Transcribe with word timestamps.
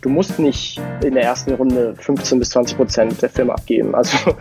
du 0.00 0.08
musst 0.08 0.38
nicht 0.38 0.80
in 1.04 1.14
der 1.14 1.24
ersten 1.24 1.54
Runde 1.54 1.94
15 1.98 2.38
bis 2.38 2.50
20 2.50 2.76
Prozent 2.76 3.22
der 3.22 3.30
Firma 3.30 3.54
abgeben. 3.54 3.94
Also 3.94 4.16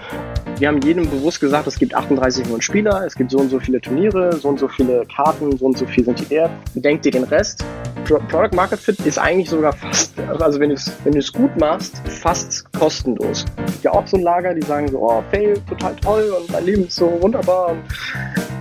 wir 0.60 0.68
haben 0.68 0.82
jedem 0.82 1.10
bewusst 1.10 1.40
gesagt, 1.40 1.68
es 1.68 1.78
gibt 1.78 1.94
38 1.94 2.44
Millionen 2.44 2.62
Spieler, 2.62 3.06
es 3.06 3.16
gibt 3.16 3.32
so 3.32 3.40
und 3.40 3.50
so 3.50 3.60
viele 3.60 3.82
Turniere, 3.82 4.36
so 4.36 4.50
und 4.50 4.60
so 4.60 4.68
viele 4.68 5.06
Karten, 5.06 5.58
so 5.58 5.66
und 5.66 5.78
so 5.78 5.86
viel 5.86 6.06
sind 6.06 6.20
die 6.20 6.30
wert. 6.30 6.52
Denk 6.76 7.02
dir 7.02 7.12
den 7.12 7.24
Rest. 7.24 7.66
Product 8.06 8.56
Market 8.56 8.80
Fit 8.80 9.00
ist 9.00 9.18
eigentlich 9.18 9.50
sogar 9.50 9.74
fast, 9.74 10.14
also 10.40 10.60
wenn 10.60 10.70
du 10.70 10.76
es 10.76 10.92
wenn 11.04 11.20
gut 11.34 11.58
machst, 11.58 11.98
fast 12.06 12.72
kostenlos. 12.74 13.46
Es 13.58 13.72
gibt 13.74 13.84
ja 13.84 13.92
auch 13.92 14.06
so 14.06 14.18
ein 14.18 14.24
Lager, 14.24 14.54
die 14.54 14.62
sagen 14.62 14.88
so, 14.90 15.00
oh, 15.00 15.24
Fail, 15.32 15.60
total 15.68 15.96
toll 15.96 16.36
und 16.40 16.52
mein 16.52 16.66
Leben 16.66 16.86
ist 16.86 16.98
so 16.98 17.18
wunderbar. 17.20 17.76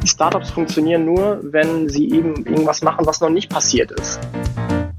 Startups 0.07 0.51
funktionieren 0.51 1.05
nur, 1.05 1.41
wenn 1.43 1.89
sie 1.89 2.11
eben 2.11 2.35
irgendwas 2.47 2.83
machen, 2.83 3.07
was 3.07 3.21
noch 3.21 3.31
nicht 3.31 3.51
passiert 3.51 3.91
ist. 3.93 4.19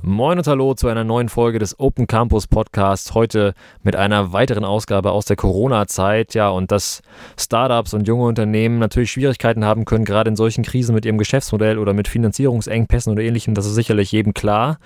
Moin 0.08 0.38
und 0.38 0.46
hallo 0.46 0.76
zu 0.76 0.88
einer 0.88 1.04
neuen 1.04 1.30
Folge 1.30 1.58
des 1.58 1.80
Open 1.80 2.06
Campus 2.06 2.46
Podcasts. 2.46 3.16
Heute 3.16 3.56
mit 3.82 3.96
einer 3.96 4.34
weiteren 4.34 4.64
Ausgabe 4.64 5.10
aus 5.10 5.26
der 5.26 5.36
Corona-Zeit. 5.36 6.36
Ja, 6.36 6.50
und 6.50 6.72
dass 6.72 7.02
Startups 7.40 7.96
und 7.96 8.08
junge 8.08 8.26
Unternehmen 8.26 8.78
natürlich 8.78 9.10
Schwierigkeiten 9.10 9.66
haben 9.66 9.84
können, 9.84 10.06
gerade 10.06 10.30
in 10.30 10.36
solchen 10.36 10.64
Krisen 10.64 10.94
mit 10.94 11.06
ihrem 11.06 11.18
Geschäftsmodell 11.18 11.80
oder 11.80 11.94
mit 11.94 12.08
Finanzierungsengpässen 12.08 13.14
oder 13.14 13.24
ähnlichem, 13.24 13.56
das 13.56 13.66
ist 13.66 13.74
sicherlich 13.74 14.12
jedem 14.12 14.36
klar. 14.36 14.78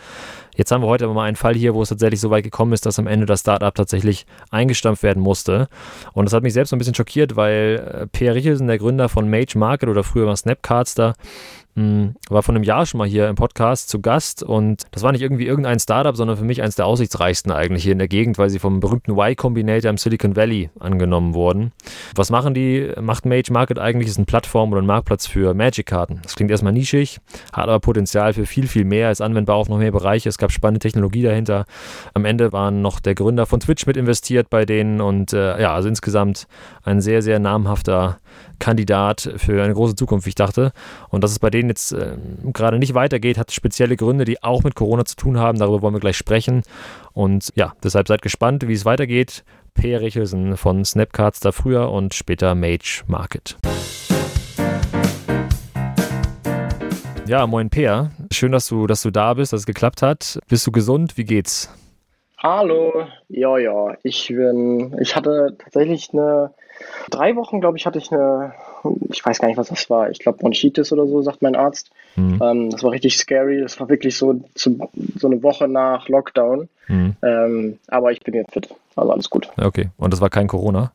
Jetzt 0.56 0.72
haben 0.72 0.84
wir 0.84 0.88
heute 0.88 1.06
aber 1.06 1.14
mal 1.14 1.24
einen 1.24 1.38
Fall 1.38 1.56
hier, 1.56 1.74
wo 1.74 1.82
es 1.82 1.88
tatsächlich 1.90 2.20
so 2.20 2.32
weit 2.32 2.44
gekommen 2.44 2.74
ist, 2.74 2.86
dass 2.86 3.00
am 3.00 3.08
Ende 3.08 3.26
das 3.26 3.42
Startup 3.42 3.74
tatsächlich 3.74 4.26
eingestampft 4.52 5.04
werden 5.04 5.24
musste. 5.24 5.70
Und 6.14 6.26
das 6.26 6.34
hat 6.34 6.44
mich 6.44 6.54
selbst 6.54 6.74
ein 6.74 6.80
bisschen 6.80 6.96
schockiert, 6.96 7.38
weil 7.38 8.02
äh, 8.04 8.08
Pierre 8.08 8.36
Richelsen, 8.36 8.68
der 8.68 8.78
Gründer 8.78 9.08
von 9.08 9.30
Mage 9.30 9.58
Market 9.58 9.88
oder 9.88 10.04
früher 10.04 10.28
war 10.28 10.36
Snapcards 10.36 10.96
da, 11.76 11.82
hm, 11.82 12.16
war 12.30 12.44
vor 12.44 12.56
einem 12.56 12.64
Jahr 12.64 12.86
schon 12.86 12.98
mal 12.98 13.08
hier 13.08 13.28
im 13.28 13.36
Podcast 13.36 13.90
zu 13.90 14.02
Gast 14.02 14.44
und 14.44 14.84
das 14.92 15.04
war 15.04 15.12
nicht 15.12 15.22
irgendwie 15.22 15.46
irgendein 15.46 15.80
Startup, 15.80 16.16
sondern 16.16 16.38
für 16.38 16.44
mich 16.44 16.62
eines 16.62 16.76
der 16.76 16.86
aussichtsreichsten 16.86 17.52
eigentlich 17.52 17.84
hier 17.84 17.94
in 17.94 18.00
der 18.00 18.08
Gegend, 18.08 18.38
weil 18.38 18.50
sie 18.50 18.60
vom 18.60 18.80
berühmten 18.80 19.12
Y 19.12 19.36
Combinator 19.36 19.90
im 19.90 19.98
Silicon 19.98 20.36
Valley 20.36 20.70
angenommen 20.80 21.34
wurden. 21.34 21.72
Was 22.16 22.30
machen 22.30 22.54
die? 22.54 22.92
Macht 23.00 23.26
Mage 23.26 23.52
Market 23.52 23.80
eigentlich? 23.80 24.10
Ist 24.10 24.18
eine 24.18 24.26
Plattform 24.26 24.72
oder 24.72 24.82
ein 24.82 24.86
Marktplatz 24.86 25.28
für 25.28 25.54
Magic-Karten. 25.54 26.20
Das 26.24 26.36
klingt 26.36 26.52
erstmal 26.52 26.74
nischig, 26.74 27.20
hat 27.54 27.66
aber 27.66 27.80
Potenzial 27.80 28.34
für 28.34 28.46
viel, 28.46 28.68
viel 28.68 28.86
mehr, 28.86 29.12
ist 29.12 29.22
anwendbar 29.22 29.56
auf 29.56 29.70
noch 29.70 29.78
mehr 29.78 29.92
Bereiche. 29.92 30.30
Es 30.30 30.38
gab 30.38 30.52
spannende 30.52 30.80
Technologie 30.80 31.24
dahinter. 31.24 31.66
Am 32.14 32.26
Ende 32.26 32.52
waren 32.52 32.82
noch 32.82 33.00
der 33.00 33.16
Gründer 33.16 33.46
von 33.46 33.60
Twitch 33.60 33.86
mit 33.86 33.98
investiert 33.98 34.50
bei 34.50 34.66
denen 34.66 35.02
und 35.02 35.34
äh, 35.34 35.62
ja, 35.62 35.74
also 35.74 35.90
insgesamt 35.90 36.48
ein 36.84 37.02
sehr, 37.02 37.22
sehr 37.22 37.40
namhafter 37.40 38.20
Kandidat 38.60 39.34
für 39.38 39.64
eine 39.64 39.74
große 39.74 39.96
Zukunft, 39.96 40.26
wie 40.26 40.30
ich 40.30 40.36
dachte. 40.36 40.72
Und 41.10 41.24
dass 41.24 41.32
es 41.32 41.40
bei 41.40 41.50
denen 41.50 41.70
jetzt 41.70 41.92
äh, 41.92 42.18
gerade 42.54 42.80
nicht 42.80 42.94
weitergeht, 42.94 43.38
hat 43.38 43.52
spezielle 43.52 43.96
Gründe, 43.96 44.26
die 44.26 44.44
auch 44.44 44.64
mit 44.64 44.76
Corona 44.76 45.06
zu 45.06 45.16
tun 45.16 45.40
haben. 45.40 45.60
Darüber 45.60 45.82
wollen 45.82 45.96
wir 45.96 46.00
gleich 46.00 46.18
sprechen. 46.18 46.64
Und 47.14 47.52
ja, 47.56 47.74
deshalb 47.84 48.08
seid 48.08 48.22
gespannt, 48.22 48.68
wie 48.68 48.74
es 48.74 48.86
weitergeht. 48.86 49.44
Per 49.74 50.02
Richelsen 50.02 50.58
von 50.58 50.84
Snapcards 50.84 51.40
da 51.40 51.52
früher 51.52 51.90
und 51.92 52.14
später 52.14 52.56
Mage 52.56 53.04
Market. 53.08 53.58
Ja, 57.30 57.46
moin 57.46 57.70
Peer. 57.70 58.10
Schön, 58.34 58.52
dass 58.52 58.68
du, 58.68 58.88
dass 58.88 59.04
du 59.04 59.12
da 59.12 59.36
bist, 59.36 59.54
dass 59.54 59.60
es 59.62 59.66
geklappt 59.68 60.02
hat. 60.02 60.40
Bist 60.48 60.66
du 60.66 60.72
gesund? 60.72 61.16
Wie 61.16 61.26
geht's? 61.26 61.72
Hallo. 62.40 63.06
Ja, 63.28 63.58
ja. 63.60 63.96
Ich 64.02 64.30
bin, 64.30 64.98
ich 65.00 65.16
hatte 65.16 65.56
tatsächlich 65.60 66.10
eine 66.12 66.54
drei 67.10 67.36
Wochen, 67.36 67.60
glaube 67.62 67.78
ich, 67.78 67.86
hatte 67.86 67.98
ich 67.98 68.12
eine, 68.12 68.54
ich 69.10 69.26
weiß 69.26 69.40
gar 69.40 69.48
nicht, 69.48 69.58
was 69.58 69.70
das 69.70 69.90
war. 69.90 70.10
Ich 70.10 70.20
glaube 70.20 70.38
Bronchitis 70.38 70.92
oder 70.92 71.08
so, 71.08 71.22
sagt 71.22 71.42
mein 71.42 71.56
Arzt. 71.56 71.92
Mhm. 72.16 72.40
Ähm, 72.42 72.70
das 72.70 72.84
war 72.84 72.92
richtig 72.92 73.18
scary. 73.18 73.62
Das 73.62 73.80
war 73.80 73.90
wirklich 73.90 74.18
so, 74.18 74.42
zu, 74.56 74.90
so 75.16 75.28
eine 75.28 75.42
Woche 75.44 75.68
nach 75.68 76.08
Lockdown. 76.10 76.70
Mhm. 76.88 77.16
Ähm, 77.22 77.80
aber 77.88 78.12
ich 78.12 78.22
bin 78.22 78.34
jetzt 78.34 78.54
fit. 78.54 78.70
Also 78.96 79.12
alles 79.12 79.30
gut. 79.30 79.50
Okay. 79.58 79.90
Und 79.98 80.14
das 80.14 80.22
war 80.22 80.30
kein 80.30 80.48
Corona? 80.48 80.92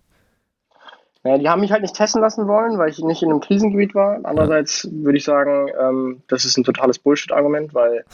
Naja, 1.22 1.38
die 1.38 1.48
haben 1.48 1.60
mich 1.60 1.72
halt 1.72 1.82
nicht 1.82 1.96
testen 1.96 2.20
lassen 2.20 2.46
wollen, 2.46 2.76
weil 2.78 2.90
ich 2.90 2.98
nicht 2.98 3.22
in 3.22 3.30
einem 3.30 3.40
Krisengebiet 3.40 3.94
war. 3.94 4.20
Andererseits 4.24 4.84
ja. 4.84 4.90
würde 4.92 5.16
ich 5.16 5.24
sagen, 5.24 5.68
ähm, 5.80 6.22
das 6.28 6.44
ist 6.44 6.58
ein 6.58 6.64
totales 6.64 6.98
Bullshit-Argument, 6.98 7.72
weil 7.72 8.04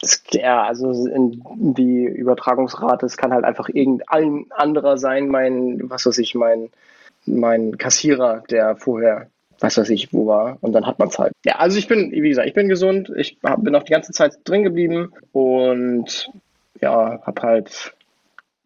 das, 0.00 0.22
ja, 0.32 0.64
also 0.64 0.92
die 1.56 2.04
Übertragungsrate, 2.04 3.06
es 3.06 3.16
kann 3.16 3.32
halt 3.32 3.44
einfach 3.44 3.68
irgendein 3.68 4.46
anderer 4.50 4.98
sein, 4.98 5.28
mein, 5.28 5.80
was 5.90 6.06
weiß 6.06 6.18
ich, 6.18 6.34
mein, 6.34 6.70
mein 7.24 7.78
Kassierer, 7.78 8.42
der 8.50 8.76
vorher, 8.76 9.28
was 9.58 9.78
weiß 9.78 9.88
ich, 9.90 10.12
wo 10.12 10.26
war, 10.26 10.58
und 10.60 10.72
dann 10.72 10.86
hat 10.86 10.98
man 10.98 11.08
es 11.08 11.18
halt. 11.18 11.32
Ja, 11.44 11.56
also 11.56 11.78
ich 11.78 11.88
bin, 11.88 12.12
wie 12.12 12.28
gesagt, 12.28 12.46
ich 12.46 12.54
bin 12.54 12.68
gesund, 12.68 13.10
ich 13.16 13.38
hab, 13.42 13.62
bin 13.62 13.74
auch 13.74 13.84
die 13.84 13.92
ganze 13.92 14.12
Zeit 14.12 14.38
drin 14.44 14.64
geblieben 14.64 15.12
und 15.32 16.30
ja, 16.80 17.20
habe 17.22 17.42
halt 17.42 17.94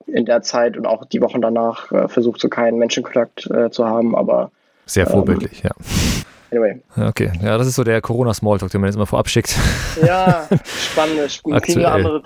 in 0.06 0.24
der 0.24 0.42
Zeit 0.42 0.76
und 0.76 0.86
auch 0.86 1.04
die 1.04 1.20
Wochen 1.20 1.40
danach 1.40 1.92
äh, 1.92 2.08
versucht, 2.08 2.40
so 2.40 2.48
keinen 2.48 2.78
Menschenkontakt 2.78 3.48
äh, 3.50 3.70
zu 3.70 3.86
haben, 3.86 4.16
aber. 4.16 4.50
Sehr 4.86 5.06
vorbildlich, 5.06 5.62
ähm, 5.62 5.70
ja. 5.70 6.24
Anyway. 6.50 6.80
Okay, 6.96 7.30
ja, 7.42 7.56
das 7.58 7.66
ist 7.66 7.76
so 7.76 7.84
der 7.84 8.00
Corona-Smalltalk, 8.00 8.70
den 8.72 8.80
man 8.80 8.88
jetzt 8.88 8.96
immer 8.96 9.06
vorab 9.06 9.28
schickt. 9.28 9.56
Ja, 10.04 10.48
spannend. 10.64 11.40
viele 11.64 11.90
andere. 11.90 12.22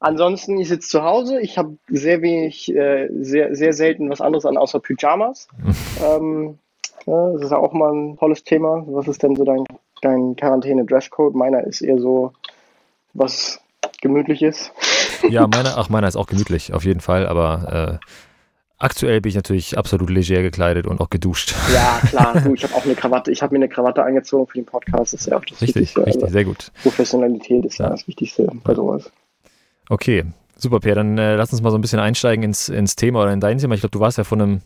Ansonsten, 0.00 0.58
ich 0.58 0.68
sitze 0.68 0.88
zu 0.88 1.02
Hause. 1.02 1.40
Ich 1.40 1.56
habe 1.56 1.76
sehr 1.88 2.20
wenig, 2.22 2.74
äh, 2.74 3.08
sehr, 3.20 3.54
sehr 3.54 3.72
selten 3.72 4.10
was 4.10 4.20
anderes 4.20 4.44
an, 4.44 4.56
außer 4.56 4.80
Pyjamas. 4.80 5.48
ähm, 6.04 6.58
ja, 7.06 7.32
das 7.32 7.42
ist 7.42 7.50
ja 7.50 7.58
auch 7.58 7.72
mal 7.72 7.92
ein 7.92 8.16
tolles 8.18 8.44
Thema. 8.44 8.84
Was 8.88 9.08
ist 9.08 9.22
denn 9.22 9.36
so 9.36 9.44
dein, 9.44 9.64
dein 10.02 10.36
Quarantäne-Dresscode? 10.36 11.34
Meiner 11.34 11.64
ist 11.64 11.80
eher 11.80 11.98
so 11.98 12.32
was 13.14 13.60
Gemütliches. 14.00 14.70
Ja, 15.28 15.46
meiner, 15.52 15.78
ach, 15.78 15.88
meiner 15.88 16.08
ist 16.08 16.16
auch 16.16 16.26
gemütlich, 16.26 16.72
auf 16.72 16.84
jeden 16.84 17.00
Fall, 17.00 17.26
aber 17.26 18.00
äh, 18.02 18.06
Aktuell 18.78 19.22
bin 19.22 19.30
ich 19.30 19.36
natürlich 19.36 19.78
absolut 19.78 20.10
leger 20.10 20.42
gekleidet 20.42 20.86
und 20.86 21.00
auch 21.00 21.08
geduscht. 21.08 21.54
Ja, 21.72 22.00
klar. 22.06 22.40
Du, 22.44 22.54
ich 22.54 22.62
habe 22.62 22.74
auch 22.74 22.84
eine 22.84 22.94
Krawatte. 22.94 23.30
Ich 23.30 23.42
habe 23.42 23.54
mir 23.54 23.64
eine 23.64 23.68
Krawatte 23.68 24.02
angezogen 24.02 24.46
für 24.46 24.58
den 24.58 24.66
Podcast. 24.66 25.14
Das 25.14 25.20
ist 25.20 25.26
ja 25.26 25.36
auch 25.36 25.44
das 25.44 25.60
richtig, 25.62 25.76
Wichtigste. 25.76 26.06
Richtig, 26.06 26.22
also 26.22 26.32
sehr 26.32 26.44
gut. 26.44 26.70
Professionalität 26.82 27.64
ist 27.64 27.78
ja, 27.78 27.86
ja 27.86 27.90
das 27.92 28.06
Wichtigste 28.06 28.50
bei 28.62 28.74
sowas. 28.74 29.10
Okay, 29.88 30.24
super, 30.56 30.80
Per. 30.80 30.94
Dann 30.94 31.16
äh, 31.16 31.36
lass 31.36 31.52
uns 31.52 31.62
mal 31.62 31.70
so 31.70 31.78
ein 31.78 31.80
bisschen 31.80 31.98
einsteigen 31.98 32.44
ins, 32.44 32.68
ins 32.68 32.96
Thema 32.96 33.22
oder 33.22 33.32
in 33.32 33.40
dein 33.40 33.58
Thema. 33.58 33.74
Ich 33.74 33.80
glaube, 33.80 33.92
du 33.92 34.00
warst 34.00 34.18
ja 34.18 34.24
vor 34.24 34.38
einem 34.38 34.60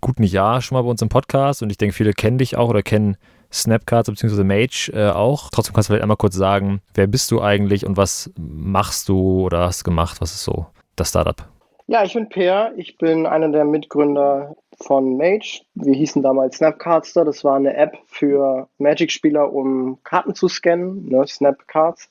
guten 0.00 0.22
Jahr 0.22 0.62
schon 0.62 0.76
mal 0.76 0.82
bei 0.82 0.88
uns 0.90 1.02
im 1.02 1.08
Podcast 1.08 1.62
und 1.62 1.70
ich 1.70 1.78
denke, 1.78 1.94
viele 1.94 2.12
kennen 2.12 2.38
dich 2.38 2.56
auch 2.56 2.68
oder 2.68 2.82
kennen 2.82 3.16
Snapcards 3.52 4.08
bzw. 4.08 4.44
Mage 4.44 4.92
äh, 4.94 5.10
auch. 5.10 5.50
Trotzdem 5.50 5.74
kannst 5.74 5.88
du 5.88 5.92
vielleicht 5.92 6.02
einmal 6.02 6.16
kurz 6.16 6.36
sagen, 6.36 6.80
wer 6.94 7.06
bist 7.06 7.30
du 7.30 7.42
eigentlich 7.42 7.84
und 7.84 7.96
was 7.96 8.30
machst 8.38 9.08
du 9.08 9.42
oder 9.42 9.64
hast 9.66 9.84
gemacht? 9.84 10.20
Was 10.20 10.34
ist 10.34 10.44
so 10.44 10.66
das 10.94 11.08
Startup? 11.08 11.48
Ja, 11.88 12.02
ich 12.02 12.14
bin 12.14 12.28
Per. 12.28 12.72
Ich 12.76 12.98
bin 12.98 13.26
einer 13.26 13.48
der 13.48 13.64
Mitgründer 13.64 14.56
von 14.80 15.16
Mage. 15.16 15.62
Wir 15.74 15.94
hießen 15.94 16.20
damals 16.20 16.56
Snapcardster. 16.56 17.24
Das 17.24 17.44
war 17.44 17.54
eine 17.54 17.76
App 17.76 17.96
für 18.06 18.68
Magic-Spieler, 18.78 19.52
um 19.52 19.98
Karten 20.02 20.34
zu 20.34 20.48
scannen, 20.48 21.08
ne, 21.08 21.24
Snapcards. 21.28 22.10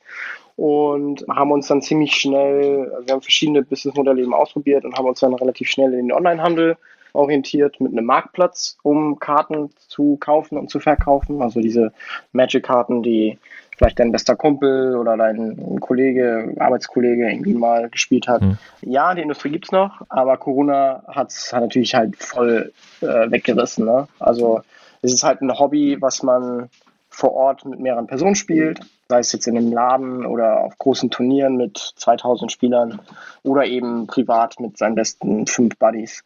Und 0.56 1.26
haben 1.30 1.52
uns 1.52 1.68
dann 1.68 1.82
ziemlich 1.82 2.14
schnell, 2.16 2.90
wir 3.06 3.14
haben 3.14 3.22
verschiedene 3.22 3.64
Businessmodelle 3.64 4.22
eben 4.22 4.34
ausprobiert 4.34 4.86
und 4.86 4.98
haben 4.98 5.08
uns 5.08 5.20
dann 5.20 5.34
relativ 5.34 5.68
schnell 5.68 5.94
in 5.94 6.08
den 6.08 6.14
Onlinehandel 6.14 6.78
orientiert 7.12 7.82
mit 7.82 7.92
einem 7.92 8.06
Marktplatz, 8.06 8.78
um 8.82 9.20
Karten 9.20 9.72
zu 9.90 10.16
kaufen 10.22 10.58
und 10.58 10.70
zu 10.70 10.80
verkaufen. 10.80 11.42
Also 11.42 11.60
diese 11.60 11.92
Magic-Karten, 12.32 13.04
die 13.04 13.38
vielleicht 13.76 14.00
dein 14.00 14.12
bester 14.12 14.36
Kumpel 14.36 14.96
oder 14.96 15.18
dein 15.18 15.80
Kollege, 15.80 16.54
Arbeitskollege 16.60 17.30
irgendwie 17.30 17.54
mal 17.54 17.90
gespielt 17.90 18.28
hat. 18.28 18.42
Mhm. 18.42 18.58
Ja, 18.82 19.14
die 19.14 19.22
Industrie 19.22 19.50
gibt 19.50 19.66
es 19.66 19.72
noch, 19.72 20.02
aber 20.10 20.38
Corona 20.38 21.04
hat's, 21.08 21.52
hat 21.54 21.62
natürlich 21.62 21.96
halt 21.96 22.16
voll 22.16 22.72
äh, 23.02 23.32
weggerissen. 23.32 23.86
Ne? 23.86 24.08
Also 24.20 24.62
es 25.02 25.14
ist 25.14 25.24
halt 25.24 25.42
ein 25.42 25.58
Hobby, 25.58 25.98
was 26.00 26.24
man 26.24 26.70
vor 27.10 27.34
Ort 27.34 27.66
mit 27.66 27.80
mehreren 27.80 28.08
Personen 28.08 28.36
spielt, 28.36 28.80
sei 29.08 29.20
es 29.20 29.32
jetzt 29.32 29.48
in 29.48 29.58
einem 29.58 29.72
Laden 29.72 30.26
oder 30.26 30.60
auf 30.60 30.78
großen 30.78 31.10
Turnieren 31.10 31.56
mit 31.56 31.78
2000 31.78 32.52
Spielern 32.52 33.00
oder 33.44 33.66
eben 33.66 34.08
privat 34.08 34.60
mit 34.60 34.78
seinen 34.78 34.96
besten 34.96 35.48
fünf 35.48 35.78
Buddies. 35.78 36.26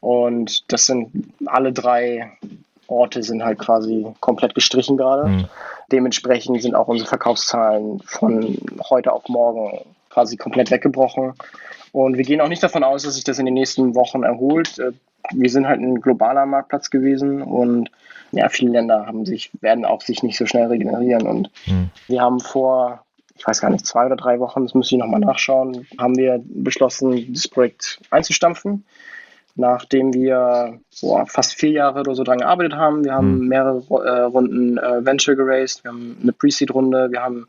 Und 0.00 0.70
das 0.72 0.86
sind 0.86 1.10
alle 1.46 1.72
drei 1.72 2.32
Orte 2.88 3.22
sind 3.22 3.44
halt 3.44 3.58
quasi 3.58 4.06
komplett 4.20 4.54
gestrichen 4.54 4.96
gerade. 4.96 5.28
Mhm. 5.28 5.44
Dementsprechend 5.92 6.60
sind 6.60 6.74
auch 6.74 6.88
unsere 6.88 7.08
Verkaufszahlen 7.08 8.00
von 8.04 8.58
heute 8.90 9.12
auf 9.12 9.28
morgen 9.28 9.84
quasi 10.10 10.36
komplett 10.36 10.70
weggebrochen. 10.70 11.34
Und 11.92 12.16
wir 12.16 12.24
gehen 12.24 12.40
auch 12.40 12.48
nicht 12.48 12.62
davon 12.62 12.84
aus, 12.84 13.04
dass 13.04 13.14
sich 13.14 13.24
das 13.24 13.38
in 13.38 13.46
den 13.46 13.54
nächsten 13.54 13.94
Wochen 13.94 14.22
erholt. 14.22 14.78
Äh, 14.78 14.92
wir 15.32 15.50
sind 15.50 15.68
halt 15.68 15.80
ein 15.80 16.00
globaler 16.00 16.46
Marktplatz 16.46 16.90
gewesen 16.90 17.42
und 17.42 17.90
ja, 18.32 18.48
viele 18.48 18.72
Länder 18.72 19.06
haben 19.06 19.24
sich, 19.24 19.50
werden 19.60 19.84
auch 19.84 20.02
sich 20.02 20.22
nicht 20.22 20.36
so 20.36 20.46
schnell 20.46 20.66
regenerieren. 20.66 21.26
Und 21.26 21.50
mhm. 21.66 21.90
wir 22.08 22.20
haben 22.20 22.40
vor, 22.40 23.04
ich 23.36 23.46
weiß 23.46 23.60
gar 23.60 23.70
nicht, 23.70 23.86
zwei 23.86 24.06
oder 24.06 24.16
drei 24.16 24.38
Wochen, 24.40 24.64
das 24.64 24.74
muss 24.74 24.90
ich 24.90 24.98
nochmal 24.98 25.20
nachschauen, 25.20 25.86
haben 25.98 26.16
wir 26.16 26.42
beschlossen, 26.44 27.32
das 27.32 27.48
Projekt 27.48 28.00
einzustampfen 28.10 28.84
nachdem 29.58 30.14
wir 30.14 30.78
boah, 31.00 31.26
fast 31.26 31.54
vier 31.54 31.70
Jahre 31.70 32.00
oder 32.00 32.14
so 32.14 32.22
dran 32.22 32.38
gearbeitet 32.38 32.74
haben. 32.74 33.04
Wir 33.04 33.12
haben 33.12 33.40
mhm. 33.40 33.48
mehrere 33.48 33.82
äh, 33.90 34.20
Runden 34.22 34.78
äh, 34.78 35.04
Venture 35.04 35.34
geraced, 35.34 35.84
wir 35.84 35.90
haben 35.90 36.16
eine 36.22 36.32
Pre-Seed-Runde, 36.32 37.10
wir 37.10 37.20
haben 37.20 37.46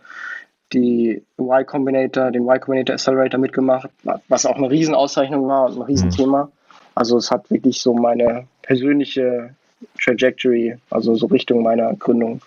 die 0.74 1.24
Y 1.40 1.66
Combinator, 1.66 2.32
den 2.32 2.44
Y 2.44 2.60
Combinator 2.60 2.96
Accelerator 2.96 3.40
mitgemacht, 3.40 3.90
was 4.28 4.46
auch 4.46 4.58
eine 4.58 4.70
Riesenauszeichnung 4.70 5.48
war 5.48 5.68
und 5.68 5.78
ein 5.78 5.82
Riesenthema. 5.84 6.46
Mhm. 6.46 6.52
Also 6.96 7.18
es 7.18 7.32
hat 7.32 7.50
wirklich 7.50 7.80
so 7.80 7.94
meine 7.94 8.48
persönliche 8.64 9.56
Trajectory, 10.04 10.78
also 10.90 11.16
so 11.16 11.28
Richtung 11.28 11.64
meiner 11.64 11.94
Gründung, 11.94 12.42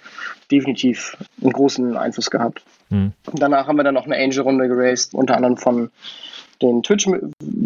definitiv 0.50 1.16
einen 1.40 1.52
großen 1.52 1.96
Einfluss 1.96 2.30
gehabt. 2.30 2.62
Mhm. 2.90 3.12
Danach 3.32 3.68
haben 3.68 3.76
wir 3.76 3.84
dann 3.84 3.94
noch 3.94 4.06
eine 4.06 4.16
Angel-Runde 4.16 4.68
geraced, 4.68 5.14
unter 5.14 5.36
anderem 5.36 5.56
von 5.56 5.90
den 6.60 6.82
Twitch, 6.82 7.06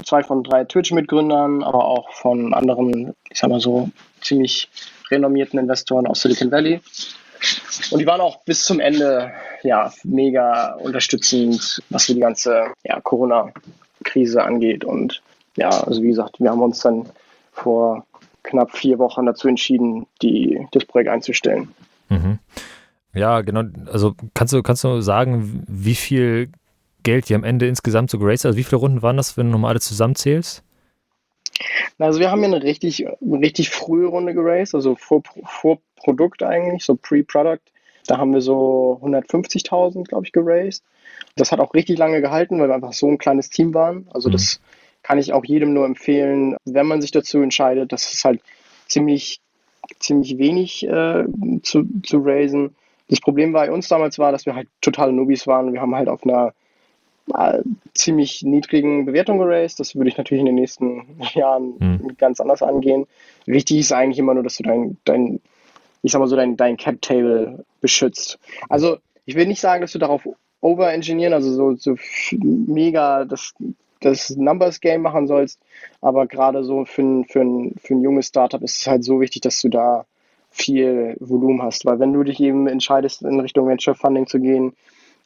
zwei 0.06 0.22
von 0.22 0.42
drei 0.42 0.64
Twitch-Mitgründern, 0.64 1.62
aber 1.62 1.84
auch 1.84 2.10
von 2.12 2.54
anderen, 2.54 3.14
ich 3.28 3.38
sag 3.38 3.50
mal 3.50 3.60
so, 3.60 3.90
ziemlich 4.22 4.70
renommierten 5.10 5.58
Investoren 5.58 6.06
aus 6.06 6.22
Silicon 6.22 6.50
Valley. 6.50 6.80
Und 7.90 7.98
die 7.98 8.06
waren 8.06 8.20
auch 8.20 8.42
bis 8.44 8.62
zum 8.62 8.80
Ende 8.80 9.32
ja 9.62 9.92
mega 10.04 10.74
unterstützend, 10.74 11.82
was 11.90 12.06
die 12.06 12.18
ganze 12.18 12.72
ja, 12.84 13.00
Corona-Krise 13.00 14.42
angeht. 14.42 14.84
Und 14.84 15.22
ja, 15.56 15.68
also 15.68 16.02
wie 16.02 16.08
gesagt, 16.08 16.40
wir 16.40 16.50
haben 16.50 16.62
uns 16.62 16.80
dann 16.80 17.06
vor 17.52 18.06
knapp 18.42 18.76
vier 18.76 18.98
Wochen 18.98 19.26
dazu 19.26 19.48
entschieden, 19.48 20.06
die, 20.22 20.66
das 20.70 20.84
Projekt 20.84 21.10
einzustellen. 21.10 21.74
Mhm. 22.08 22.38
Ja, 23.12 23.40
genau. 23.40 23.62
Also 23.90 24.14
kannst 24.34 24.52
du, 24.52 24.62
kannst 24.62 24.84
du 24.84 25.00
sagen, 25.00 25.64
wie 25.66 25.94
viel 25.94 26.50
Geld 27.06 27.30
ihr 27.30 27.36
am 27.36 27.44
Ende 27.44 27.68
insgesamt 27.68 28.10
so 28.10 28.18
geraced 28.18 28.46
Also 28.46 28.58
wie 28.58 28.64
viele 28.64 28.80
Runden 28.80 29.00
waren 29.00 29.16
das, 29.16 29.36
wenn 29.36 29.46
du 29.46 29.52
nochmal 29.52 29.70
alle 29.70 29.80
zusammenzählst? 29.80 30.64
Also 31.98 32.18
wir 32.18 32.32
haben 32.32 32.42
ja 32.42 32.48
eine 32.48 32.64
richtig, 32.64 33.06
richtig 33.22 33.70
frühe 33.70 34.08
Runde 34.08 34.34
geraced, 34.34 34.74
also 34.74 34.96
vor, 34.96 35.22
vor 35.44 35.78
Produkt 35.94 36.42
eigentlich, 36.42 36.84
so 36.84 36.96
Pre-Product. 36.96 37.60
Da 38.08 38.18
haben 38.18 38.34
wir 38.34 38.40
so 38.40 39.00
150.000, 39.04 40.08
glaube 40.08 40.26
ich, 40.26 40.32
geraced. 40.32 40.82
Das 41.36 41.52
hat 41.52 41.60
auch 41.60 41.74
richtig 41.74 41.96
lange 41.96 42.20
gehalten, 42.20 42.58
weil 42.58 42.68
wir 42.68 42.74
einfach 42.74 42.92
so 42.92 43.08
ein 43.08 43.18
kleines 43.18 43.50
Team 43.50 43.72
waren. 43.72 44.08
Also 44.12 44.28
mhm. 44.28 44.32
das 44.32 44.60
kann 45.04 45.18
ich 45.18 45.32
auch 45.32 45.44
jedem 45.44 45.74
nur 45.74 45.86
empfehlen, 45.86 46.56
wenn 46.64 46.86
man 46.86 47.00
sich 47.00 47.12
dazu 47.12 47.38
entscheidet, 47.40 47.92
dass 47.92 48.12
es 48.12 48.24
halt 48.24 48.40
ziemlich, 48.88 49.40
ziemlich 50.00 50.38
wenig 50.38 50.84
äh, 50.88 51.24
zu, 51.62 51.86
zu 52.02 52.18
raisen. 52.18 52.74
Das 53.08 53.20
Problem 53.20 53.52
bei 53.52 53.70
uns 53.70 53.86
damals 53.86 54.18
war, 54.18 54.32
dass 54.32 54.44
wir 54.44 54.56
halt 54.56 54.66
totale 54.80 55.12
Nubis 55.12 55.46
waren. 55.46 55.72
Wir 55.72 55.80
haben 55.80 55.94
halt 55.94 56.08
auf 56.08 56.24
einer 56.24 56.52
äh, 57.34 57.62
ziemlich 57.94 58.42
niedrigen 58.42 59.06
Bewertung 59.06 59.38
geraced. 59.38 59.80
Das 59.80 59.94
würde 59.94 60.08
ich 60.08 60.16
natürlich 60.16 60.40
in 60.40 60.46
den 60.46 60.54
nächsten 60.54 61.20
Jahren 61.34 61.74
mhm. 61.78 62.16
ganz 62.16 62.40
anders 62.40 62.62
angehen. 62.62 63.06
Wichtig 63.46 63.78
ist 63.78 63.92
eigentlich 63.92 64.18
immer 64.18 64.34
nur, 64.34 64.42
dass 64.42 64.56
du 64.56 64.62
dein, 64.62 64.96
dein 65.04 65.40
ich 66.02 66.12
sag 66.12 66.20
mal 66.20 66.28
so, 66.28 66.36
dein, 66.36 66.56
dein 66.56 66.76
Cap-Table 66.76 67.64
beschützt. 67.80 68.38
Also 68.68 68.98
ich 69.24 69.34
will 69.34 69.46
nicht 69.46 69.60
sagen, 69.60 69.80
dass 69.80 69.92
du 69.92 69.98
darauf 69.98 70.28
overengineeren, 70.60 71.34
also 71.34 71.52
so, 71.52 71.74
so 71.74 71.96
mega 72.32 73.24
das 73.24 73.54
das 74.00 74.30
Numbers 74.36 74.80
Game 74.80 75.02
machen 75.02 75.26
sollst. 75.26 75.60
Aber 76.00 76.26
gerade 76.26 76.64
so 76.64 76.84
für 76.84 77.02
ein, 77.02 77.24
für, 77.24 77.40
ein, 77.40 77.74
für 77.78 77.94
ein 77.94 78.02
junges 78.02 78.28
Startup 78.28 78.62
ist 78.62 78.80
es 78.80 78.86
halt 78.86 79.04
so 79.04 79.20
wichtig, 79.20 79.42
dass 79.42 79.60
du 79.60 79.68
da 79.68 80.06
viel 80.50 81.16
Volumen 81.20 81.62
hast. 81.62 81.84
Weil 81.84 81.98
wenn 81.98 82.12
du 82.12 82.22
dich 82.22 82.40
eben 82.40 82.66
entscheidest, 82.66 83.22
in 83.22 83.40
Richtung 83.40 83.68
Venture 83.68 83.94
Funding 83.94 84.26
zu 84.26 84.40
gehen, 84.40 84.74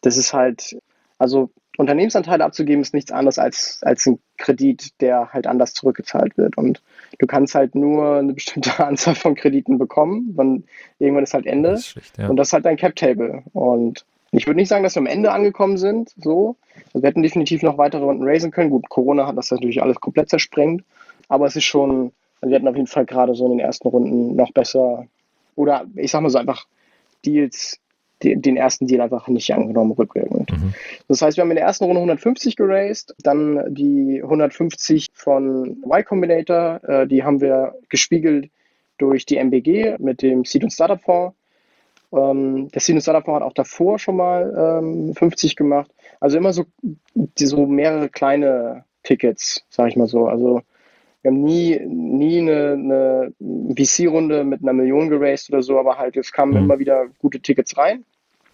das 0.03 0.17
ist 0.17 0.33
halt, 0.33 0.79
also 1.19 1.51
Unternehmensanteile 1.77 2.45
abzugeben, 2.45 2.83
ist 2.83 2.95
nichts 2.95 3.13
anderes 3.13 3.39
als, 3.39 3.81
als 3.83 4.05
ein 4.07 4.19
Kredit, 4.37 5.01
der 5.01 5.33
halt 5.33 5.47
anders 5.47 5.73
zurückgezahlt 5.73 6.37
wird. 6.37 6.59
Und 6.59 6.83
du 7.19 7.27
kannst 7.27 7.55
halt 7.55 7.75
nur 7.75 8.17
eine 8.17 8.33
bestimmte 8.33 8.79
Anzahl 8.85 9.15
von 9.15 9.35
Krediten 9.35 9.79
bekommen, 9.79 10.35
dann 10.37 10.65
irgendwann 10.99 11.25
ist 11.25 11.35
halt 11.35 11.47
Ende. 11.47 11.71
Das 11.71 11.81
ist 11.81 11.89
schlicht, 11.89 12.19
ja. 12.19 12.29
Und 12.29 12.37
das 12.37 12.49
ist 12.49 12.53
halt 12.53 12.67
dein 12.67 12.77
Cap-Table. 12.77 13.43
Und 13.53 14.05
ich 14.33 14.47
würde 14.47 14.59
nicht 14.59 14.69
sagen, 14.69 14.85
dass 14.85 14.95
wir 14.95 15.01
am 15.01 15.07
Ende 15.07 15.33
angekommen 15.33 15.77
sind, 15.77 16.13
so. 16.17 16.57
Also 16.87 17.03
wir 17.03 17.09
hätten 17.09 17.23
definitiv 17.23 17.63
noch 17.63 17.79
weitere 17.79 18.05
Runden 18.05 18.25
raisen 18.25 18.51
können. 18.51 18.71
Gut, 18.71 18.89
Corona 18.89 19.27
hat 19.27 19.37
das 19.37 19.51
natürlich 19.51 19.83
alles 19.83 20.01
komplett 20.01 20.29
zersprengt, 20.29 20.85
aber 21.29 21.47
es 21.47 21.57
ist 21.57 21.65
schon, 21.65 22.13
wir 22.43 22.55
hätten 22.55 22.69
auf 22.69 22.77
jeden 22.77 22.87
Fall 22.87 23.07
gerade 23.07 23.35
so 23.35 23.45
in 23.45 23.53
den 23.53 23.61
ersten 23.61 23.89
Runden 23.89 24.37
noch 24.37 24.53
besser 24.53 25.07
oder 25.57 25.85
ich 25.97 26.11
sag 26.11 26.21
mal 26.23 26.31
so 26.31 26.39
einfach 26.39 26.67
Deals, 27.25 27.81
den 28.23 28.57
ersten 28.57 28.87
Deal 28.87 29.01
einfach 29.01 29.29
nicht 29.29 29.53
angenommen, 29.53 29.93
rückwirkend. 29.93 30.51
Mhm. 30.53 30.75
Das 31.09 31.23
heißt, 31.23 31.37
wir 31.37 31.43
haben 31.43 31.51
in 31.51 31.57
der 31.57 31.65
ersten 31.65 31.85
Runde 31.85 32.01
150 32.01 32.57
geraced, 32.57 33.15
dann 33.23 33.75
die 33.75 34.21
150 34.23 35.09
von 35.15 35.83
Y 35.85 36.05
Combinator, 36.05 36.81
äh, 36.85 37.07
die 37.07 37.25
haben 37.25 37.41
wir 37.41 37.75
gespiegelt 37.89 38.51
durch 38.99 39.25
die 39.25 39.37
MBG 39.37 39.97
mit 39.99 40.23
dem 40.23 40.45
Seed- 40.45 40.65
und 40.65 40.71
Startup-Fonds 40.71 41.35
ähm, 42.13 42.69
der 42.71 42.81
Sinus 42.81 43.05
Startup 43.05 43.27
hat 43.27 43.43
auch 43.43 43.53
davor 43.53 43.99
schon 43.99 44.17
mal 44.17 44.81
ähm, 44.83 45.15
50 45.15 45.57
gemacht. 45.57 45.91
Also 46.19 46.37
immer 46.37 46.53
so, 46.53 46.65
so 47.39 47.67
mehrere 47.67 48.09
kleine 48.09 48.85
Tickets, 49.03 49.65
sag 49.71 49.89
ich 49.89 49.97
mal 49.97 50.09
so. 50.09 50.27
Also 50.27 50.63
wir 51.23 51.31
haben 51.31 51.43
nie, 51.43 51.79
nie 51.87 52.39
eine, 52.39 52.73
eine 52.73 53.75
VC-Runde 53.77 54.45
mit 54.45 54.63
einer 54.63 54.73
Million 54.73 55.09
geraced 55.09 55.51
oder 55.51 55.63
so, 55.63 55.79
aber 55.79 55.99
halt 55.99 56.17
es 56.17 56.33
kamen 56.33 56.53
mhm. 56.53 56.65
immer 56.65 56.79
wieder 56.79 57.07
gute 57.19 57.41
Tickets 57.41 57.77
rein. 57.77 58.05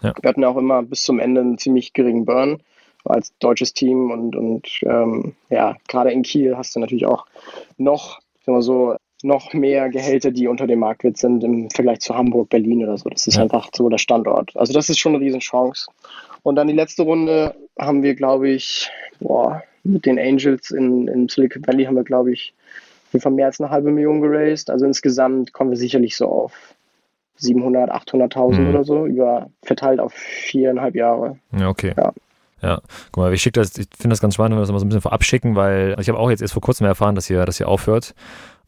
Ja. 0.03 0.13
Wir 0.21 0.29
hatten 0.29 0.45
auch 0.45 0.57
immer 0.57 0.83
bis 0.83 1.03
zum 1.03 1.19
Ende 1.19 1.41
einen 1.41 1.59
ziemlich 1.59 1.93
geringen 1.93 2.25
Burn 2.25 2.61
als 3.05 3.33
deutsches 3.39 3.73
Team 3.73 4.11
und, 4.11 4.37
und 4.37 4.69
ähm, 4.83 5.35
ja, 5.49 5.77
gerade 5.89 6.11
in 6.11 6.23
Kiel 6.23 6.57
hast 6.57 6.75
du 6.75 6.81
natürlich 6.81 7.07
auch 7.07 7.27
noch, 7.79 8.19
sagen 8.45 8.59
wir 8.59 8.63
so, 8.63 8.97
noch 9.23 9.55
mehr 9.55 9.89
Gehälter, 9.89 10.31
die 10.31 10.47
unter 10.47 10.67
dem 10.67 10.81
Marktwert 10.81 11.17
sind 11.17 11.43
im 11.43 11.71
Vergleich 11.71 12.01
zu 12.01 12.15
Hamburg, 12.15 12.51
Berlin 12.51 12.83
oder 12.83 12.99
so. 12.99 13.09
Das 13.09 13.27
ist 13.27 13.37
ja. 13.37 13.43
einfach 13.43 13.71
so 13.75 13.89
der 13.89 13.99
Standort. 13.99 14.57
Also 14.57 14.73
das 14.73 14.91
ist 14.91 14.99
schon 14.99 15.15
eine 15.15 15.25
Riesenchance. 15.25 15.87
Und 16.43 16.57
dann 16.57 16.69
die 16.69 16.75
letzte 16.75 17.03
Runde 17.03 17.57
haben 17.79 18.03
wir, 18.03 18.15
glaube 18.15 18.51
ich, 18.51 18.91
boah, 19.21 19.63
mit 19.87 20.07
den 20.07 20.19
Angels 20.19 20.71
in, 20.71 21.09
in 21.09 21.29
Silicon 21.29 21.67
Valley 21.67 21.85
haben 21.85 21.97
wir, 21.97 22.05
glaube 22.05 22.33
ich, 22.33 22.55
wir 23.13 23.31
mehr 23.31 23.47
als 23.47 23.61
eine 23.61 23.71
halbe 23.71 23.91
Million 23.91 24.21
geraced. 24.21 24.71
Also 24.71 24.85
insgesamt 24.87 25.53
kommen 25.53 25.71
wir 25.71 25.77
sicherlich 25.77 26.17
so 26.17 26.27
auf 26.27 26.75
700, 27.37 27.91
800.000 27.91 28.61
mhm. 28.61 28.69
oder 28.69 28.85
so, 28.85 29.07
über, 29.07 29.51
verteilt 29.63 30.01
auf 30.01 30.13
viereinhalb 30.13 30.95
Jahre. 30.95 31.39
Ja, 31.57 31.69
okay. 31.69 31.95
Ja. 31.97 32.13
Ja, 32.63 32.81
guck 33.13 33.23
mal, 33.23 33.35
ich 33.35 33.43
schicke 33.43 33.61
das, 33.61 33.77
ich 33.77 33.87
finde 33.97 34.15
das 34.15 34.21
ganz 34.23 34.35
spannend, 34.35 34.53
wenn 34.53 34.59
wir 34.59 34.63
das 34.63 34.73
mal 34.73 34.79
so 34.79 34.87
ein 34.87 34.89
bisschen 34.89 35.03
vorab 35.03 35.23
schicken, 35.25 35.57
weil 35.57 35.95
ich 36.01 36.09
habe 36.09 36.19
auch 36.19 36.31
jetzt 36.31 36.41
erst 36.41 36.55
vor 36.55 36.63
kurzem 36.63 36.87
erfahren, 36.87 37.15
dass 37.15 37.29
ihr, 37.29 37.45
dass 37.45 37.61
ihr 37.61 37.69
aufhört. 37.69 38.15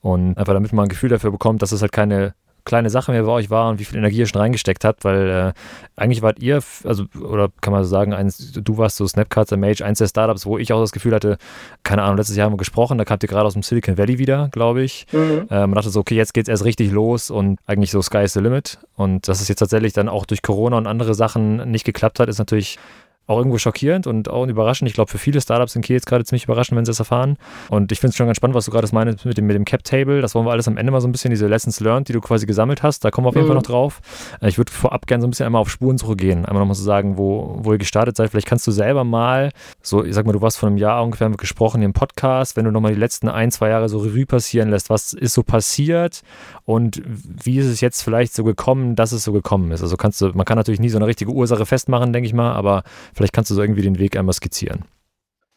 Und 0.00 0.36
einfach 0.36 0.52
damit 0.52 0.72
man 0.74 0.84
ein 0.84 0.88
Gefühl 0.90 1.08
dafür 1.08 1.30
bekommt, 1.30 1.62
dass 1.62 1.72
es 1.72 1.80
halt 1.80 1.90
keine 1.90 2.34
kleine 2.68 2.90
Sache 2.90 3.10
mehr 3.10 3.24
bei 3.24 3.32
euch 3.32 3.50
war 3.50 3.70
und 3.70 3.80
wie 3.80 3.84
viel 3.84 3.98
Energie 3.98 4.18
ihr 4.18 4.26
schon 4.26 4.40
reingesteckt 4.40 4.84
habt, 4.84 5.04
weil 5.04 5.28
äh, 5.28 6.00
eigentlich 6.00 6.22
wart 6.22 6.38
ihr, 6.38 6.60
also, 6.84 7.04
oder 7.20 7.48
kann 7.60 7.72
man 7.72 7.82
so 7.82 7.90
sagen, 7.90 8.12
eins, 8.12 8.52
du 8.52 8.78
warst 8.78 8.96
so 8.96 9.06
Snapcards 9.06 9.50
Mage, 9.56 9.84
eins 9.84 9.98
der 9.98 10.06
Startups, 10.06 10.46
wo 10.46 10.58
ich 10.58 10.72
auch 10.72 10.80
das 10.80 10.92
Gefühl 10.92 11.14
hatte, 11.14 11.38
keine 11.82 12.02
Ahnung, 12.02 12.18
letztes 12.18 12.37
Jahr 12.37 12.46
haben 12.46 12.52
wir 12.52 12.58
gesprochen, 12.58 12.98
da 12.98 13.04
kamt 13.04 13.22
ihr 13.25 13.28
gerade 13.28 13.46
aus 13.46 13.54
dem 13.54 13.62
Silicon 13.62 13.98
Valley 13.98 14.18
wieder, 14.18 14.48
glaube 14.52 14.82
ich. 14.82 15.06
Mhm. 15.12 15.46
Äh, 15.50 15.60
man 15.60 15.72
dachte 15.72 15.90
so, 15.90 16.00
okay, 16.00 16.14
jetzt 16.14 16.34
geht's 16.34 16.48
erst 16.48 16.64
richtig 16.64 16.92
los 16.92 17.30
und 17.30 17.58
eigentlich 17.66 17.90
so 17.90 18.02
Sky 18.02 18.18
is 18.18 18.34
the 18.34 18.40
limit. 18.40 18.78
Und 18.94 19.28
dass 19.28 19.40
es 19.40 19.48
jetzt 19.48 19.58
tatsächlich 19.58 19.92
dann 19.92 20.08
auch 20.08 20.26
durch 20.26 20.42
Corona 20.42 20.76
und 20.76 20.87
andere 20.87 21.14
Sachen 21.14 21.70
nicht 21.70 21.84
geklappt 21.84 22.20
hat, 22.20 22.28
ist 22.28 22.38
natürlich 22.38 22.78
auch 23.28 23.38
irgendwo 23.38 23.58
schockierend 23.58 24.06
und 24.06 24.28
auch 24.30 24.47
überraschend. 24.47 24.88
Ich 24.88 24.94
glaube, 24.94 25.11
für 25.11 25.18
viele 25.18 25.40
Startups 25.40 25.76
in 25.76 25.82
Kiel 25.82 25.94
jetzt 25.94 26.06
gerade 26.06 26.25
ziemlich 26.25 26.44
überraschend, 26.44 26.78
wenn 26.78 26.87
sie 26.87 26.90
das 26.90 26.99
erfahren. 26.99 27.37
Und 27.68 27.92
ich 27.92 28.00
finde 28.00 28.11
es 28.11 28.16
schon 28.16 28.26
ganz 28.26 28.38
spannend, 28.38 28.54
was 28.54 28.64
du 28.64 28.70
gerade 28.70 28.88
meinst 28.92 29.26
mit 29.26 29.37
dem, 29.37 29.47
mit 29.47 29.54
dem 29.54 29.66
Cap-Table. 29.66 30.23
Das 30.23 30.35
wollen 30.35 30.47
wir 30.47 30.50
alles 30.50 30.66
am 30.66 30.78
Ende 30.78 30.90
mal 30.90 31.02
so 31.02 31.06
ein 31.08 31.12
bisschen, 31.12 31.30
diese 31.30 31.47
Lessons 31.47 31.78
learned, 31.80 32.08
die 32.08 32.14
du 32.14 32.23
quasi 32.23 32.47
gesammelt 32.47 32.82
hast. 32.82 33.04
Da 33.04 33.11
kommen 33.11 33.26
wir 33.26 33.28
auf 33.28 33.35
jeden 33.35 33.44
mhm. 33.44 33.50
Fall 33.50 33.56
noch 33.56 33.62
drauf. 33.62 34.00
Äh, 34.40 34.49
ich 34.49 34.56
würde 34.56 34.73
vorab 34.73 35.06
gerne 35.06 35.20
so 35.20 35.28
ein 35.28 35.30
bisschen 35.30 35.44
einmal 35.44 35.61
auf 35.61 35.70
Spurensuche 35.70 36.16
gehen. 36.16 36.47
Einmal 36.47 36.62
nochmal 36.62 36.75
so 36.75 36.82
sagen, 36.82 37.18
wo, 37.18 37.58
wo 37.61 37.73
ihr 37.73 37.78
gestartet 37.78 38.16
seid. 38.16 38.30
Vielleicht 38.30 38.47
kannst 38.47 38.66
du 38.66 38.70
selber 38.70 39.04
mal, 39.04 39.50
so, 39.82 40.02
ich 40.02 40.14
sag 40.14 40.25
mal, 40.25 40.32
du 40.32 40.40
warst 40.40 40.56
vor 40.56 40.68
einem 40.68 40.78
Jahr 40.78 41.04
ungefähr 41.04 41.28
gesprochen 41.28 41.82
im 41.82 41.92
Podcast, 41.92 42.56
wenn 42.56 42.64
du 42.64 42.70
nochmal 42.70 42.94
die 42.94 43.00
letzten 43.00 43.28
ein, 43.28 43.50
zwei 43.50 43.68
Jahre 43.68 43.90
so 43.90 43.99
Revue 43.99 44.25
passieren 44.25 44.70
lässt. 44.70 44.88
Was 44.88 45.12
ist 45.12 45.35
so 45.35 45.42
passiert 45.42 46.23
und 46.64 47.02
wie 47.04 47.58
ist 47.58 47.66
es 47.66 47.82
jetzt 47.82 48.02
vielleicht 48.02 48.35
so 48.35 48.42
gekommen, 48.42 48.97
dass 48.97 49.12
es 49.12 49.23
so 49.23 49.32
gekommen 49.32 49.70
ist? 49.70 49.82
Also 49.82 49.99
kannst 49.99 50.20
du, 50.23 50.30
man 50.32 50.47
kann 50.47 50.56
natürlich 50.56 50.80
nie 50.80 50.88
so 50.88 50.97
eine 50.97 51.06
richtige 51.06 51.30
Ursache 51.30 51.66
festmachen, 51.66 52.14
denke 52.14 52.26
ich 52.26 52.32
mal, 52.32 52.52
aber 52.52 52.85
vielleicht 53.18 53.34
kannst 53.34 53.50
du 53.50 53.54
so 53.54 53.60
irgendwie 53.60 53.82
den 53.82 53.98
Weg 53.98 54.16
einmal 54.16 54.32
skizzieren? 54.32 54.84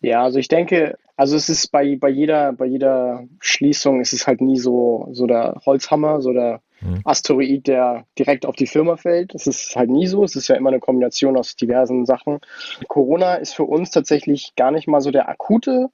Ja, 0.02 0.24
also 0.24 0.40
ich 0.40 0.48
denke, 0.48 0.98
also 1.16 1.36
es 1.36 1.48
ist 1.48 1.72
bei, 1.72 1.96
bei 1.96 2.10
jeder, 2.10 2.54
bei 2.54 2.66
jeder 2.66 3.26
Schließung 3.40 4.02
ist 4.02 4.14
es 4.14 4.26
halt 4.26 4.42
nie 4.42 4.58
so, 4.58 5.08
so 5.12 5.28
der 5.28 5.62
Holzhammer, 5.66 6.22
so 6.22 6.34
der 6.34 6.62
mhm. 6.82 7.02
Asteroid, 7.04 7.68
der 7.68 8.06
direkt 8.18 8.48
auf 8.48 8.56
die 8.56 8.66
Firma 8.66 8.98
fällt. 8.98 9.36
Es 9.36 9.46
ist 9.46 9.76
halt 9.76 9.92
nie 9.92 10.08
so. 10.08 10.24
Es 10.24 10.36
ist 10.36 10.48
ja 10.48 10.56
immer 10.56 10.70
eine 10.70 10.80
Kombination 10.80 11.38
aus 11.38 11.56
diversen 11.56 12.08
Sachen. 12.08 12.40
Corona 12.88 13.36
ist 13.36 13.54
für 13.54 13.66
uns 13.66 13.92
tatsächlich 13.92 14.54
gar 14.56 14.72
nicht 14.72 14.88
mal 14.88 15.02
so 15.02 15.12
der 15.12 15.30
akute, 15.30 15.90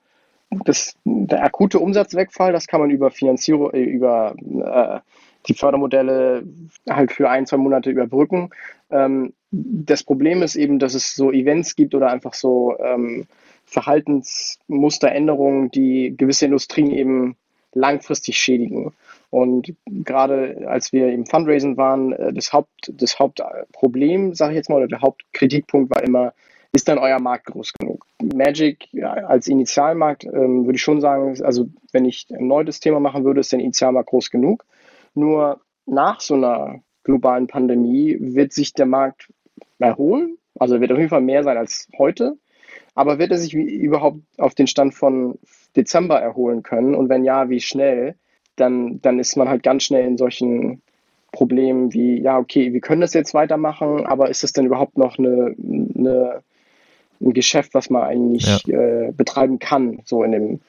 das, 0.63 0.95
der 1.03 1.43
akute 1.43 1.79
Umsatzwegfall. 1.79 2.53
Das 2.53 2.67
kann 2.67 2.79
man 2.79 2.89
über 2.89 3.11
Finanzierung, 3.11 3.73
äh, 3.73 3.83
über 3.83 4.35
äh, 4.39 4.99
die 5.47 5.53
Fördermodelle 5.53 6.43
halt 6.89 7.11
für 7.11 7.29
ein, 7.29 7.45
zwei 7.45 7.57
Monate 7.57 7.89
überbrücken. 7.89 8.49
Ähm, 8.89 9.33
das 9.51 10.03
Problem 10.03 10.41
ist 10.41 10.55
eben, 10.55 10.79
dass 10.79 10.93
es 10.93 11.15
so 11.15 11.31
Events 11.31 11.75
gibt 11.75 11.95
oder 11.95 12.11
einfach 12.11 12.33
so 12.33 12.77
ähm, 12.79 13.25
Verhaltensmusteränderungen, 13.65 15.71
die 15.71 16.15
gewisse 16.17 16.45
Industrien 16.45 16.91
eben 16.91 17.35
langfristig 17.73 18.37
schädigen. 18.37 18.93
Und 19.29 19.73
gerade 19.85 20.65
als 20.67 20.93
wir 20.93 21.11
im 21.11 21.25
Fundraising 21.25 21.77
waren, 21.77 22.13
äh, 22.13 22.33
das, 22.33 22.53
Haupt, 22.53 22.91
das 22.93 23.19
Hauptproblem, 23.19 24.35
sage 24.35 24.53
ich 24.53 24.57
jetzt 24.57 24.69
mal, 24.69 24.77
oder 24.77 24.87
der 24.87 25.01
Hauptkritikpunkt 25.01 25.93
war 25.93 26.03
immer, 26.03 26.33
ist 26.71 26.87
dann 26.87 26.97
euer 26.97 27.19
Markt 27.19 27.47
groß 27.47 27.73
genug? 27.73 28.05
Magic 28.21 28.87
ja, 28.91 29.13
als 29.13 29.47
Initialmarkt 29.47 30.25
ähm, 30.25 30.65
würde 30.65 30.75
ich 30.75 30.81
schon 30.81 31.01
sagen, 31.01 31.41
also 31.43 31.67
wenn 31.91 32.05
ich 32.05 32.27
ein 32.31 32.47
neues 32.47 32.79
Thema 32.79 32.99
machen 32.99 33.23
würde, 33.23 33.39
ist 33.39 33.51
der 33.51 33.59
Initialmarkt 33.59 34.09
groß 34.09 34.29
genug. 34.29 34.65
Nur 35.17 35.61
nach 35.87 36.21
so 36.21 36.35
einer 36.35 36.81
globalen 37.03 37.47
Pandemie 37.47 38.17
wird 38.19 38.53
sich 38.53 38.73
der 38.73 38.85
Markt 38.85 39.33
erholen. 39.79 40.37
Also 40.59 40.79
wird 40.79 40.91
auf 40.91 40.97
jeden 40.97 41.09
Fall 41.09 41.21
mehr 41.21 41.43
sein 41.43 41.57
als 41.57 41.87
heute. 41.97 42.37
Aber 42.93 43.17
wird 43.17 43.31
er 43.31 43.37
sich 43.37 43.53
überhaupt 43.53 44.19
auf 44.37 44.53
den 44.53 44.67
Stand 44.67 44.93
von 44.93 45.39
Dezember 45.75 46.19
erholen 46.19 46.61
können? 46.61 46.93
Und 46.93 47.09
wenn 47.09 47.23
ja, 47.23 47.49
wie 47.49 47.61
schnell? 47.61 48.15
Dann, 48.55 49.01
dann 49.01 49.19
ist 49.19 49.37
man 49.37 49.49
halt 49.49 49.63
ganz 49.63 49.83
schnell 49.83 50.05
in 50.05 50.17
solchen 50.17 50.81
Problemen 51.31 51.93
wie, 51.93 52.19
ja, 52.19 52.37
okay, 52.37 52.73
wir 52.73 52.81
können 52.81 53.01
das 53.01 53.13
jetzt 53.13 53.33
weitermachen, 53.33 54.05
aber 54.05 54.29
ist 54.29 54.43
das 54.43 54.53
denn 54.53 54.65
überhaupt 54.65 54.97
noch 54.97 55.17
eine, 55.17 55.55
eine 55.57 56.43
ein 57.21 57.33
Geschäft, 57.33 57.73
was 57.73 57.89
man 57.89 58.03
eigentlich 58.03 58.63
ja. 58.65 58.79
äh, 58.79 59.11
betreiben 59.11 59.59
kann, 59.59 60.01
so 60.05 60.23
in 60.23 60.31
dem, 60.31 60.59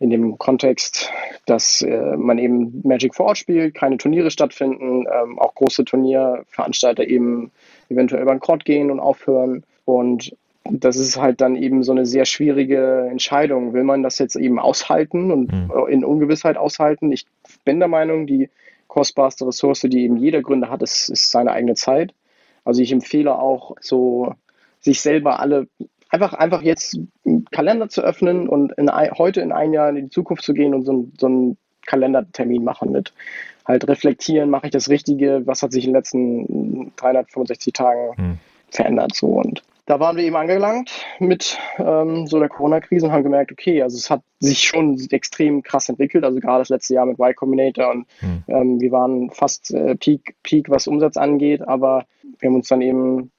in 0.00 0.10
dem 0.10 0.38
Kontext, 0.38 1.10
dass 1.46 1.82
äh, 1.82 2.16
man 2.16 2.38
eben 2.38 2.80
Magic 2.84 3.14
vor 3.14 3.26
Ort 3.26 3.38
spielt, 3.38 3.74
keine 3.74 3.96
Turniere 3.96 4.30
stattfinden, 4.30 5.06
ähm, 5.12 5.38
auch 5.38 5.54
große 5.54 5.84
Turnierveranstalter 5.84 7.06
eben 7.06 7.50
eventuell 7.88 8.24
bankrott 8.24 8.64
gehen 8.64 8.90
und 8.90 9.00
aufhören. 9.00 9.64
Und 9.84 10.36
das 10.70 10.96
ist 10.96 11.16
halt 11.16 11.40
dann 11.40 11.56
eben 11.56 11.82
so 11.82 11.92
eine 11.92 12.06
sehr 12.06 12.26
schwierige 12.26 13.08
Entscheidung. 13.10 13.72
Will 13.72 13.84
man 13.84 14.02
das 14.02 14.18
jetzt 14.18 14.36
eben 14.36 14.58
aushalten 14.58 15.32
und 15.32 15.52
mhm. 15.52 15.72
in 15.88 16.04
Ungewissheit 16.04 16.56
aushalten? 16.56 17.10
Ich 17.10 17.26
bin 17.64 17.78
der 17.78 17.88
Meinung, 17.88 18.26
die 18.26 18.50
kostbarste 18.86 19.46
Ressource, 19.46 19.80
die 19.80 20.04
eben 20.04 20.16
jeder 20.16 20.42
Gründer 20.42 20.70
hat, 20.70 20.82
ist, 20.82 21.08
ist 21.08 21.30
seine 21.30 21.52
eigene 21.52 21.74
Zeit. 21.74 22.14
Also 22.64 22.82
ich 22.82 22.92
empfehle 22.92 23.38
auch 23.38 23.76
so 23.80 24.34
sich 24.80 25.00
selber 25.00 25.40
alle 25.40 25.66
einfach, 26.10 26.34
einfach 26.34 26.62
jetzt 26.62 26.98
Kalender 27.50 27.88
zu 27.88 28.02
öffnen 28.02 28.48
und 28.48 28.72
in, 28.72 28.90
heute 28.90 29.40
in 29.40 29.52
ein 29.52 29.72
Jahr 29.72 29.90
in 29.90 29.96
die 29.96 30.10
Zukunft 30.10 30.42
zu 30.42 30.54
gehen 30.54 30.74
und 30.74 30.84
so, 30.84 31.08
so 31.18 31.26
einen 31.26 31.56
Kalendertermin 31.86 32.64
machen 32.64 32.92
mit 32.92 33.12
halt 33.66 33.86
reflektieren, 33.88 34.50
mache 34.50 34.66
ich 34.66 34.72
das 34.72 34.88
Richtige, 34.88 35.42
was 35.46 35.62
hat 35.62 35.72
sich 35.72 35.84
in 35.84 35.90
den 35.90 35.96
letzten 35.96 36.92
365 36.96 37.72
Tagen 37.72 38.16
hm. 38.16 38.38
verändert 38.70 39.14
so 39.14 39.26
und 39.26 39.62
da 39.88 39.98
waren 40.00 40.18
wir 40.18 40.24
eben 40.24 40.36
angelangt 40.36 40.90
mit 41.18 41.58
ähm, 41.78 42.26
so 42.26 42.38
der 42.38 42.50
Corona-Krise 42.50 43.06
und 43.06 43.12
haben 43.12 43.22
gemerkt, 43.22 43.52
okay, 43.52 43.82
also 43.82 43.96
es 43.96 44.10
hat 44.10 44.20
sich 44.38 44.64
schon 44.64 45.00
extrem 45.10 45.62
krass 45.62 45.88
entwickelt, 45.88 46.24
also 46.24 46.40
gerade 46.40 46.60
das 46.60 46.68
letzte 46.68 46.92
Jahr 46.92 47.06
mit 47.06 47.18
Y 47.18 47.34
Combinator 47.34 47.90
und 47.90 48.06
hm. 48.20 48.42
ähm, 48.48 48.80
wir 48.80 48.92
waren 48.92 49.30
fast 49.30 49.72
äh, 49.72 49.96
Peak, 49.96 50.36
Peak, 50.42 50.68
was 50.68 50.88
Umsatz 50.88 51.16
angeht, 51.16 51.66
aber 51.66 52.04
wir 52.38 52.48
haben 52.48 52.56
uns 52.56 52.68
dann 52.68 52.82
eben 52.82 53.30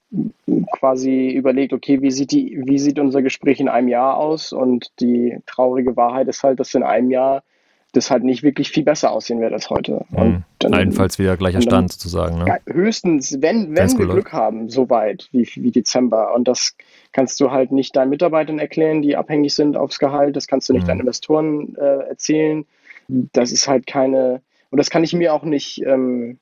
quasi 0.72 1.30
überlegt, 1.30 1.74
okay, 1.74 2.02
wie 2.02 2.12
sieht 2.12 2.32
die, 2.32 2.62
wie 2.66 2.80
sieht 2.80 3.00
unser 3.00 3.22
Gespräch 3.22 3.60
in 3.60 3.70
einem 3.70 3.88
Jahr 3.88 4.18
aus? 4.18 4.54
Und 4.54 4.92
die 5.00 5.38
traurige 5.46 5.96
Wahrheit 5.96 6.28
ist 6.28 6.44
halt, 6.44 6.60
dass 6.60 6.74
in 6.74 6.84
einem 6.84 7.12
Jahr 7.12 7.44
das 7.92 8.12
halt 8.12 8.24
nicht 8.24 8.44
wirklich 8.44 8.70
viel 8.70 8.84
besser 8.84 9.12
aussehen 9.12 9.42
wird 9.42 9.52
als 9.52 9.70
heute. 9.70 10.06
Mhm. 10.10 10.44
Dann, 10.60 10.74
Allenfalls 10.74 11.18
wieder 11.18 11.38
gleicher 11.38 11.62
Stand 11.62 11.92
sozusagen. 11.92 12.38
Ne? 12.38 12.46
Ja, 12.48 12.58
höchstens, 12.72 13.42
wenn, 13.42 13.76
wenn 13.76 13.98
wir 13.98 14.08
Glück 14.08 14.32
haben, 14.32 14.70
so 14.70 14.90
weit 14.90 15.28
wie, 15.32 15.50
wie 15.56 15.72
Dezember. 15.72 16.36
Und 16.36 16.48
das 16.48 16.76
kannst 17.14 17.40
du 17.40 17.50
halt 17.50 17.72
nicht 17.72 17.96
deinen 17.96 18.10
Mitarbeitern 18.10 18.60
erklären, 18.60 19.02
die 19.02 19.16
abhängig 19.16 19.56
sind 19.56 19.76
aufs 19.76 19.98
Gehalt. 19.98 20.36
Das 20.36 20.48
kannst 20.48 20.70
du 20.70 20.74
nicht 20.74 20.84
mhm. 20.84 20.88
deinen 20.88 21.00
Investoren 21.02 21.76
äh, 21.78 22.10
erzählen. 22.10 22.66
Das 23.08 23.52
ist 23.52 23.68
halt 23.68 23.88
keine, 23.88 24.42
und 24.70 24.78
das 24.78 24.92
kann 24.92 25.04
ich 25.04 25.14
mir 25.14 25.34
auch 25.34 25.44
nicht 25.44 25.82
ähm, 25.84 26.38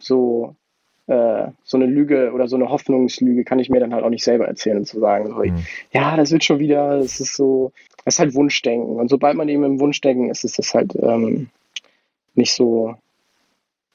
so 0.00 0.56
äh, 1.06 1.48
so 1.64 1.76
eine 1.76 1.86
Lüge 1.86 2.32
oder 2.32 2.48
so 2.48 2.56
eine 2.56 2.68
Hoffnungslüge 2.68 3.44
kann 3.44 3.58
ich 3.58 3.68
mir 3.68 3.80
dann 3.80 3.94
halt 3.94 4.04
auch 4.04 4.10
nicht 4.10 4.24
selber 4.24 4.46
erzählen, 4.46 4.84
zu 4.84 5.00
sagen, 5.00 5.28
so, 5.28 5.34
mhm. 5.36 5.66
ja, 5.92 6.16
das 6.16 6.30
wird 6.30 6.44
schon 6.44 6.58
wieder, 6.58 6.98
das 6.98 7.20
ist 7.20 7.36
so, 7.36 7.72
das 8.04 8.14
ist 8.14 8.20
halt 8.20 8.34
Wunschdenken. 8.34 8.96
Und 8.96 9.08
sobald 9.08 9.36
man 9.36 9.48
eben 9.48 9.64
im 9.64 9.80
Wunschdenken 9.80 10.30
ist, 10.30 10.44
ist 10.44 10.58
das 10.58 10.74
halt 10.74 10.94
ähm, 10.96 11.48
nicht 12.34 12.52
so, 12.52 12.96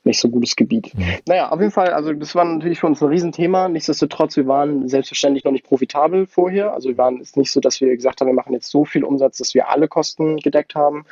nicht 0.08 0.20
so 0.20 0.30
gutes 0.30 0.56
Gebiet. 0.56 0.94
Mhm. 0.96 1.04
Naja, 1.28 1.50
auf 1.50 1.60
jeden 1.60 1.72
Fall, 1.72 1.90
also 1.90 2.12
das 2.14 2.34
war 2.34 2.46
natürlich 2.46 2.80
für 2.80 2.88
uns 2.88 3.02
ein 3.02 3.10
Riesenthema. 3.10 3.70
Nichtsdestotrotz, 3.70 4.36
wir 4.36 4.48
waren 4.48 4.88
selbstverständlich 4.90 5.44
noch 5.44 5.52
nicht 5.52 5.66
profitabel 5.66 6.26
vorher. 6.26 6.74
Also 6.74 6.90
wir 6.90 6.98
waren 6.98 7.20
es 7.22 7.36
nicht 7.36 7.52
so, 7.52 7.60
dass 7.60 7.80
wir 7.80 7.96
gesagt 7.96 8.20
haben, 8.20 8.28
wir 8.28 8.34
machen 8.34 8.54
jetzt 8.54 8.72
so 8.72 8.86
viel 8.86 9.04
Umsatz, 9.04 9.38
dass 9.38 9.54
wir 9.54 9.70
alle 9.70 9.88
Kosten 9.88 10.38
gedeckt 10.38 10.74
haben. 10.76 11.06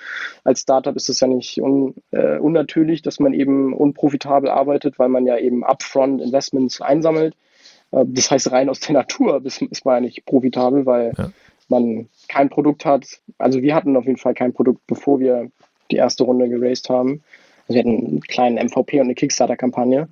Als 0.44 0.62
Startup 0.62 0.96
ist 0.96 1.10
es 1.10 1.20
ja 1.20 1.28
nicht 1.28 1.62
un, 1.62 1.94
äh, 2.12 2.38
unnatürlich, 2.38 3.02
dass 3.02 3.20
man 3.20 3.34
eben 3.34 3.74
unprofitabel 3.74 4.50
arbeitet, 4.50 4.98
weil 4.98 5.10
man 5.10 5.26
ja 5.28 5.38
eben 5.38 5.64
upfront 5.64 6.22
Investments 6.22 6.82
einsammelt. 6.82 7.36
Äh, 7.92 8.06
das 8.08 8.32
heißt, 8.32 8.52
rein 8.52 8.70
aus 8.70 8.80
der 8.80 8.94
Natur 8.94 9.44
ist 9.46 9.86
man 9.86 9.96
ja 9.96 10.02
nicht 10.02 10.26
profitabel, 10.26 10.86
weil 10.86 11.14
ja. 11.18 11.32
man 11.68 12.10
kein 12.28 12.50
Produkt 12.50 12.86
hat. 12.86 13.06
Also 13.38 13.62
wir 13.62 13.76
hatten 13.76 13.96
auf 13.98 14.06
jeden 14.06 14.18
Fall 14.18 14.34
kein 14.34 14.54
Produkt, 14.54 14.82
bevor 14.88 15.20
wir 15.20 15.52
die 15.92 15.98
erste 15.98 16.24
Runde 16.24 16.50
geraced 16.50 16.90
haben. 16.90 17.22
Also 17.68 17.76
wir 17.76 17.80
hatten 17.80 18.06
einen 18.06 18.22
kleinen 18.22 18.68
MVP 18.68 19.00
und 19.00 19.06
eine 19.06 19.16
Kickstarter-Kampagne. 19.16 20.08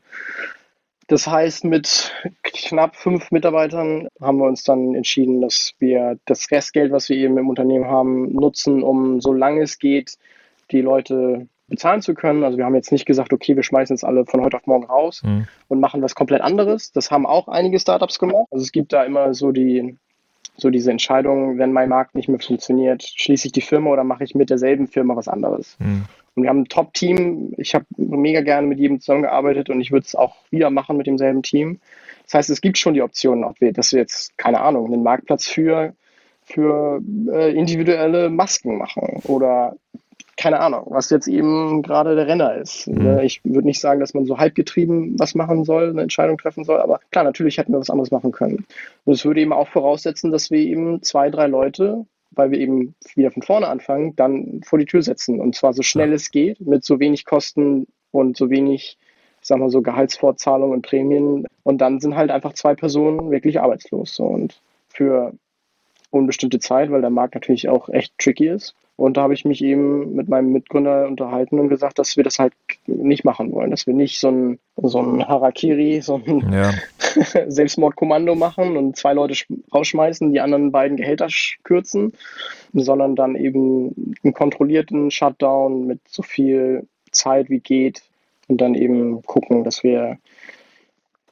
Das 1.08 1.28
heißt, 1.28 1.66
mit 1.66 2.14
knapp 2.44 2.96
fünf 2.96 3.30
Mitarbeitern 3.32 4.08
haben 4.22 4.38
wir 4.38 4.46
uns 4.46 4.64
dann 4.64 4.96
entschieden, 4.96 5.42
dass 5.42 5.74
wir 5.80 6.18
das 6.26 6.50
Restgeld, 6.50 6.92
was 6.92 7.10
wir 7.10 7.18
eben 7.18 7.38
im 7.38 7.50
Unternehmen 7.50 7.86
haben, 7.86 8.34
nutzen, 8.34 8.82
um 8.82 9.20
solange 9.20 9.62
es 9.62 9.80
geht, 9.80 10.18
die 10.72 10.82
Leute 10.82 11.48
bezahlen 11.68 12.02
zu 12.02 12.14
können. 12.14 12.44
Also 12.44 12.58
wir 12.58 12.66
haben 12.66 12.76
jetzt 12.76 12.92
nicht 12.92 13.06
gesagt, 13.06 13.34
okay, 13.34 13.56
wir 13.56 13.64
schmeißen 13.64 13.96
jetzt 13.96 14.04
alle 14.04 14.26
von 14.26 14.42
heute 14.42 14.58
auf 14.58 14.66
morgen 14.66 14.86
raus 14.86 15.22
mhm. 15.24 15.48
und 15.68 15.80
machen 15.80 16.02
was 16.02 16.16
komplett 16.16 16.42
anderes. 16.42 16.92
Das 16.92 17.12
haben 17.12 17.26
auch 17.26 17.48
einige 17.48 17.80
Startups 17.80 18.20
gemacht. 18.20 18.48
Also 18.52 18.64
es 18.64 18.72
gibt 18.72 18.94
da 18.94 19.04
immer 19.04 19.34
so 19.34 19.52
die 19.52 19.98
so 20.56 20.70
diese 20.70 20.92
Entscheidung, 20.92 21.58
wenn 21.58 21.74
mein 21.74 21.90
Markt 21.90 22.16
nicht 22.16 22.30
mehr 22.30 22.40
funktioniert, 22.40 23.04
schließe 23.04 23.48
ich 23.48 23.52
die 23.52 23.62
Firma 23.62 23.90
oder 23.90 24.04
mache 24.04 24.24
ich 24.24 24.36
mit 24.36 24.50
derselben 24.50 24.88
Firma 24.88 25.16
was 25.16 25.28
anderes. 25.28 25.78
Mhm. 25.80 26.06
Und 26.36 26.44
wir 26.44 26.50
haben 26.50 26.62
ein 26.62 26.70
Top-Team. 26.70 27.54
Ich 27.58 27.76
habe 27.76 27.86
mega 27.98 28.42
gerne 28.42 28.68
mit 28.68 28.80
jedem 28.80 29.00
zusammengearbeitet 29.00 29.70
und 29.70 29.82
ich 29.82 29.92
würde 29.92 30.06
es 30.06 30.16
auch 30.16 30.36
wieder 30.50 30.70
machen 30.70 30.98
mit 30.98 31.08
demselben 31.08 31.44
Team. 31.44 31.80
Das 32.26 32.36
heißt, 32.36 32.50
es 32.50 32.62
gibt 32.62 32.78
schon 32.78 32.94
die 32.94 33.02
Option, 33.02 33.44
ob 33.44 33.60
wir, 33.62 33.74
dass 33.74 33.92
wir 33.92 34.00
jetzt, 34.00 34.38
keine 34.38 34.62
Ahnung, 34.62 34.92
einen 34.92 35.04
Marktplatz 35.04 35.48
für, 35.48 35.94
für 36.44 37.02
äh, 37.32 37.54
individuelle 37.54 38.30
Masken 38.30 38.78
machen 38.78 39.22
oder 39.26 39.76
keine 40.38 40.60
Ahnung, 40.60 40.86
was 40.90 41.10
jetzt 41.10 41.28
eben 41.28 41.82
gerade 41.84 42.16
der 42.16 42.28
Renner 42.28 42.56
ist. 42.56 42.88
Mhm. 42.88 43.04
Ne, 43.04 43.26
ich 43.26 43.42
würde 43.44 43.68
nicht 43.68 43.80
sagen, 43.80 44.00
dass 44.00 44.14
man 44.14 44.26
so 44.26 44.38
halbgetrieben 44.38 45.20
was 45.20 45.36
machen 45.36 45.64
soll, 45.64 45.90
eine 45.90 46.02
Entscheidung 46.02 46.38
treffen 46.38 46.64
soll, 46.64 46.80
aber 46.80 47.00
klar, 47.12 47.24
natürlich 47.24 47.58
hätten 47.58 47.72
wir 47.72 47.80
was 47.80 47.90
anderes 47.90 48.12
machen 48.12 48.32
können. 48.32 48.66
Und 49.06 49.14
es 49.14 49.26
würde 49.26 49.42
eben 49.42 49.54
auch 49.54 49.68
voraussetzen, 49.68 50.32
dass 50.32 50.52
wir 50.52 50.60
eben 50.60 51.02
zwei, 51.04 51.30
drei 51.30 51.48
Leute 51.48 52.06
weil 52.36 52.52
wir 52.52 52.60
eben 52.60 52.96
wieder 53.16 53.32
von 53.32 53.44
vorne 53.44 53.68
anfangen, 53.68 54.16
dann 54.16 54.62
vor 54.64 54.80
die 54.80 54.86
Tür 54.86 55.02
setzen. 55.02 55.40
Und 55.40 55.56
zwar 55.56 55.74
so 55.74 55.84
schnell 55.84 56.10
ja. 56.10 56.16
es 56.16 56.32
geht, 56.32 56.60
mit 56.62 56.84
so 56.84 57.00
wenig 57.00 57.26
Kosten 57.26 57.88
und 58.12 58.38
so 58.38 58.50
wenig, 58.50 58.98
sagen 59.42 59.62
wir 59.62 59.70
so, 59.70 59.82
Gehaltsfortzahlungen 59.82 60.76
und 60.76 60.82
Prämien. 60.86 61.46
Und 61.64 61.80
dann 61.80 62.00
sind 62.00 62.16
halt 62.16 62.32
einfach 62.32 62.54
zwei 62.54 62.76
Personen 62.76 63.32
wirklich 63.32 63.60
arbeitslos. 63.60 64.16
So. 64.16 64.26
Und 64.26 64.62
für 64.90 65.34
unbestimmte 66.12 66.60
Zeit, 66.60 66.92
weil 66.92 67.02
der 67.02 67.10
Markt 67.10 67.36
natürlich 67.36 67.70
auch 67.70 67.90
echt 67.90 68.18
tricky 68.18 68.48
ist. 68.48 68.76
Und 69.04 69.18
da 69.18 69.24
habe 69.24 69.34
ich 69.34 69.44
mich 69.44 69.62
eben 69.62 70.16
mit 70.16 70.30
meinem 70.30 70.54
Mitgründer 70.54 71.10
unterhalten 71.10 71.60
und 71.60 71.68
gesagt, 71.68 72.00
dass 72.00 72.16
wir 72.16 72.24
das 72.24 72.40
halt 72.40 72.54
nicht 72.88 73.26
machen 73.26 73.52
wollen, 73.52 73.70
dass 73.70 73.86
wir 73.86 73.94
nicht 73.94 74.18
so 74.18 74.30
ein, 74.30 74.60
so 74.82 75.02
ein 75.02 75.28
Harakiri, 75.28 76.00
so 76.02 76.22
ein 76.26 76.50
ja. 76.54 76.72
Selbstmordkommando 77.52 78.34
machen 78.36 78.78
und 78.78 78.96
zwei 78.96 79.12
Leute 79.12 79.36
rausschmeißen, 79.74 80.32
die 80.32 80.40
anderen 80.40 80.72
beiden 80.72 80.96
Gehälter 80.96 81.28
kürzen, 81.66 82.14
sondern 82.72 83.18
dann 83.18 83.36
eben 83.36 84.16
einen 84.24 84.34
kontrollierten 84.34 85.12
Shutdown 85.12 85.86
mit 85.86 86.00
so 86.08 86.24
viel 86.24 86.88
Zeit 87.12 87.50
wie 87.50 87.60
geht 87.60 88.04
und 88.48 88.62
dann 88.62 88.74
eben 88.74 89.22
gucken, 89.24 89.66
dass 89.66 89.84
wir 89.84 90.18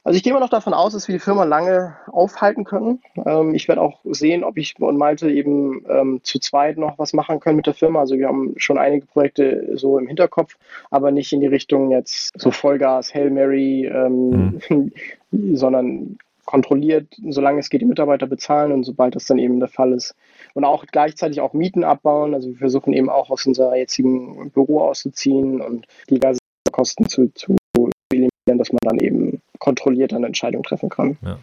also 0.04 0.16
ich 0.16 0.22
gehe 0.22 0.32
mal 0.32 0.40
noch 0.40 0.48
davon 0.48 0.74
aus, 0.74 0.94
dass 0.94 1.06
wir 1.06 1.14
die 1.14 1.20
Firma 1.20 1.44
lange 1.44 1.96
aufhalten 2.10 2.64
können. 2.64 3.00
Ähm, 3.24 3.54
ich 3.54 3.68
werde 3.68 3.80
auch 3.80 4.00
sehen, 4.04 4.42
ob 4.42 4.58
ich 4.58 4.74
und 4.80 4.96
Malte 4.96 5.30
eben 5.30 5.84
ähm, 5.88 6.20
zu 6.24 6.40
zweit 6.40 6.76
noch 6.76 6.98
was 6.98 7.12
machen 7.12 7.38
können 7.38 7.56
mit 7.56 7.66
der 7.66 7.74
Firma. 7.74 8.00
Also 8.00 8.18
wir 8.18 8.26
haben 8.26 8.54
schon 8.56 8.78
einige 8.78 9.06
Projekte 9.06 9.76
so 9.76 9.98
im 9.98 10.08
Hinterkopf, 10.08 10.56
aber 10.90 11.12
nicht 11.12 11.32
in 11.32 11.40
die 11.40 11.46
Richtung 11.46 11.92
jetzt 11.92 12.32
so 12.36 12.50
Vollgas, 12.50 13.14
Hail 13.14 13.30
Mary, 13.30 13.86
ähm, 13.86 14.60
mhm. 14.68 14.92
sondern 15.56 16.18
kontrolliert, 16.44 17.06
solange 17.28 17.60
es 17.60 17.70
geht, 17.70 17.80
die 17.80 17.86
Mitarbeiter 17.86 18.26
bezahlen 18.26 18.72
und 18.72 18.82
sobald 18.82 19.14
das 19.14 19.26
dann 19.26 19.38
eben 19.38 19.60
der 19.60 19.68
Fall 19.68 19.92
ist. 19.92 20.16
Und 20.54 20.64
auch 20.64 20.84
gleichzeitig 20.86 21.40
auch 21.40 21.52
Mieten 21.52 21.84
abbauen. 21.84 22.34
Also 22.34 22.50
wir 22.50 22.56
versuchen 22.56 22.92
eben 22.92 23.08
auch 23.08 23.30
aus 23.30 23.46
unserer 23.46 23.76
jetzigen 23.76 24.50
Büro 24.50 24.80
auszuziehen 24.80 25.60
und 25.60 25.86
diverse 26.10 26.40
Kosten 26.72 27.08
zu, 27.08 27.32
zu 27.34 27.56
eliminieren, 28.10 28.58
dass 28.58 28.72
man 28.72 28.80
dann 28.82 28.98
eben 28.98 29.40
kontrolliert 29.62 30.12
eine 30.12 30.26
Entscheidung 30.26 30.64
treffen 30.64 30.88
kann. 30.88 31.16
Ja. 31.22 31.38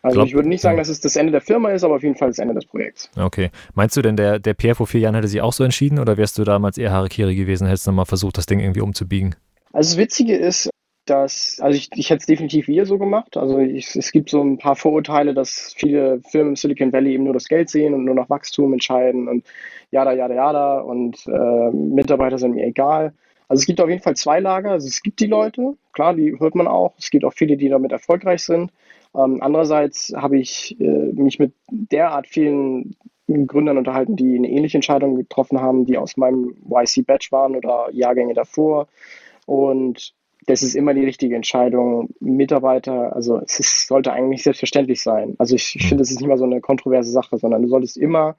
Also 0.00 0.16
Glaub, 0.16 0.26
ich 0.28 0.34
würde 0.34 0.48
nicht 0.48 0.60
sagen, 0.60 0.76
dass 0.76 0.88
es 0.88 1.00
das 1.00 1.16
Ende 1.16 1.32
der 1.32 1.40
Firma 1.40 1.70
ist, 1.70 1.82
aber 1.82 1.96
auf 1.96 2.02
jeden 2.02 2.14
Fall 2.14 2.28
das 2.28 2.38
Ende 2.38 2.54
des 2.54 2.66
Projekts. 2.66 3.10
Okay. 3.16 3.50
Meinst 3.74 3.96
du 3.96 4.02
denn, 4.02 4.16
der, 4.16 4.38
der 4.38 4.54
Pierre 4.54 4.76
vor 4.76 4.86
vier 4.86 5.00
Jahren 5.00 5.14
hätte 5.14 5.26
sich 5.26 5.40
auch 5.40 5.52
so 5.52 5.64
entschieden 5.64 5.98
oder 5.98 6.16
wärst 6.16 6.38
du 6.38 6.44
damals 6.44 6.78
eher 6.78 6.92
Harakiri 6.92 7.34
gewesen, 7.34 7.66
hättest 7.66 7.86
du 7.86 7.92
mal 7.92 8.04
versucht, 8.04 8.38
das 8.38 8.46
Ding 8.46 8.60
irgendwie 8.60 8.82
umzubiegen? 8.82 9.34
Also 9.72 9.96
das 9.96 9.98
Witzige 9.98 10.36
ist, 10.36 10.70
dass, 11.06 11.58
also 11.60 11.76
ich, 11.76 11.88
ich 11.94 12.10
hätte 12.10 12.20
es 12.20 12.26
definitiv 12.26 12.68
wieder 12.68 12.86
so 12.86 12.98
gemacht. 12.98 13.36
Also 13.36 13.58
ich, 13.58 13.96
es 13.96 14.12
gibt 14.12 14.30
so 14.30 14.40
ein 14.40 14.58
paar 14.58 14.76
Vorurteile, 14.76 15.34
dass 15.34 15.74
viele 15.76 16.20
Firmen 16.30 16.50
im 16.50 16.56
Silicon 16.56 16.92
Valley 16.92 17.14
eben 17.14 17.24
nur 17.24 17.34
das 17.34 17.48
Geld 17.48 17.70
sehen 17.70 17.92
und 17.94 18.04
nur 18.04 18.14
nach 18.14 18.30
Wachstum 18.30 18.72
entscheiden 18.72 19.26
und 19.26 19.44
jada, 19.90 20.12
jada, 20.12 20.34
jada 20.34 20.80
und 20.80 21.26
äh, 21.26 21.70
Mitarbeiter 21.74 22.38
sind 22.38 22.54
mir 22.54 22.66
egal. 22.66 23.14
Also 23.48 23.60
es 23.60 23.66
gibt 23.66 23.80
auf 23.80 23.88
jeden 23.88 24.02
Fall 24.02 24.16
zwei 24.16 24.40
Lager. 24.40 24.72
Also 24.72 24.86
es 24.86 25.02
gibt 25.02 25.20
die 25.20 25.26
Leute, 25.26 25.76
klar, 25.92 26.14
die 26.14 26.38
hört 26.38 26.54
man 26.54 26.66
auch. 26.66 26.94
Es 26.98 27.10
gibt 27.10 27.24
auch 27.24 27.32
viele, 27.32 27.56
die 27.56 27.68
damit 27.68 27.92
erfolgreich 27.92 28.42
sind. 28.42 28.72
Ähm, 29.14 29.38
andererseits 29.40 30.12
habe 30.16 30.38
ich 30.38 30.78
äh, 30.80 31.12
mich 31.12 31.38
mit 31.38 31.52
derart 31.70 32.26
vielen 32.26 32.96
Gründern 33.26 33.78
unterhalten, 33.78 34.16
die 34.16 34.36
eine 34.36 34.50
ähnliche 34.50 34.78
Entscheidung 34.78 35.16
getroffen 35.16 35.60
haben, 35.60 35.86
die 35.86 35.96
aus 35.96 36.16
meinem 36.16 36.56
YC-Batch 36.68 37.32
waren 37.32 37.56
oder 37.56 37.88
Jahrgänge 37.92 38.34
davor. 38.34 38.88
Und 39.46 40.14
das 40.46 40.62
ist 40.62 40.74
immer 40.74 40.92
die 40.92 41.04
richtige 41.04 41.36
Entscheidung. 41.36 42.10
Mitarbeiter, 42.20 43.14
also 43.14 43.38
es 43.38 43.60
ist, 43.60 43.86
sollte 43.86 44.12
eigentlich 44.12 44.42
selbstverständlich 44.42 45.02
sein. 45.02 45.36
Also 45.38 45.54
ich, 45.54 45.74
ich 45.76 45.88
finde, 45.88 46.02
es 46.02 46.10
ist 46.10 46.20
nicht 46.20 46.28
mal 46.28 46.38
so 46.38 46.44
eine 46.44 46.60
kontroverse 46.60 47.10
Sache, 47.10 47.38
sondern 47.38 47.62
du 47.62 47.68
solltest 47.68 47.96
immer, 47.96 48.36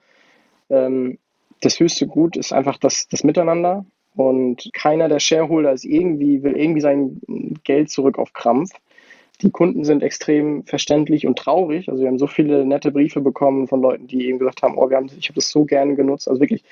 ähm, 0.69 1.17
das 1.61 1.79
höchste 1.79 2.05
Gut 2.05 2.37
ist 2.37 2.53
einfach 2.53 2.77
das, 2.77 3.07
das 3.07 3.23
Miteinander. 3.23 3.85
Und 4.15 4.69
keiner 4.73 5.09
der 5.09 5.19
Shareholder 5.19 5.73
ist 5.73 5.85
irgendwie, 5.85 6.41
will 6.43 6.55
irgendwie 6.55 6.81
sein 6.81 7.19
Geld 7.63 7.89
zurück 7.89 8.17
auf 8.17 8.33
Krampf. 8.33 8.71
Die 9.41 9.51
Kunden 9.51 9.83
sind 9.83 10.01
extrem 10.01 10.63
verständlich 10.63 11.27
und 11.27 11.37
traurig. 11.37 11.89
Also 11.89 12.01
wir 12.01 12.07
haben 12.07 12.19
so 12.19 12.27
viele 12.27 12.65
nette 12.65 12.91
Briefe 12.91 13.19
bekommen 13.19 13.67
von 13.67 13.81
Leuten, 13.81 14.07
die 14.07 14.27
eben 14.27 14.39
gesagt 14.39 14.61
haben, 14.61 14.77
oh, 14.77 14.89
wir 14.89 14.95
haben, 14.95 15.11
ich 15.17 15.27
habe 15.27 15.35
das 15.35 15.49
so 15.49 15.65
gerne 15.65 15.95
genutzt. 15.95 16.29
Also 16.29 16.39
wirklich, 16.39 16.63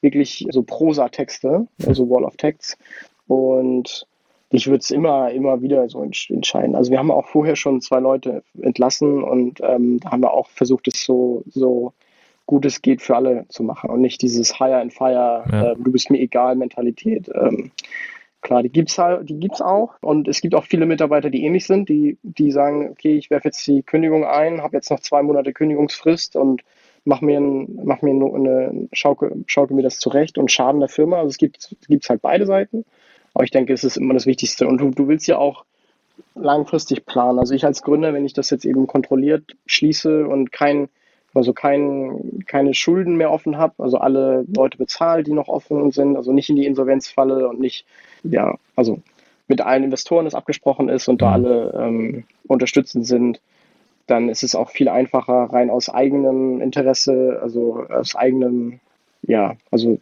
wirklich 0.00 0.46
so 0.50 0.62
Prosa-Texte, 0.62 1.66
also 1.86 2.08
Wall 2.08 2.24
of 2.24 2.36
Texts. 2.36 2.78
Und 3.26 4.06
ich 4.50 4.66
würde 4.66 4.78
es 4.78 4.90
immer, 4.90 5.30
immer 5.32 5.60
wieder 5.60 5.88
so 5.90 6.02
entscheiden. 6.02 6.76
Also 6.76 6.90
wir 6.90 6.98
haben 6.98 7.10
auch 7.10 7.26
vorher 7.26 7.56
schon 7.56 7.82
zwei 7.82 7.98
Leute 7.98 8.42
entlassen 8.62 9.22
und 9.22 9.60
ähm, 9.62 10.00
da 10.00 10.12
haben 10.12 10.22
wir 10.22 10.32
auch 10.32 10.48
versucht, 10.48 10.88
es 10.88 11.04
so, 11.04 11.42
so 11.46 11.92
gut 12.46 12.64
es 12.64 12.82
geht 12.82 13.02
für 13.02 13.16
alle 13.16 13.46
zu 13.48 13.62
machen 13.62 13.90
und 13.90 14.00
nicht 14.00 14.22
dieses 14.22 14.56
Hire 14.58 14.80
and 14.80 14.92
Fire, 14.92 15.44
ja. 15.50 15.72
äh, 15.72 15.76
du 15.76 15.92
bist 15.92 16.10
mir 16.10 16.20
egal 16.20 16.56
Mentalität. 16.56 17.28
Ähm, 17.34 17.72
klar, 18.40 18.62
die 18.62 18.70
gibt's 18.70 18.96
halt, 18.98 19.28
die 19.28 19.38
gibt's 19.38 19.60
auch 19.60 19.94
und 20.00 20.28
es 20.28 20.40
gibt 20.40 20.54
auch 20.54 20.64
viele 20.64 20.86
Mitarbeiter, 20.86 21.30
die 21.30 21.44
ähnlich 21.44 21.66
sind, 21.66 21.88
die, 21.88 22.18
die 22.22 22.52
sagen, 22.52 22.90
okay, 22.90 23.16
ich 23.16 23.30
werfe 23.30 23.48
jetzt 23.48 23.66
die 23.66 23.82
Kündigung 23.82 24.24
ein, 24.24 24.62
habe 24.62 24.76
jetzt 24.76 24.90
noch 24.90 25.00
zwei 25.00 25.22
Monate 25.22 25.52
Kündigungsfrist 25.52 26.36
und 26.36 26.62
mach 27.06 27.20
mir, 27.20 27.40
ein, 27.40 27.78
mach 27.84 28.02
mir 28.02 28.10
eine, 28.10 28.88
schauke, 28.92 29.36
schauke 29.46 29.74
mir 29.74 29.82
das 29.82 29.98
zurecht 29.98 30.38
und 30.38 30.52
schaden 30.52 30.80
der 30.80 30.88
Firma. 30.88 31.18
Also 31.18 31.30
es 31.30 31.38
gibt 31.38 31.76
es 31.88 32.08
halt 32.10 32.20
beide 32.20 32.46
Seiten. 32.46 32.84
Aber 33.32 33.44
ich 33.44 33.50
denke, 33.50 33.72
es 33.72 33.84
ist 33.84 33.96
immer 33.96 34.14
das 34.14 34.26
Wichtigste. 34.26 34.66
Und 34.66 34.80
du, 34.80 34.90
du 34.90 35.08
willst 35.08 35.26
ja 35.26 35.38
auch 35.38 35.64
langfristig 36.34 37.06
planen. 37.06 37.38
Also 37.38 37.54
ich 37.54 37.64
als 37.64 37.82
Gründer, 37.82 38.12
wenn 38.12 38.24
ich 38.24 38.32
das 38.32 38.50
jetzt 38.50 38.64
eben 38.64 38.86
kontrolliert 38.86 39.56
schließe 39.66 40.26
und 40.26 40.52
kein, 40.52 40.88
also 41.36 41.52
kein, 41.52 42.42
keine 42.46 42.74
Schulden 42.74 43.16
mehr 43.16 43.30
offen 43.30 43.58
habe, 43.58 43.74
also 43.78 43.98
alle 43.98 44.44
Leute 44.54 44.78
bezahle, 44.78 45.22
die 45.22 45.32
noch 45.32 45.48
offen 45.48 45.90
sind, 45.90 46.16
also 46.16 46.32
nicht 46.32 46.48
in 46.50 46.56
die 46.56 46.66
Insolvenz 46.66 47.08
falle 47.08 47.48
und 47.48 47.60
nicht, 47.60 47.84
ja, 48.22 48.56
also 48.74 49.00
mit 49.48 49.60
allen 49.60 49.84
Investoren 49.84 50.24
das 50.24 50.34
abgesprochen 50.34 50.88
ist 50.88 51.08
und 51.08 51.22
da 51.22 51.28
mhm. 51.28 51.32
alle 51.32 51.74
ähm, 51.78 52.24
unterstützend 52.48 53.06
sind, 53.06 53.40
dann 54.06 54.28
ist 54.28 54.42
es 54.42 54.54
auch 54.54 54.70
viel 54.70 54.88
einfacher, 54.88 55.48
rein 55.52 55.70
aus 55.70 55.88
eigenem 55.88 56.60
Interesse, 56.60 57.38
also 57.42 57.84
aus 57.88 58.14
eigenem 58.14 58.80
ja, 59.22 59.56
also 59.70 59.98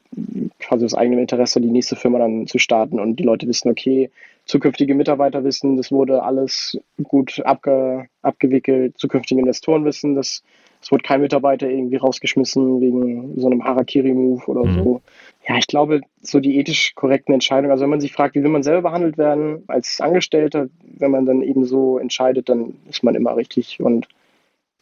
quasi 0.59 0.85
aus 0.85 0.95
eigenem 0.95 1.21
Interesse 1.21 1.61
die 1.61 1.71
nächste 1.71 1.97
Firma 1.97 2.19
dann 2.19 2.47
zu 2.47 2.59
starten 2.59 3.01
und 3.01 3.17
die 3.17 3.23
Leute 3.23 3.47
wissen, 3.49 3.71
okay, 3.71 4.11
zukünftige 4.45 4.95
Mitarbeiter 4.95 5.45
wissen, 5.45 5.77
das 5.77 5.91
wurde 5.91 6.23
alles 6.23 6.79
gut 7.03 7.41
abge, 7.45 8.07
abgewickelt, 8.23 8.99
zukünftige 8.99 9.41
Investoren 9.41 9.85
wissen, 9.85 10.15
dass 10.15 10.43
es 10.85 10.93
wurde 10.93 11.03
kein 11.03 11.23
Mitarbeiter 11.23 11.67
irgendwie 11.67 11.97
rausgeschmissen 11.97 12.83
wegen 12.83 13.41
so 13.41 13.47
einem 13.47 13.65
Harakiri-Move 13.65 14.45
oder 14.47 14.65
mhm. 14.67 14.75
so. 14.75 15.01
Ja, 15.49 15.57
ich 15.57 15.67
glaube, 15.67 16.03
so 16.21 16.41
die 16.41 16.59
ethisch 16.59 16.95
korrekten 16.95 17.33
Entscheidungen, 17.33 17.71
also 17.71 17.85
wenn 17.85 17.91
man 17.91 18.03
sich 18.03 18.13
fragt, 18.13 18.35
wie 18.35 18.43
will 18.43 18.51
man 18.51 18.63
selber 18.63 18.83
behandelt 18.83 19.17
werden 19.17 19.65
als 19.67 20.03
Angestellter, 20.03 20.69
wenn 20.83 21.11
man 21.11 21.25
dann 21.25 21.41
eben 21.41 21.65
so 21.65 21.99
entscheidet, 21.99 22.51
dann 22.51 22.75
ist 22.91 23.03
man 23.03 23.15
immer 23.15 23.35
richtig 23.35 23.81
und 23.81 24.09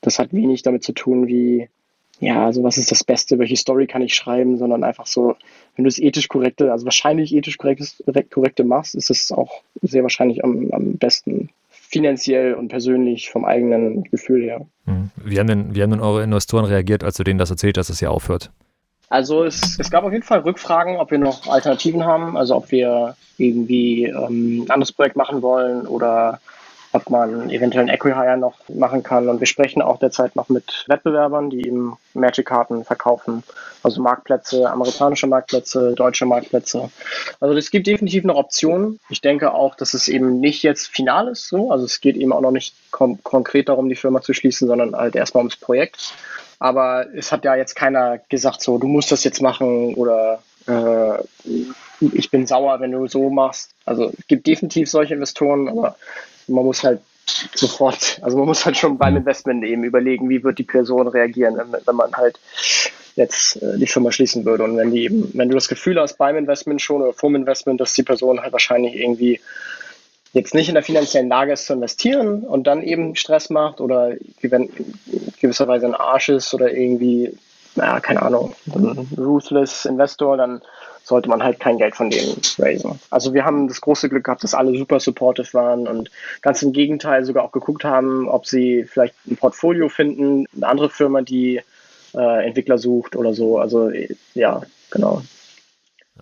das 0.01 0.19
hat 0.19 0.33
wenig 0.33 0.63
damit 0.63 0.83
zu 0.83 0.93
tun, 0.93 1.29
wie 1.29 1.69
ja, 2.19 2.47
also 2.47 2.65
was 2.65 2.79
ist 2.79 2.91
das 2.91 3.05
Beste, 3.05 3.39
welche 3.39 3.57
Story 3.57 3.87
kann 3.87 4.03
ich 4.03 4.17
schreiben, 4.17 4.59
sondern 4.59 4.83
einfach 4.83 5.07
so, 5.07 5.37
wenn 5.77 5.85
du 5.85 5.89
es 5.89 6.01
ethisch 6.01 6.27
korrekte, 6.27 6.73
also 6.73 6.85
wahrscheinlich 6.85 7.33
ethisch 7.33 7.59
korrektes, 7.59 8.03
korrekte 8.31 8.65
machst, 8.65 8.97
ist 8.97 9.11
es 9.11 9.31
auch 9.31 9.63
sehr 9.83 10.03
wahrscheinlich 10.03 10.43
am, 10.45 10.69
am 10.73 10.95
besten 10.99 11.51
finanziell 11.93 12.55
und 12.55 12.69
persönlich 12.69 13.31
vom 13.31 13.45
eigenen 13.45 14.05
Gefühl 14.05 14.43
her. 14.43 14.67
Mhm. 14.87 15.11
Wie 15.17 15.39
haben, 15.39 15.47
denn, 15.47 15.75
wie 15.75 15.83
haben 15.83 15.91
denn 15.91 16.01
eure 16.01 16.23
Investoren 16.23 16.65
reagiert, 16.65 17.05
als 17.05 17.17
du 17.17 17.23
denen 17.23 17.39
das 17.39 17.51
erzählt 17.51 17.77
hast, 17.77 17.89
dass 17.89 17.95
es 17.95 18.01
hier 18.01 18.11
aufhört? 18.11 18.51
Also 19.11 19.45
es, 19.45 19.79
es 19.79 19.91
gab 19.91 20.05
auf 20.05 20.13
jeden 20.13 20.25
Fall 20.25 20.41
Rückfragen, 20.41 20.97
ob 20.97 21.11
wir 21.11 21.19
noch 21.19 21.47
Alternativen 21.47 22.07
haben, 22.07 22.35
also 22.35 22.57
ob 22.57 22.71
wir 22.71 23.15
irgendwie 23.37 24.07
ähm, 24.07 24.63
ein 24.63 24.71
anderes 24.71 24.93
Projekt 24.93 25.17
machen 25.17 25.43
wollen 25.43 25.87
oder 25.87 26.41
ob 26.93 27.09
man 27.11 27.51
eventuell 27.51 27.83
einen 27.83 27.95
Equihire 27.95 28.37
noch 28.37 28.55
machen 28.69 29.03
kann. 29.03 29.29
Und 29.29 29.41
wir 29.41 29.47
sprechen 29.47 29.83
auch 29.83 29.99
derzeit 29.99 30.37
noch 30.37 30.49
mit 30.49 30.85
Wettbewerbern, 30.89 31.51
die 31.51 31.67
eben 31.67 31.97
Magic-Karten 32.15 32.85
verkaufen. 32.85 33.43
Also 33.83 34.03
Marktplätze, 34.03 34.71
amerikanische 34.71 35.27
Marktplätze, 35.27 35.95
deutsche 35.95 36.27
Marktplätze. 36.27 36.91
Also 37.41 37.57
es 37.57 37.71
gibt 37.71 37.87
definitiv 37.87 38.25
noch 38.25 38.37
Optionen. 38.37 39.01
Ich 39.09 39.21
denke 39.21 39.55
auch, 39.55 39.75
dass 39.75 39.95
es 39.95 40.09
eben 40.09 40.39
nicht 40.41 40.63
jetzt 40.63 40.89
final 40.89 41.29
ist. 41.29 41.49
So. 41.49 41.71
Also 41.71 41.87
es 41.87 42.01
geht 42.01 42.17
eben 42.17 42.33
auch 42.33 42.43
noch 42.43 42.53
nicht 42.53 42.75
konkret 42.91 43.69
darum, 43.69 43.89
die 43.89 43.97
Firma 43.97 44.21
zu 44.21 44.35
schließen, 44.35 44.69
sondern 44.69 44.95
halt 44.95 45.17
erstmal 45.17 45.43
ums 45.43 45.57
Projekt. 45.57 46.15
Aber 46.59 47.07
es 47.15 47.33
hat 47.33 47.45
ja 47.45 47.57
jetzt 47.57 47.75
keiner 47.75 48.19
gesagt, 48.29 48.63
so, 48.63 48.79
du 48.79 48.87
musst 48.87 49.11
das 49.11 49.25
jetzt 49.25 49.43
machen 49.43 49.95
oder 49.95 50.41
äh, 50.69 51.19
ich 52.01 52.31
bin 52.31 52.47
sauer, 52.47 52.81
wenn 52.81 52.93
du 52.93 53.07
so 53.09 53.31
machst. 53.31 53.71
Also 53.85 54.13
es 54.17 54.27
gibt 54.27 54.47
definitiv 54.47 54.89
solche 54.89 55.15
Investoren, 55.15 55.69
aber 55.69 55.97
man 56.49 56.65
muss 56.65 56.83
halt 56.83 57.01
sofort, 57.55 58.19
also 58.23 58.37
man 58.37 58.47
muss 58.47 58.65
halt 58.65 58.77
schon 58.77 58.99
beim 58.99 59.17
Investment 59.17 59.65
eben 59.65 59.85
überlegen, 59.85 60.29
wie 60.29 60.43
wird 60.43 60.59
die 60.59 60.65
Person 60.65 61.09
reagieren, 61.09 61.57
wenn, 61.57 61.97
man 61.97 62.13
halt 62.13 62.39
jetzt 63.15 63.63
äh, 63.63 63.79
die 63.79 63.87
Firma 63.87 64.11
schließen 64.11 64.45
würde. 64.45 64.65
Und 64.65 64.77
wenn 64.77 64.91
die 64.91 65.05
eben, 65.05 65.31
wenn 65.35 65.49
du 65.49 65.55
das 65.55 65.69
Gefühl 65.69 66.01
hast 66.01 66.19
beim 66.19 66.37
Investment 66.37 66.83
schon 66.83 67.03
oder 67.03 67.13
vorm 67.13 67.37
Investment, 67.37 67.81
dass 67.81 67.95
die 67.95 68.03
Person 68.03 68.41
halt 68.41 68.53
wahrscheinlich 68.53 68.95
irgendwie 68.95 69.41
jetzt 70.33 70.55
nicht 70.55 70.69
in 70.69 70.75
der 70.75 70.83
finanziellen 70.83 71.29
Lage 71.29 71.53
ist 71.53 71.67
zu 71.67 71.75
investieren 71.75 72.45
und 72.45 72.67
dann 72.67 72.83
eben 72.83 73.17
Stress 73.17 73.51
macht 73.51 73.81
oder 73.81 74.15
gewisserweise 74.41 75.87
ein 75.87 75.95
Arsch 75.95 76.31
ist 76.31 76.55
oder 76.55 76.73
irgendwie, 76.73 77.37
naja, 77.75 78.01
keine 78.01 78.23
Ahnung, 78.23 78.55
ein 78.75 79.07
ruthless 79.19 79.85
Investor, 79.85 80.39
dann 80.39 80.63
sollte 81.05 81.29
man 81.29 81.43
halt 81.43 81.61
kein 81.61 81.79
Geld 81.79 81.97
von 81.97 82.11
denen 82.11 82.41
raisen. 82.59 83.01
Also 83.11 83.35
wir 83.35 83.45
haben 83.45 83.69
das 83.69 83.81
große 83.81 84.09
Glück 84.09 84.25
gehabt, 84.25 84.45
dass 84.45 84.55
alle 84.55 84.77
super 84.77 85.01
supportive 85.01 85.53
waren 85.55 85.87
und 85.87 86.11
ganz 86.41 86.63
im 86.63 86.73
Gegenteil 86.73 87.25
sogar 87.25 87.45
auch 87.45 87.53
geguckt 87.53 87.85
haben, 87.85 88.29
ob 88.29 88.47
sie 88.47 88.85
vielleicht 88.85 89.15
ein 89.27 89.37
Portfolio 89.37 89.89
finden, 89.89 90.47
eine 90.55 90.67
andere 90.67 90.91
Firma, 90.91 91.23
die 91.23 91.61
äh, 92.15 92.47
Entwickler 92.47 92.79
sucht 92.79 93.17
oder 93.17 93.35
so. 93.35 93.59
Also 93.59 93.91
ja, 94.35 94.63
genau. 94.91 95.23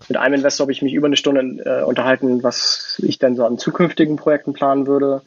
Mit 0.07 0.17
einem 0.17 0.35
Investor 0.35 0.65
habe 0.65 0.71
ich 0.71 0.81
mich 0.81 0.93
über 0.93 1.07
eine 1.07 1.17
Stunde 1.17 1.41
äh, 1.63 1.83
unterhalten, 1.83 2.41
was 2.43 2.99
ich 3.03 3.19
denn 3.19 3.35
so 3.35 3.45
an 3.45 3.57
zukünftigen 3.57 4.15
Projekten 4.15 4.53
planen 4.53 4.87
würde. 4.87 5.21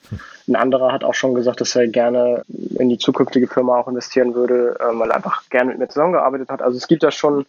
Ein 0.48 0.56
anderer 0.56 0.92
hat 0.92 1.04
auch 1.04 1.14
schon 1.14 1.34
gesagt, 1.34 1.60
dass 1.60 1.76
er 1.76 1.86
gerne 1.86 2.44
in 2.48 2.88
die 2.88 2.98
zukünftige 2.98 3.46
Firma 3.46 3.78
auch 3.78 3.88
investieren 3.88 4.34
würde, 4.34 4.76
äh, 4.80 4.98
weil 4.98 5.10
er 5.10 5.16
einfach 5.16 5.48
gerne 5.50 5.70
mit 5.70 5.78
mir 5.78 5.88
zusammengearbeitet 5.88 6.48
hat. 6.48 6.62
Also 6.62 6.78
es 6.78 6.88
gibt 6.88 7.02
da 7.02 7.10
schon, 7.10 7.46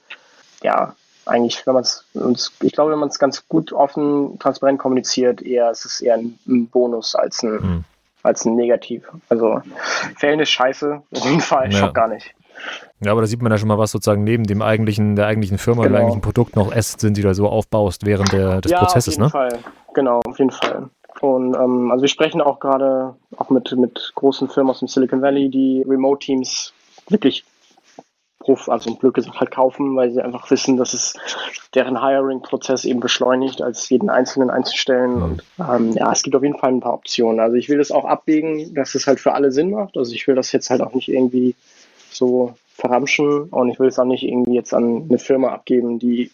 ja, 0.62 0.96
eigentlich, 1.26 1.66
wenn 1.66 1.74
man 1.74 1.84
es 1.84 2.06
uns, 2.14 2.52
ich 2.62 2.74
glaube, 2.74 2.92
wenn 2.92 3.00
man 3.00 3.10
es 3.10 3.20
ganz 3.20 3.48
gut 3.48 3.74
offen, 3.74 4.38
transparent 4.40 4.80
kommuniziert, 4.80 5.42
eher 5.42 5.70
es 5.70 5.86
ist 5.86 6.02
eher 6.02 6.16
ein, 6.16 6.38
ein 6.48 6.68
Bonus 6.68 7.16
als 7.16 7.44
ein, 7.44 7.52
mhm. 7.52 7.84
als 8.24 8.46
ein 8.46 8.56
Negativ. 8.56 9.04
Also 9.30 9.62
Fällen 10.18 10.40
ist 10.40 10.50
scheiße, 10.50 11.02
auf 11.12 11.26
jeden 11.26 11.42
Fall, 11.42 11.72
ja. 11.72 11.88
gar 11.90 12.08
nicht. 12.08 12.34
Ja, 13.02 13.12
aber 13.12 13.22
da 13.22 13.28
sieht 13.28 13.42
man 13.42 13.52
ja 13.52 13.58
schon 13.58 13.68
mal, 13.68 13.78
was 13.78 13.92
sozusagen 13.92 14.24
neben 14.24 14.46
dem 14.46 14.62
eigentlichen, 14.62 15.16
der 15.16 15.28
eigentlichen 15.28 15.58
Firma, 15.58 15.84
genau. 15.84 15.96
dem 15.96 15.98
eigentlichen 15.98 16.22
Produkt 16.22 16.56
noch 16.56 16.72
Assets 16.72 17.02
sind, 17.02 17.18
die 17.18 17.22
du 17.22 17.34
so 17.34 17.48
aufbaust 17.50 18.06
während 18.06 18.32
der, 18.32 18.62
des 18.62 18.72
ja, 18.72 18.80
Prozesses, 18.80 19.18
ne? 19.18 19.26
Auf 19.26 19.34
jeden 19.34 19.48
ne? 19.48 19.60
Fall, 19.60 19.72
genau, 19.94 20.22
auf 20.26 20.40
jeden 20.40 20.52
Fall. 20.52 20.90
Und 21.22 21.56
ähm, 21.56 21.92
also 21.92 22.02
wir 22.02 22.10
sprechen 22.10 22.42
auch 22.42 22.60
gerade 22.60 23.16
auch 23.38 23.50
mit, 23.50 23.72
mit 23.78 24.12
großen 24.16 24.50
Firmen 24.50 24.72
aus 24.72 24.80
dem 24.80 24.88
Silicon 24.88 25.22
Valley, 25.22 25.50
die 25.50 25.84
Remote-Teams 25.88 26.74
wirklich 27.10 27.46
Ruf, 28.48 28.70
also 28.70 28.96
blöd 28.96 29.14
gesagt, 29.14 29.40
halt 29.40 29.52
kaufen, 29.52 29.96
weil 29.96 30.12
sie 30.12 30.22
einfach 30.22 30.50
wissen, 30.52 30.78
dass 30.78 30.94
es 30.94 31.14
deren 31.74 32.02
Hiring-Prozess 32.02 32.86
eben 32.86 33.00
beschleunigt, 33.00 33.62
als 33.62 33.90
jeden 33.90 34.10
Einzelnen 34.10 34.50
einzustellen. 34.50 35.16
Mhm. 35.16 35.24
Und 35.24 35.44
ähm, 35.60 35.92
ja, 35.94 36.12
es 36.12 36.24
gibt 36.24 36.36
auf 36.36 36.44
jeden 36.44 36.58
Fall 36.58 36.72
ein 36.72 36.80
paar 36.80 36.94
Optionen. 36.94 37.40
Also 37.40 37.56
ich 37.56 37.70
will 37.70 37.78
das 37.78 37.92
auch 37.92 38.06
abwägen, 38.06 38.74
dass 38.74 38.96
es 38.96 39.08
halt 39.08 39.20
für 39.20 39.34
alle 39.34 39.52
Sinn 39.52 39.72
macht. 39.72 39.98
Also 39.98 40.14
ich 40.14 40.28
will 40.28 40.36
das 40.36 40.52
jetzt 40.52 40.70
halt 40.70 40.82
auch 40.82 40.94
nicht 40.94 41.10
irgendwie 41.10 41.56
so 42.12 42.54
verramschen 42.76 43.44
und 43.44 43.70
ich 43.70 43.80
will 43.80 43.88
es 43.88 43.98
auch 43.98 44.06
nicht 44.06 44.24
irgendwie 44.24 44.56
jetzt 44.56 44.74
an 44.74 45.06
eine 45.08 45.18
Firma 45.18 45.50
abgeben, 45.50 45.98
die 45.98 46.30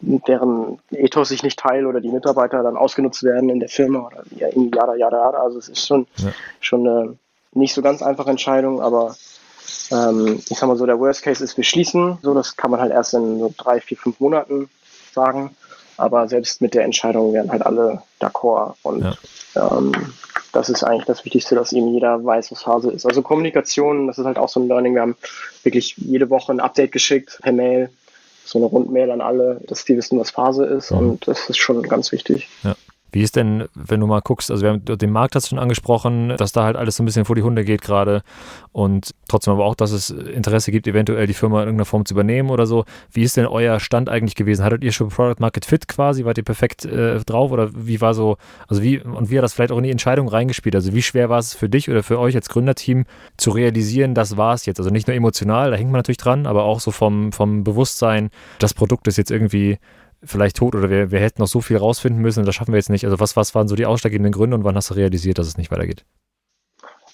deren 0.00 0.78
Ethos 0.90 1.30
ich 1.30 1.42
nicht 1.42 1.58
teile 1.58 1.88
oder 1.88 2.02
die 2.02 2.10
Mitarbeiter 2.10 2.62
dann 2.62 2.76
ausgenutzt 2.76 3.22
werden 3.22 3.48
in 3.48 3.60
der 3.60 3.70
Firma 3.70 4.06
oder 4.06 4.22
ja, 4.36 4.48
irgendwie 4.48 4.76
jada, 4.76 4.94
jada, 4.94 5.24
jada. 5.24 5.38
Also 5.38 5.58
es 5.58 5.70
ist 5.70 5.86
schon, 5.86 6.06
ja. 6.18 6.32
schon 6.60 6.86
eine 6.86 7.16
nicht 7.52 7.72
so 7.72 7.80
ganz 7.80 8.02
einfache 8.02 8.30
Entscheidung, 8.30 8.80
aber 8.80 9.16
ähm, 9.90 10.42
ich 10.48 10.58
sag 10.58 10.68
mal 10.68 10.76
so, 10.76 10.86
der 10.86 10.98
Worst 10.98 11.22
Case 11.22 11.42
ist, 11.42 11.56
wir 11.56 11.64
schließen. 11.64 12.18
So, 12.22 12.34
das 12.34 12.56
kann 12.56 12.70
man 12.70 12.80
halt 12.80 12.92
erst 12.92 13.14
in 13.14 13.38
so 13.38 13.54
drei, 13.56 13.80
vier, 13.80 13.96
fünf 13.96 14.20
Monaten 14.20 14.68
sagen. 15.12 15.54
Aber 15.96 16.28
selbst 16.28 16.62
mit 16.62 16.74
der 16.74 16.84
Entscheidung 16.84 17.32
wären 17.34 17.50
halt 17.50 17.64
alle 17.64 18.02
d'accord 18.20 18.74
und 18.82 19.02
ja. 19.02 19.76
ähm, 19.76 19.92
das 20.52 20.68
ist 20.68 20.82
eigentlich 20.82 21.04
das 21.04 21.24
Wichtigste, 21.24 21.54
dass 21.54 21.72
eben 21.72 21.92
jeder 21.92 22.24
weiß, 22.24 22.50
was 22.50 22.62
Phase 22.62 22.90
ist. 22.90 23.06
Also 23.06 23.22
Kommunikation, 23.22 24.06
das 24.06 24.18
ist 24.18 24.24
halt 24.24 24.38
auch 24.38 24.48
so 24.48 24.60
ein 24.60 24.68
Learning. 24.68 24.94
Wir 24.94 25.02
haben 25.02 25.16
wirklich 25.62 25.94
jede 25.96 26.30
Woche 26.30 26.52
ein 26.52 26.60
Update 26.60 26.92
geschickt 26.92 27.38
per 27.42 27.52
Mail, 27.52 27.90
so 28.44 28.58
eine 28.58 28.66
Rundmail 28.66 29.10
an 29.10 29.20
alle, 29.20 29.60
dass 29.66 29.84
die 29.84 29.96
wissen, 29.96 30.18
was 30.18 30.30
Phase 30.30 30.64
ist. 30.64 30.90
Mhm. 30.90 30.98
Und 30.98 31.28
das 31.28 31.48
ist 31.48 31.58
schon 31.58 31.82
ganz 31.82 32.10
wichtig. 32.12 32.48
Ja. 32.62 32.74
Wie 33.12 33.22
ist 33.22 33.36
denn, 33.36 33.64
wenn 33.74 34.00
du 34.00 34.06
mal 34.06 34.20
guckst, 34.20 34.50
also 34.50 34.62
wir 34.62 34.70
haben 34.70 34.84
den 34.84 35.10
Markt 35.10 35.34
hast 35.34 35.46
du 35.46 35.48
schon 35.50 35.58
angesprochen, 35.58 36.34
dass 36.36 36.52
da 36.52 36.64
halt 36.64 36.76
alles 36.76 36.96
so 36.96 37.02
ein 37.02 37.06
bisschen 37.06 37.24
vor 37.24 37.36
die 37.36 37.42
Hunde 37.42 37.64
geht 37.64 37.82
gerade 37.82 38.22
und 38.72 39.14
trotzdem 39.28 39.54
aber 39.54 39.64
auch, 39.64 39.74
dass 39.74 39.92
es 39.92 40.10
Interesse 40.10 40.70
gibt, 40.70 40.86
eventuell 40.86 41.26
die 41.26 41.34
Firma 41.34 41.60
in 41.62 41.68
irgendeiner 41.68 41.86
Form 41.86 42.04
zu 42.04 42.14
übernehmen 42.14 42.50
oder 42.50 42.66
so. 42.66 42.84
Wie 43.10 43.22
ist 43.22 43.36
denn 43.36 43.46
euer 43.46 43.80
Stand 43.80 44.08
eigentlich 44.08 44.34
gewesen? 44.34 44.64
Hattet 44.64 44.84
ihr 44.84 44.92
schon 44.92 45.08
Product 45.08 45.40
Market 45.40 45.64
Fit 45.64 45.88
quasi? 45.88 46.24
Wart 46.24 46.38
ihr 46.38 46.44
perfekt 46.44 46.84
äh, 46.84 47.18
drauf 47.20 47.52
oder 47.52 47.70
wie 47.74 48.00
war 48.00 48.14
so, 48.14 48.36
also 48.68 48.82
wie 48.82 49.00
und 49.00 49.30
wie 49.30 49.38
hat 49.38 49.44
das 49.44 49.54
vielleicht 49.54 49.72
auch 49.72 49.78
in 49.78 49.84
die 49.84 49.90
Entscheidung 49.90 50.28
reingespielt? 50.28 50.74
Also 50.74 50.92
wie 50.92 51.02
schwer 51.02 51.28
war 51.28 51.38
es 51.38 51.54
für 51.54 51.68
dich 51.68 51.90
oder 51.90 52.02
für 52.02 52.18
euch 52.18 52.36
als 52.36 52.48
Gründerteam 52.48 53.04
zu 53.36 53.50
realisieren, 53.50 54.14
das 54.14 54.36
war 54.36 54.54
es 54.54 54.66
jetzt? 54.66 54.78
Also 54.78 54.90
nicht 54.90 55.06
nur 55.06 55.16
emotional, 55.16 55.70
da 55.70 55.76
hängt 55.76 55.90
man 55.90 55.98
natürlich 55.98 56.18
dran, 56.18 56.46
aber 56.46 56.64
auch 56.64 56.80
so 56.80 56.90
vom, 56.90 57.32
vom 57.32 57.64
Bewusstsein, 57.64 58.30
das 58.58 58.74
Produkt 58.74 59.08
ist 59.08 59.18
jetzt 59.18 59.30
irgendwie 59.30 59.78
vielleicht 60.22 60.56
tot 60.56 60.74
oder 60.74 60.90
wir, 60.90 61.10
wir 61.10 61.20
hätten 61.20 61.40
noch 61.40 61.48
so 61.48 61.60
viel 61.60 61.76
rausfinden 61.76 62.20
müssen 62.20 62.44
das 62.44 62.54
schaffen 62.54 62.72
wir 62.72 62.78
jetzt 62.78 62.90
nicht. 62.90 63.04
Also 63.04 63.20
was, 63.20 63.36
was 63.36 63.54
waren 63.54 63.68
so 63.68 63.76
die 63.76 63.86
ausschlaggebenden 63.86 64.32
Gründe 64.32 64.56
und 64.56 64.64
wann 64.64 64.76
hast 64.76 64.90
du 64.90 64.94
realisiert, 64.94 65.38
dass 65.38 65.46
es 65.46 65.56
nicht 65.56 65.70
weitergeht? 65.70 66.04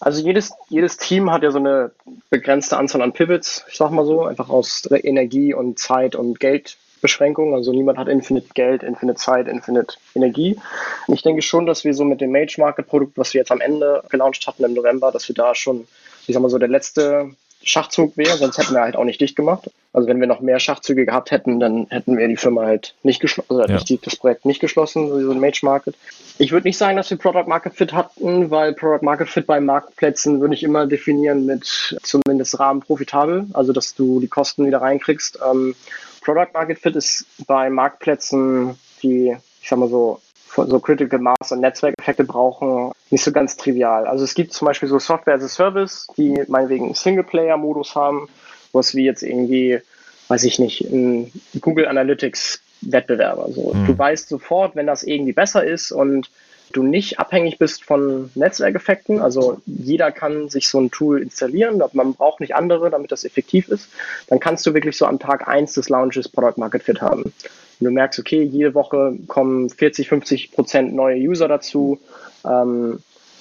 Also 0.01 0.23
jedes, 0.23 0.53
jedes 0.69 0.99
Team 0.99 1.31
hat 1.31 1.43
ja 1.43 1.51
so 1.51 1.59
eine 1.59 1.91
begrenzte 2.29 2.77
Anzahl 2.77 3.03
an 3.03 3.13
Pivots, 3.13 3.65
ich 3.69 3.77
sag 3.77 3.91
mal 3.91 4.05
so, 4.05 4.25
einfach 4.25 4.51
aus 4.51 4.87
Energie 4.91 5.55
und 5.55 5.79
Zeit 5.79 6.15
und 6.15 6.39
Geldbeschränkungen. 6.39 7.55
Also 7.55 7.73
niemand 7.73 7.97
hat 7.97 8.09
Infinite 8.09 8.49
Geld, 8.55 8.83
Infinite 8.83 9.19
Zeit, 9.19 9.49
Infinite 9.49 9.97
Energie. 10.15 10.59
Und 11.07 11.15
ich 11.15 11.23
denke 11.23 11.41
schon, 11.41 11.65
dass 11.65 11.85
wir 11.85 11.95
so 11.95 12.05
mit 12.05 12.21
dem 12.21 12.31
Mage 12.31 12.57
Market 12.59 12.89
Produkt, 12.89 13.17
was 13.17 13.33
wir 13.33 13.41
jetzt 13.41 13.53
am 13.53 13.61
Ende 13.61 14.03
gelauncht 14.11 14.47
hatten 14.47 14.65
im 14.65 14.75
November, 14.75 15.13
dass 15.13 15.29
wir 15.29 15.35
da 15.35 15.55
schon, 15.55 15.89
ich 16.27 16.35
sag 16.35 16.43
mal 16.43 16.51
so, 16.51 16.59
der 16.59 16.69
letzte 16.69 17.31
Schachzug 17.67 18.17
wäre, 18.17 18.37
sonst 18.37 18.59
hätten 18.59 18.75
wir 18.75 18.81
halt 18.81 18.97
auch 18.97 19.05
nicht 19.05 19.21
dicht 19.21 19.35
gemacht. 19.37 19.71
Also 19.93 20.09
wenn 20.09 20.21
wir 20.21 20.27
noch 20.27 20.41
mehr 20.41 20.61
Schachzüge 20.61 21.05
gehabt 21.05 21.31
hätten, 21.31 21.59
dann 21.59 21.87
hätten 21.91 22.17
wir 22.17 22.29
die 22.29 22.37
Firma 22.37 22.65
halt 22.65 22.95
nicht 23.03 23.21
geschlossen, 23.21 23.51
also 23.51 23.65
ja. 23.65 23.75
nicht 23.75 24.07
das 24.07 24.17
Projekt 24.17 24.45
nicht 24.45 24.61
geschlossen, 24.61 25.09
so 25.09 25.31
ein 25.31 25.41
Mage 25.41 25.61
Market. 25.63 25.97
Ich 26.39 26.53
würde 26.53 26.69
nicht 26.69 26.79
sagen, 26.79 26.97
dass 26.97 27.11
wir 27.11 27.17
Product 27.17 27.49
Market 27.49 27.75
Fit 27.75 27.93
hatten, 27.93 28.51
weil 28.51 28.73
Product 28.73 29.03
Market 29.03 29.29
Fit 29.29 29.47
bei 29.47 29.61
Marktplätzen 29.61 30.41
würde 30.41 30.55
ich 30.55 30.63
immer 30.63 30.87
definieren 30.87 31.45
mit 31.45 31.97
zumindest 32.03 32.59
Rahmen 32.61 32.81
profitabel, 32.81 33.47
also 33.53 33.73
dass 33.73 33.95
du 33.95 34.21
die 34.21 34.29
Kosten 34.29 34.67
wieder 34.67 34.81
reinkriegst. 34.81 35.41
Ähm, 35.45 35.75
Product 36.23 36.53
Market 36.55 36.79
Fit 36.79 36.95
ist 36.95 37.27
bei 37.47 37.69
Marktplätzen, 37.69 38.79
die, 39.03 39.37
ich 39.61 39.69
sag 39.69 39.79
mal 39.79 39.89
so, 39.89 40.21
so 40.57 40.81
Critical 40.81 41.19
Mass 41.19 41.53
und 41.53 41.61
Netzwerkeffekte 41.61 42.25
brauchen, 42.25 42.93
nicht 43.11 43.23
so 43.23 43.33
ganz 43.33 43.57
trivial. 43.57 44.07
Also 44.07 44.25
es 44.25 44.35
gibt 44.35 44.53
zum 44.53 44.67
Beispiel 44.67 44.89
so 44.89 44.99
Software 44.99 45.35
as 45.35 45.45
a 45.45 45.49
Service, 45.49 46.07
die 46.17 46.43
meinetwegen 46.49 46.95
Singleplayer-Modus 46.95 47.95
haben, 47.95 48.29
was 48.73 48.95
wie 48.95 49.05
jetzt 49.05 49.23
irgendwie, 49.23 49.81
weiß 50.29 50.45
ich 50.45 50.59
nicht, 50.59 50.81
ein 50.91 51.31
Google 51.61 51.87
Analytics 51.87 52.61
Wettbewerber. 52.83 53.51
So, 53.53 53.73
mhm. 53.75 53.87
Du 53.87 53.99
weißt 53.99 54.29
sofort, 54.29 54.77
wenn 54.77 54.87
das 54.87 55.03
irgendwie 55.03 55.33
besser 55.33 55.65
ist 55.65 55.93
und 55.93 56.31
du 56.73 56.83
nicht 56.83 57.19
abhängig 57.19 57.59
bist 57.59 57.85
von 57.85 58.31
Netzwerkeffekten. 58.35 59.21
Also 59.21 59.61
jeder 59.67 60.11
kann 60.13 60.49
sich 60.49 60.69
so 60.69 60.81
ein 60.81 60.91
Tool 60.91 61.23
installieren, 61.23 61.83
man 61.93 62.15
braucht 62.15 62.41
nicht 62.41 62.55
andere, 62.55 62.91
damit 62.91 63.13
das 63.13 63.25
effektiv 63.25 63.69
ist. 63.69 63.89
Dann 64.29 64.41
kannst 64.41 64.67
du 64.67 64.75
wirklich 64.75 64.97
so 64.97 65.07
am 65.07 65.19
Tag 65.19 65.49
1 65.49 65.75
des 65.75 65.89
Launches 65.89 66.29
Product 66.29 66.59
Market 66.59 66.83
Fit 66.83 67.01
haben. 67.01 67.33
Wenn 67.79 67.87
du 67.87 67.91
merkst, 67.93 68.19
okay, 68.19 68.43
jede 68.43 68.75
Woche 68.75 69.19
kommen 69.27 69.71
40, 69.71 70.09
50 70.09 70.53
Prozent 70.53 70.95
neue 70.95 71.17
User 71.19 71.49
dazu 71.49 71.99
ähm, 72.45 73.01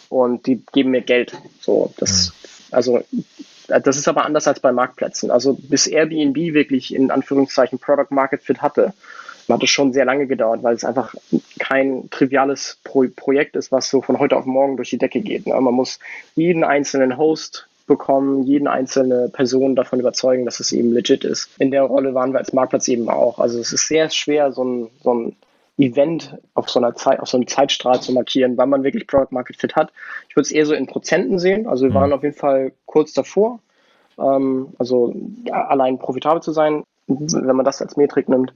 und 0.10 0.45
die 0.48 0.62
geben 0.74 0.91
mir 0.91 1.02
Geld. 1.02 1.34
So, 1.62 1.93
das, 1.98 2.30
mhm. 2.30 2.76
also 2.76 3.02
das 3.67 3.98
ist 3.98 4.08
aber 4.08 4.26
anders 4.26 4.48
als 4.48 4.60
bei 4.60 4.71
Marktplätzen. 4.71 5.32
Also 5.32 5.58
bis 5.60 5.88
Airbnb 5.88 6.36
wirklich 6.54 6.93
in 6.93 7.12
Anführungszeichen 7.12 7.80
Product 7.80 8.12
Market 8.12 8.43
Fit 8.43 8.62
hatte, 8.62 8.93
hat 9.50 9.63
es 9.63 9.69
schon 9.69 9.93
sehr 9.93 10.06
lange 10.06 10.28
gedauert, 10.28 10.63
weil 10.63 10.76
es 10.76 10.84
einfach 10.84 11.13
kein 11.60 12.10
triviales 12.10 12.80
Pro 12.84 13.06
Projekt 13.15 13.56
ist, 13.56 13.71
was 13.71 13.89
so 13.89 14.02
von 14.02 14.19
heute 14.19 14.38
auf 14.38 14.45
morgen 14.45 14.76
durch 14.76 14.89
die 14.89 14.98
Decke 14.98 15.21
geht. 15.21 15.48
Ne? 15.48 15.60
Man 15.60 15.74
muss 15.74 16.00
jeden 16.36 16.63
einzelnen 16.63 17.17
Host 17.17 17.67
bekommen, 17.88 18.43
jeden 18.43 18.67
einzelne 18.67 19.30
Person 19.30 19.76
davon 19.76 20.00
überzeugen, 20.00 20.45
dass 20.45 20.60
es 20.60 20.71
eben 20.71 20.91
legit 20.91 21.24
ist. 21.24 21.50
In 21.60 21.71
der 21.71 21.84
Rolle 21.84 22.13
waren 22.13 22.32
wir 22.34 22.39
als 22.39 22.54
Marktplatz 22.54 22.88
eben 22.88 23.10
auch. 23.10 23.39
Also 23.39 23.60
es 23.60 23.74
ist 23.74 23.88
sehr 23.88 24.10
schwer, 24.10 24.52
so 24.52 24.63
ein, 24.63 24.89
so 25.04 25.13
ein 25.13 25.36
Event 25.78 26.38
auf 26.54 26.69
so 26.69 26.80
einer 26.80 26.95
Zeit, 26.95 27.19
auf 27.19 27.28
so 27.28 27.38
einem 27.38 27.48
Zeitstrahl 27.48 28.02
zu 28.02 28.13
markieren, 28.13 28.58
wann 28.58 28.69
man 28.69 28.84
wirklich 28.84 29.08
Product 29.08 29.32
Market 29.32 29.58
Fit 29.58 29.76
hat. 29.76 29.91
Ich 30.30 30.36
würde 30.36 30.45
es 30.45 30.52
eher 30.52 30.65
so 30.65 30.74
in 30.74 30.88
Prozenten 30.88 31.38
sehen. 31.38 31.67
Also 31.67 31.84
wir 31.84 31.91
mhm. 31.91 31.95
waren 31.95 32.13
auf 32.13 32.24
jeden 32.24 32.36
Fall 32.36 32.71
kurz 32.86 33.13
davor, 33.13 33.60
ähm, 34.17 34.74
also 34.80 35.13
ja, 35.43 35.67
allein 35.67 36.00
profitabel 36.00 36.41
zu 36.41 36.52
sein, 36.52 36.84
wenn 37.08 37.56
man 37.56 37.65
das 37.65 37.82
als 37.82 37.98
Metrik 37.98 38.30
nimmt. 38.30 38.54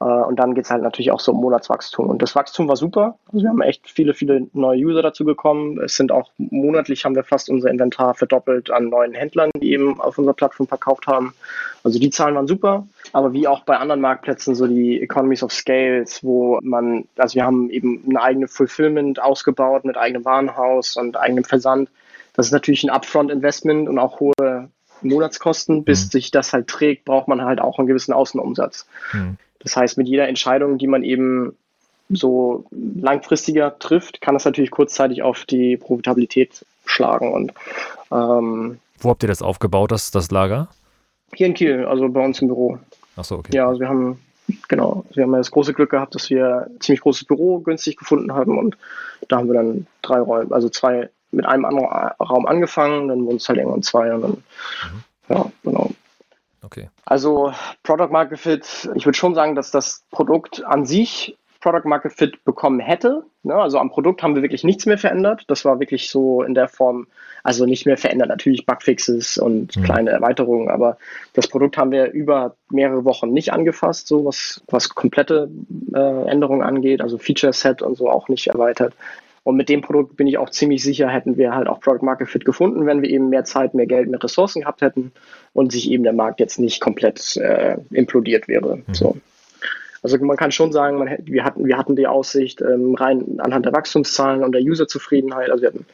Äh, 0.00 0.04
und 0.04 0.36
dann 0.36 0.54
geht 0.54 0.64
es 0.64 0.70
halt 0.70 0.82
natürlich 0.82 1.10
auch 1.10 1.20
so 1.20 1.32
um 1.32 1.40
Monatswachstum. 1.40 2.08
Und 2.08 2.22
das 2.22 2.34
Wachstum 2.34 2.68
war 2.68 2.76
super. 2.76 3.18
Also 3.32 3.42
wir 3.42 3.50
haben 3.50 3.60
echt 3.62 3.90
viele, 3.90 4.14
viele 4.14 4.46
neue 4.52 4.78
User 4.80 5.02
dazu 5.02 5.24
gekommen. 5.24 5.80
Es 5.82 5.96
sind 5.96 6.12
auch 6.12 6.30
monatlich 6.38 7.04
haben 7.04 7.16
wir 7.16 7.24
fast 7.24 7.50
unser 7.50 7.70
Inventar 7.70 8.14
verdoppelt 8.14 8.70
an 8.70 8.88
neuen 8.88 9.14
Händlern, 9.14 9.50
die 9.60 9.72
eben 9.72 10.00
auf 10.00 10.18
unserer 10.18 10.34
Plattform 10.34 10.68
verkauft 10.68 11.06
haben. 11.06 11.34
Also 11.82 11.98
die 11.98 12.10
Zahlen 12.10 12.34
waren 12.34 12.46
super. 12.46 12.86
Aber 13.12 13.32
wie 13.32 13.48
auch 13.48 13.64
bei 13.64 13.76
anderen 13.76 14.00
Marktplätzen, 14.00 14.54
so 14.54 14.66
die 14.66 15.00
Economies 15.00 15.42
of 15.42 15.52
Scales, 15.52 16.22
wo 16.22 16.58
man, 16.62 17.06
also 17.16 17.34
wir 17.34 17.44
haben 17.44 17.70
eben 17.70 18.04
eine 18.08 18.22
eigene 18.22 18.48
Fulfillment 18.48 19.20
ausgebaut 19.20 19.84
mit 19.84 19.96
eigenem 19.96 20.24
Warenhaus 20.24 20.96
und 20.96 21.16
eigenem 21.16 21.44
Versand. 21.44 21.90
Das 22.34 22.46
ist 22.46 22.52
natürlich 22.52 22.84
ein 22.84 22.90
Upfront-Investment 22.90 23.88
und 23.88 23.98
auch 23.98 24.20
hohe 24.20 24.68
Monatskosten. 25.02 25.84
Bis 25.84 26.06
mhm. 26.06 26.10
sich 26.10 26.30
das 26.30 26.52
halt 26.52 26.68
trägt, 26.68 27.04
braucht 27.04 27.28
man 27.28 27.42
halt 27.42 27.60
auch 27.60 27.78
einen 27.78 27.88
gewissen 27.88 28.12
Außenumsatz. 28.12 28.86
Mhm. 29.12 29.38
Das 29.60 29.76
heißt, 29.76 29.98
mit 29.98 30.08
jeder 30.08 30.28
Entscheidung, 30.28 30.78
die 30.78 30.86
man 30.86 31.02
eben 31.02 31.56
so 32.10 32.64
langfristiger 32.70 33.78
trifft, 33.78 34.20
kann 34.20 34.34
das 34.34 34.44
natürlich 34.44 34.70
kurzzeitig 34.70 35.22
auf 35.22 35.44
die 35.44 35.76
Profitabilität 35.76 36.64
schlagen. 36.86 37.32
Und, 37.32 37.52
ähm, 38.10 38.78
Wo 38.98 39.10
habt 39.10 39.22
ihr 39.22 39.28
das 39.28 39.42
aufgebaut, 39.42 39.92
das, 39.92 40.10
das 40.10 40.30
Lager? 40.30 40.68
Hier 41.34 41.46
in 41.46 41.54
Kiel, 41.54 41.84
also 41.84 42.08
bei 42.08 42.24
uns 42.24 42.40
im 42.40 42.48
Büro. 42.48 42.78
Ach 43.16 43.24
so, 43.24 43.36
okay. 43.36 43.54
Ja, 43.54 43.68
also 43.68 43.80
wir 43.80 43.88
haben, 43.88 44.20
genau, 44.68 45.04
wir 45.12 45.24
haben 45.24 45.32
ja 45.32 45.38
das 45.38 45.50
große 45.50 45.74
Glück 45.74 45.90
gehabt, 45.90 46.14
dass 46.14 46.30
wir 46.30 46.68
ein 46.70 46.80
ziemlich 46.80 47.02
großes 47.02 47.24
Büro 47.24 47.58
günstig 47.58 47.96
gefunden 47.96 48.32
haben 48.32 48.58
und 48.58 48.78
da 49.28 49.36
haben 49.36 49.48
wir 49.48 49.54
dann 49.54 49.86
drei 50.00 50.20
Räume, 50.20 50.54
also 50.54 50.68
zwei 50.70 51.10
mit 51.30 51.44
einem 51.44 51.66
anderen 51.66 51.86
Raum 51.86 52.46
angefangen, 52.46 53.08
dann 53.08 53.26
wurden 53.26 53.36
es 53.36 53.48
halt 53.48 53.58
irgendwann 53.58 53.82
zwei 53.82 54.14
und 54.14 54.22
dann, 54.22 54.30
mhm. 54.30 55.34
ja, 55.34 55.52
genau. 55.62 55.90
Okay. 56.62 56.90
Also 57.04 57.52
Product 57.82 58.10
Market 58.10 58.38
Fit, 58.38 58.90
ich 58.94 59.06
würde 59.06 59.16
schon 59.16 59.34
sagen, 59.34 59.54
dass 59.54 59.70
das 59.70 60.04
Produkt 60.10 60.64
an 60.64 60.84
sich 60.84 61.36
Product 61.60 61.88
Market 61.88 62.12
Fit 62.12 62.44
bekommen 62.44 62.80
hätte. 62.80 63.24
Ne? 63.42 63.54
Also 63.54 63.78
am 63.78 63.90
Produkt 63.90 64.22
haben 64.22 64.34
wir 64.34 64.42
wirklich 64.42 64.64
nichts 64.64 64.86
mehr 64.86 64.98
verändert. 64.98 65.44
Das 65.48 65.64
war 65.64 65.80
wirklich 65.80 66.10
so 66.10 66.42
in 66.42 66.54
der 66.54 66.68
Form, 66.68 67.08
also 67.42 67.66
nicht 67.66 67.86
mehr 67.86 67.96
verändert, 67.96 68.28
natürlich 68.28 68.64
Bugfixes 68.64 69.38
und 69.38 69.76
mhm. 69.76 69.82
kleine 69.82 70.10
Erweiterungen, 70.10 70.68
aber 70.68 70.98
das 71.32 71.48
Produkt 71.48 71.76
haben 71.76 71.90
wir 71.90 72.12
über 72.12 72.54
mehrere 72.70 73.04
Wochen 73.04 73.32
nicht 73.32 73.52
angefasst, 73.52 74.06
so 74.06 74.24
was, 74.24 74.62
was 74.68 74.90
komplette 74.90 75.50
äh, 75.94 76.28
Änderungen 76.28 76.62
angeht, 76.62 77.00
also 77.00 77.18
Feature 77.18 77.52
Set 77.52 77.82
und 77.82 77.96
so 77.96 78.10
auch 78.10 78.28
nicht 78.28 78.48
erweitert. 78.48 78.94
Und 79.48 79.56
mit 79.56 79.70
dem 79.70 79.80
Produkt 79.80 80.18
bin 80.18 80.26
ich 80.26 80.36
auch 80.36 80.50
ziemlich 80.50 80.82
sicher, 80.82 81.08
hätten 81.08 81.38
wir 81.38 81.54
halt 81.54 81.68
auch 81.68 81.80
Product 81.80 82.04
Market 82.04 82.28
Fit 82.28 82.44
gefunden, 82.44 82.84
wenn 82.84 83.00
wir 83.00 83.08
eben 83.08 83.30
mehr 83.30 83.44
Zeit, 83.44 83.72
mehr 83.72 83.86
Geld, 83.86 84.10
mehr 84.10 84.22
Ressourcen 84.22 84.60
gehabt 84.60 84.82
hätten 84.82 85.10
und 85.54 85.72
sich 85.72 85.90
eben 85.90 86.04
der 86.04 86.12
Markt 86.12 86.38
jetzt 86.38 86.58
nicht 86.58 86.82
komplett 86.82 87.34
äh, 87.38 87.78
implodiert 87.90 88.46
wäre. 88.46 88.76
Mhm. 88.76 88.92
So. 88.92 89.16
Also 90.02 90.18
man 90.18 90.36
kann 90.36 90.52
schon 90.52 90.70
sagen, 90.70 90.98
man, 90.98 91.16
wir, 91.22 91.44
hatten, 91.44 91.64
wir 91.64 91.78
hatten 91.78 91.96
die 91.96 92.06
Aussicht, 92.06 92.60
ähm, 92.60 92.94
rein 92.94 93.40
anhand 93.40 93.64
der 93.64 93.72
Wachstumszahlen 93.72 94.44
und 94.44 94.52
der 94.52 94.60
Userzufriedenheit, 94.60 95.48
also 95.48 95.62
wir 95.62 95.68
hatten 95.68 95.86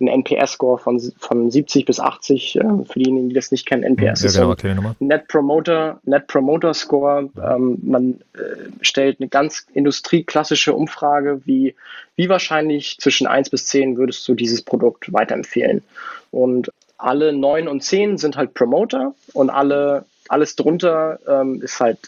einen 0.00 0.22
NPS-Score 0.22 0.78
von, 0.78 1.00
von 1.18 1.50
70 1.50 1.86
bis 1.86 2.00
80. 2.00 2.56
Äh, 2.56 2.60
für 2.60 2.98
diejenigen, 2.98 3.28
die 3.28 3.34
das 3.34 3.50
nicht 3.50 3.66
kennen, 3.66 3.82
NPS 3.82 4.22
ja, 4.22 4.26
ist 4.28 4.36
genau, 4.36 4.50
ein 4.50 4.96
Net 4.98 5.28
Promoter, 5.28 6.00
Net 6.04 6.26
Promoter 6.26 6.74
Score. 6.74 7.30
Ähm, 7.42 7.78
man 7.82 8.20
äh, 8.34 8.70
stellt 8.80 9.20
eine 9.20 9.28
ganz 9.28 9.66
industrieklassische 9.72 10.74
Umfrage, 10.74 11.40
wie, 11.44 11.74
wie 12.16 12.28
wahrscheinlich 12.28 12.98
zwischen 12.98 13.26
1 13.26 13.50
bis 13.50 13.66
10 13.66 13.96
würdest 13.96 14.26
du 14.28 14.34
dieses 14.34 14.62
Produkt 14.62 15.12
weiterempfehlen. 15.12 15.82
Und 16.30 16.70
alle 16.98 17.32
9 17.32 17.68
und 17.68 17.82
10 17.82 18.18
sind 18.18 18.36
halt 18.36 18.54
Promoter 18.54 19.14
und 19.32 19.50
alle, 19.50 20.04
alles 20.28 20.56
drunter 20.56 21.18
ähm, 21.28 21.60
ist 21.62 21.80
halt 21.80 21.98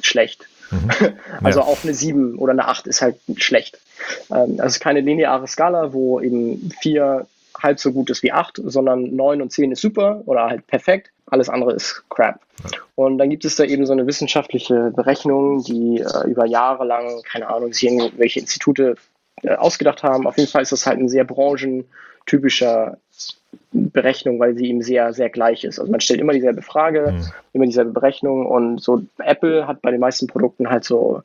schlecht. 0.00 0.46
Mhm. 0.70 0.90
Also 1.42 1.60
ja. 1.60 1.66
auch 1.66 1.84
eine 1.84 1.94
7 1.94 2.38
oder 2.38 2.52
eine 2.52 2.66
8 2.68 2.86
ist 2.86 3.02
halt 3.02 3.16
schlecht. 3.36 3.78
Ähm, 4.30 4.56
also 4.58 4.78
keine 4.80 5.00
lineare 5.00 5.46
Skala, 5.46 5.92
wo 5.92 6.20
eben 6.20 6.70
4 6.80 7.26
halb 7.62 7.80
so 7.80 7.92
gut 7.92 8.10
ist 8.10 8.22
wie 8.22 8.32
8, 8.32 8.60
sondern 8.64 9.14
9 9.14 9.42
und 9.42 9.52
10 9.52 9.72
ist 9.72 9.80
super 9.80 10.22
oder 10.26 10.46
halt 10.46 10.66
perfekt. 10.66 11.10
Alles 11.26 11.48
andere 11.48 11.72
ist 11.72 12.04
crap. 12.08 12.40
Und 12.94 13.18
dann 13.18 13.30
gibt 13.30 13.44
es 13.44 13.56
da 13.56 13.64
eben 13.64 13.86
so 13.86 13.92
eine 13.92 14.06
wissenschaftliche 14.06 14.92
Berechnung, 14.94 15.62
die 15.64 16.00
äh, 16.00 16.28
über 16.28 16.46
Jahre 16.46 16.84
lang, 16.84 17.22
keine 17.22 17.48
Ahnung, 17.48 17.72
sich 17.72 17.84
irgendwelche 17.84 18.40
Institute 18.40 18.96
äh, 19.42 19.54
ausgedacht 19.54 20.02
haben. 20.02 20.26
Auf 20.26 20.38
jeden 20.38 20.50
Fall 20.50 20.62
ist 20.62 20.72
das 20.72 20.86
halt 20.86 20.98
ein 20.98 21.08
sehr 21.08 21.24
branchentypischer 21.24 22.98
Berechnung, 23.72 24.38
weil 24.38 24.56
sie 24.56 24.66
ihm 24.66 24.82
sehr, 24.82 25.12
sehr 25.12 25.30
gleich 25.30 25.64
ist. 25.64 25.78
Also 25.78 25.90
man 25.90 26.00
stellt 26.00 26.20
immer 26.20 26.32
dieselbe 26.32 26.62
Frage, 26.62 27.12
mhm. 27.12 27.24
immer 27.52 27.66
dieselbe 27.66 27.92
Berechnung 27.92 28.46
und 28.46 28.80
so 28.80 29.02
Apple 29.18 29.66
hat 29.66 29.82
bei 29.82 29.90
den 29.90 30.00
meisten 30.00 30.26
Produkten 30.26 30.70
halt 30.70 30.84
so 30.84 31.22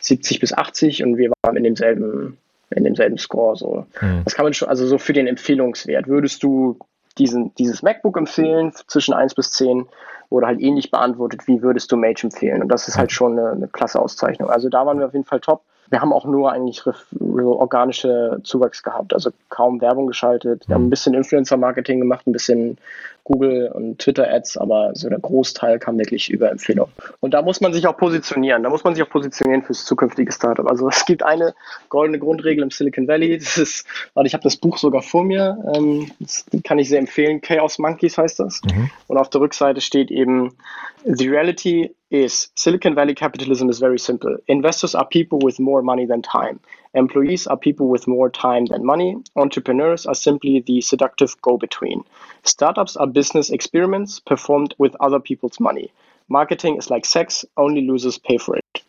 70 0.00 0.40
bis 0.40 0.52
80 0.52 1.04
und 1.04 1.16
wir 1.16 1.32
waren 1.42 1.56
in 1.56 1.64
demselben, 1.64 2.38
in 2.70 2.84
demselben 2.84 3.18
Score. 3.18 3.56
So. 3.56 3.86
Mhm. 4.00 4.22
Das 4.24 4.34
kann 4.34 4.44
man 4.44 4.54
schon, 4.54 4.68
also 4.68 4.86
so 4.86 4.98
für 4.98 5.12
den 5.12 5.26
Empfehlungswert. 5.26 6.08
Würdest 6.08 6.42
du 6.42 6.78
diesen, 7.18 7.54
dieses 7.56 7.82
MacBook 7.82 8.16
empfehlen 8.16 8.72
zwischen 8.86 9.14
1 9.14 9.34
bis 9.34 9.52
10? 9.52 9.86
Wurde 10.30 10.46
halt 10.46 10.60
ähnlich 10.60 10.90
beantwortet, 10.90 11.46
wie 11.46 11.62
würdest 11.62 11.92
du 11.92 11.96
Mage 11.96 12.24
empfehlen? 12.24 12.62
Und 12.62 12.68
das 12.68 12.88
ist 12.88 12.96
halt 12.96 13.12
schon 13.12 13.38
eine, 13.38 13.50
eine 13.50 13.68
klasse 13.68 14.00
Auszeichnung. 14.00 14.48
Also 14.50 14.68
da 14.68 14.86
waren 14.86 14.98
wir 14.98 15.06
auf 15.06 15.12
jeden 15.12 15.26
Fall 15.26 15.40
top 15.40 15.62
wir 15.92 16.00
haben 16.00 16.14
auch 16.14 16.24
nur 16.24 16.50
eigentlich 16.50 16.82
organische 17.20 18.40
Zuwachs 18.44 18.82
gehabt, 18.82 19.12
also 19.12 19.30
kaum 19.50 19.82
Werbung 19.82 20.06
geschaltet. 20.06 20.66
Wir 20.66 20.74
haben 20.74 20.86
ein 20.86 20.90
bisschen 20.90 21.12
Influencer-Marketing 21.12 22.00
gemacht, 22.00 22.26
ein 22.26 22.32
bisschen 22.32 22.78
Google 23.24 23.70
und 23.72 23.98
Twitter-Ads, 23.98 24.56
aber 24.56 24.92
so 24.94 25.08
der 25.08 25.20
Großteil 25.20 25.78
kam 25.78 25.98
wirklich 25.98 26.30
über 26.30 26.50
Empfehlung. 26.50 26.88
Und 27.20 27.34
da 27.34 27.42
muss 27.42 27.60
man 27.60 27.72
sich 27.72 27.86
auch 27.86 27.96
positionieren. 27.96 28.62
Da 28.62 28.70
muss 28.70 28.82
man 28.82 28.94
sich 28.94 29.04
auch 29.04 29.08
positionieren 29.08 29.62
fürs 29.62 29.84
zukünftige 29.84 30.32
Startup. 30.32 30.68
Also 30.68 30.88
es 30.88 31.04
gibt 31.04 31.22
eine 31.22 31.54
goldene 31.88 32.18
Grundregel 32.18 32.64
im 32.64 32.70
Silicon 32.70 33.06
Valley. 33.08 33.38
Das 33.42 33.58
ist, 33.58 33.86
warte, 34.14 34.26
ich 34.26 34.34
habe 34.34 34.44
das 34.44 34.56
Buch 34.56 34.78
sogar 34.78 35.02
vor 35.02 35.24
mir. 35.24 35.58
Ähm, 35.74 36.10
das 36.20 36.44
kann 36.64 36.78
ich 36.78 36.88
sehr 36.88 36.98
empfehlen. 36.98 37.40
Chaos 37.40 37.78
Monkeys 37.78 38.16
heißt 38.16 38.40
das. 38.40 38.60
Mhm. 38.64 38.90
Und 39.08 39.18
auf 39.18 39.30
der 39.30 39.40
Rückseite 39.40 39.80
steht 39.80 40.10
eben 40.10 40.56
The 41.04 41.28
reality 41.28 41.94
is 42.10 42.52
Silicon 42.54 42.94
Valley 42.94 43.14
capitalism 43.14 43.68
is 43.68 43.78
very 43.78 43.98
simple. 43.98 44.40
Investors 44.46 44.94
are 44.94 45.06
people 45.08 45.38
with 45.42 45.58
more 45.58 45.82
money 45.82 46.06
than 46.06 46.22
time. 46.22 46.60
Employees 46.94 47.46
are 47.46 47.56
people 47.56 47.88
with 47.88 48.06
more 48.06 48.28
time 48.30 48.66
than 48.66 48.84
money. 48.84 49.16
Entrepreneurs 49.36 50.06
are 50.06 50.14
simply 50.14 50.60
the 50.66 50.80
seductive 50.80 51.40
go 51.40 51.56
between. 51.56 52.04
Startups 52.44 52.96
are 52.96 53.06
business 53.06 53.50
experiments 53.50 54.20
performed 54.20 54.74
with 54.78 54.94
other 55.00 55.20
people's 55.20 55.58
money. 55.58 55.90
Marketing 56.28 56.76
is 56.76 56.90
like 56.90 57.04
sex, 57.04 57.44
only 57.56 57.82
losers 57.82 58.18
pay 58.18 58.38
for 58.38 58.56
it. 58.56 58.82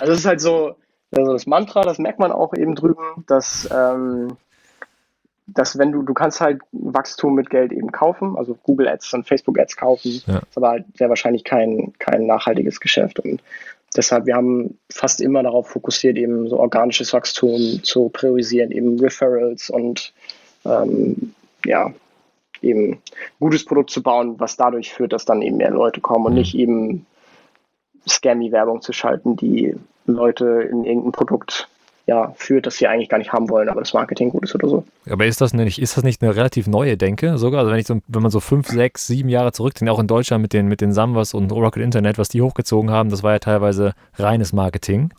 Also, 0.00 0.12
das 0.12 0.18
ist 0.20 0.26
halt 0.26 0.40
so, 0.40 0.76
also 1.16 1.32
das 1.32 1.46
Mantra, 1.46 1.82
das 1.82 1.98
merkt 1.98 2.18
man 2.18 2.32
auch 2.32 2.54
eben 2.54 2.74
drüben, 2.74 3.24
dass 3.26 3.68
ähm, 3.70 4.36
dass 5.46 5.78
wenn 5.78 5.92
du, 5.92 6.02
du 6.02 6.12
kannst 6.12 6.40
halt 6.40 6.60
Wachstum 6.72 7.34
mit 7.34 7.50
Geld 7.50 7.72
eben 7.72 7.92
kaufen, 7.92 8.36
also 8.36 8.58
Google 8.64 8.88
Ads 8.88 9.14
und 9.14 9.28
Facebook 9.28 9.58
Ads 9.58 9.76
kaufen, 9.76 10.22
ja. 10.26 10.38
ist 10.38 10.56
aber 10.56 10.70
halt 10.70 10.84
sehr 10.96 11.08
wahrscheinlich 11.08 11.44
kein, 11.44 11.92
kein 11.98 12.26
nachhaltiges 12.26 12.80
Geschäft. 12.80 13.20
Und 13.20 13.42
deshalb, 13.96 14.26
wir 14.26 14.34
haben 14.34 14.78
fast 14.90 15.20
immer 15.20 15.42
darauf 15.42 15.68
fokussiert, 15.68 16.16
eben 16.16 16.48
so 16.48 16.58
organisches 16.58 17.12
Wachstum 17.12 17.82
zu 17.82 18.08
priorisieren, 18.10 18.70
eben 18.70 18.98
Referrals 19.00 19.70
und 19.70 20.12
ähm, 20.64 21.34
ja, 21.64 21.92
eben 22.62 23.00
gutes 23.40 23.64
Produkt 23.64 23.90
zu 23.90 24.02
bauen, 24.02 24.38
was 24.38 24.56
dadurch 24.56 24.92
führt, 24.92 25.12
dass 25.12 25.24
dann 25.24 25.42
eben 25.42 25.58
mehr 25.58 25.70
Leute 25.70 26.00
kommen 26.00 26.26
und 26.26 26.32
mhm. 26.32 26.38
nicht 26.38 26.54
eben 26.54 27.06
Scammy-Werbung 28.08 28.82
zu 28.82 28.92
schalten, 28.92 29.36
die 29.36 29.74
Leute 30.06 30.68
in 30.70 30.84
irgendein 30.84 31.12
Produkt 31.12 31.68
ja, 32.06 32.32
führt, 32.36 32.66
dass 32.66 32.76
sie 32.76 32.86
eigentlich 32.86 33.08
gar 33.08 33.18
nicht 33.18 33.32
haben 33.32 33.50
wollen, 33.50 33.68
aber 33.68 33.80
das 33.80 33.92
Marketing 33.92 34.30
gut 34.30 34.44
ist 34.44 34.54
oder 34.54 34.68
so. 34.68 34.84
Aber 35.10 35.26
ist 35.26 35.40
das 35.40 35.52
nicht, 35.52 35.80
ist 35.80 35.96
das 35.96 36.04
nicht 36.04 36.22
eine 36.22 36.36
relativ 36.36 36.68
neue 36.68 36.96
Denke 36.96 37.36
sogar? 37.36 37.60
Also 37.60 37.72
wenn 37.72 37.80
ich 37.80 37.86
so, 37.86 37.98
wenn 38.06 38.22
man 38.22 38.30
so 38.30 38.38
fünf, 38.38 38.68
sechs, 38.68 39.08
sieben 39.08 39.28
Jahre 39.28 39.52
zurückdenkt, 39.52 39.90
auch 39.92 39.98
in 39.98 40.06
Deutschland 40.06 40.40
mit 40.40 40.52
den, 40.52 40.68
mit 40.68 40.80
den 40.80 40.92
Samwas 40.92 41.34
und 41.34 41.50
Oracle 41.50 41.82
Internet, 41.82 42.16
was 42.16 42.28
die 42.28 42.42
hochgezogen 42.42 42.90
haben, 42.90 43.10
das 43.10 43.24
war 43.24 43.32
ja 43.32 43.38
teilweise 43.40 43.94
reines 44.14 44.52
Marketing. 44.52 45.10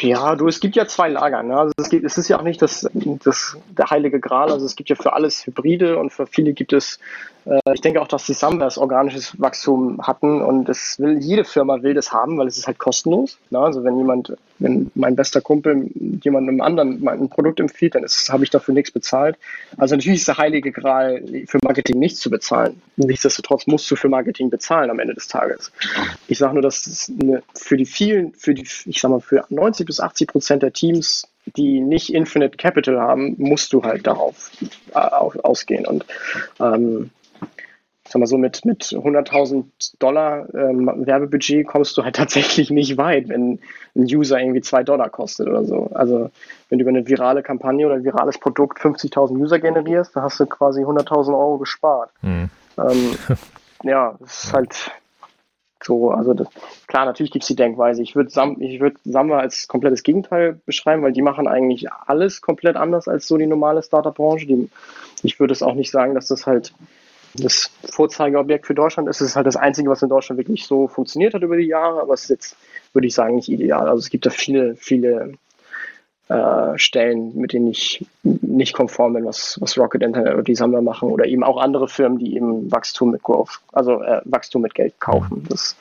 Ja, 0.00 0.34
du, 0.34 0.48
es 0.48 0.60
gibt 0.60 0.76
ja 0.76 0.86
zwei 0.86 1.08
Lager. 1.08 1.42
Ne? 1.42 1.56
Also 1.56 1.72
es, 1.78 1.88
gibt, 1.88 2.04
es 2.04 2.18
ist 2.18 2.28
ja 2.28 2.38
auch 2.38 2.42
nicht 2.42 2.60
das, 2.60 2.88
das, 2.92 3.56
der 3.68 3.90
heilige 3.90 4.18
Gral. 4.18 4.50
Also 4.50 4.66
es 4.66 4.74
gibt 4.74 4.88
ja 4.90 4.96
für 4.96 5.12
alles 5.12 5.46
Hybride 5.46 5.98
und 5.98 6.12
für 6.12 6.26
viele 6.26 6.52
gibt 6.52 6.72
es, 6.72 6.98
ich 7.72 7.80
denke 7.80 8.00
auch, 8.02 8.08
dass 8.08 8.26
die 8.26 8.34
Summers 8.34 8.76
organisches 8.76 9.40
Wachstum 9.40 10.00
hatten 10.06 10.42
und 10.42 10.68
es 10.68 10.98
will, 10.98 11.18
jede 11.18 11.44
Firma 11.44 11.82
will 11.82 11.94
das 11.94 12.12
haben, 12.12 12.38
weil 12.38 12.46
es 12.46 12.58
ist 12.58 12.66
halt 12.66 12.78
kostenlos. 12.78 13.38
Ne? 13.50 13.58
Also 13.58 13.82
wenn 13.82 13.96
jemand, 13.96 14.36
wenn 14.58 14.90
mein 14.94 15.16
bester 15.16 15.40
Kumpel 15.40 15.88
jemandem 16.22 16.60
anderen 16.60 17.06
ein 17.08 17.28
Produkt 17.30 17.60
empfiehlt, 17.60 17.94
dann 17.94 18.04
habe 18.04 18.44
ich 18.44 18.50
dafür 18.50 18.74
nichts 18.74 18.90
bezahlt. 18.90 19.36
Also 19.78 19.96
natürlich 19.96 20.20
ist 20.20 20.28
der 20.28 20.38
heilige 20.38 20.70
Gral 20.70 21.22
für 21.46 21.58
Marketing 21.62 21.98
nichts 21.98 22.20
zu 22.20 22.30
bezahlen. 22.30 22.80
Nichtsdestotrotz 22.96 23.66
musst 23.66 23.90
du 23.90 23.96
für 23.96 24.08
Marketing 24.08 24.50
bezahlen 24.50 24.90
am 24.90 24.98
Ende 24.98 25.14
des 25.14 25.28
Tages. 25.28 25.72
Ich 26.28 26.38
sage 26.38 26.54
nur, 26.54 26.62
dass 26.62 27.10
eine, 27.20 27.42
für 27.54 27.76
die 27.76 27.86
vielen, 27.86 28.34
für 28.34 28.54
die, 28.54 28.66
ich 28.84 29.00
sag 29.00 29.10
mal, 29.10 29.20
für 29.20 29.44
90 29.48 29.86
bis 29.86 30.00
80 30.00 30.28
Prozent 30.28 30.62
der 30.62 30.72
Teams, 30.72 31.26
die 31.56 31.80
nicht 31.80 32.12
Infinite 32.12 32.56
Capital 32.56 33.00
haben, 33.00 33.34
musst 33.38 33.72
du 33.72 33.82
halt 33.82 34.06
darauf 34.06 34.50
äh, 34.94 34.98
ausgehen. 34.98 35.86
Und 35.86 36.04
ähm, 36.60 37.10
sag 38.10 38.18
mal 38.18 38.26
so, 38.26 38.38
mit, 38.38 38.64
mit 38.64 38.82
100.000 38.82 39.64
Dollar 39.98 40.52
ähm, 40.54 40.90
Werbebudget 41.06 41.66
kommst 41.66 41.96
du 41.96 42.04
halt 42.04 42.16
tatsächlich 42.16 42.70
nicht 42.70 42.96
weit, 42.96 43.28
wenn 43.28 43.60
ein 43.94 44.04
User 44.04 44.40
irgendwie 44.40 44.60
2 44.60 44.82
Dollar 44.82 45.08
kostet 45.10 45.48
oder 45.48 45.64
so. 45.64 45.90
Also 45.94 46.30
wenn 46.68 46.78
du 46.78 46.82
über 46.82 46.90
eine 46.90 47.06
virale 47.06 47.42
Kampagne 47.42 47.86
oder 47.86 47.96
ein 47.96 48.04
virales 48.04 48.38
Produkt 48.38 48.78
50.000 48.80 49.38
User 49.38 49.58
generierst, 49.58 50.16
dann 50.16 50.24
hast 50.24 50.40
du 50.40 50.46
quasi 50.46 50.82
100.000 50.82 51.28
Euro 51.28 51.58
gespart. 51.58 52.10
Mhm. 52.22 52.50
Ähm, 52.78 53.14
ja, 53.84 54.16
das 54.20 54.44
ist 54.44 54.52
halt 54.52 54.92
so, 55.82 56.10
also 56.10 56.34
das, 56.34 56.48
klar, 56.86 57.06
natürlich 57.06 57.32
gibt 57.32 57.44
es 57.44 57.48
die 57.48 57.56
Denkweise. 57.56 58.02
Ich 58.02 58.14
würde 58.14 58.30
Sam, 58.30 58.56
würd 58.58 58.96
Samba 59.04 59.38
als 59.38 59.68
komplettes 59.68 60.02
Gegenteil 60.02 60.60
beschreiben, 60.66 61.02
weil 61.02 61.12
die 61.12 61.22
machen 61.22 61.48
eigentlich 61.48 61.90
alles 61.90 62.40
komplett 62.40 62.76
anders 62.76 63.08
als 63.08 63.26
so 63.26 63.36
die 63.36 63.46
normale 63.46 63.82
Startup-Branche. 63.82 64.68
Ich 65.22 65.40
würde 65.40 65.52
es 65.52 65.62
auch 65.62 65.74
nicht 65.74 65.90
sagen, 65.90 66.14
dass 66.14 66.28
das 66.28 66.46
halt 66.46 66.72
das 67.34 67.70
Vorzeigeobjekt 67.84 68.66
für 68.66 68.74
Deutschland 68.74 69.08
ist. 69.08 69.20
Es 69.20 69.28
ist 69.28 69.36
halt 69.36 69.46
das 69.46 69.56
Einzige, 69.56 69.88
was 69.88 70.02
in 70.02 70.08
Deutschland 70.08 70.38
wirklich 70.38 70.66
so 70.66 70.88
funktioniert 70.88 71.34
hat 71.34 71.42
über 71.42 71.56
die 71.56 71.66
Jahre, 71.66 72.00
aber 72.00 72.14
es 72.14 72.22
ist 72.22 72.30
jetzt, 72.30 72.56
würde 72.92 73.06
ich 73.06 73.14
sagen, 73.14 73.36
nicht 73.36 73.48
ideal. 73.48 73.88
Also 73.88 73.98
es 73.98 74.10
gibt 74.10 74.26
da 74.26 74.30
viele, 74.30 74.76
viele 74.76 75.34
äh, 76.30 76.78
Stellen, 76.78 77.36
mit 77.36 77.52
denen 77.52 77.66
ich 77.66 78.06
nicht 78.22 78.72
konform 78.72 79.14
bin, 79.14 79.24
was, 79.24 79.58
was 79.60 79.76
Rocket 79.76 80.00
Internet 80.00 80.34
oder 80.34 80.44
die 80.44 80.54
Sammler 80.54 80.80
machen 80.80 81.10
oder 81.10 81.26
eben 81.26 81.42
auch 81.42 81.56
andere 81.56 81.88
Firmen, 81.88 82.20
die 82.20 82.36
eben 82.36 82.70
Wachstum 82.70 83.10
mit 83.10 83.24
Growth, 83.24 83.58
also 83.72 84.00
äh, 84.00 84.20
Wachstum 84.26 84.62
mit 84.62 84.74
Geld 84.74 84.94
kaufen. 85.00 85.44
Das, 85.48 85.74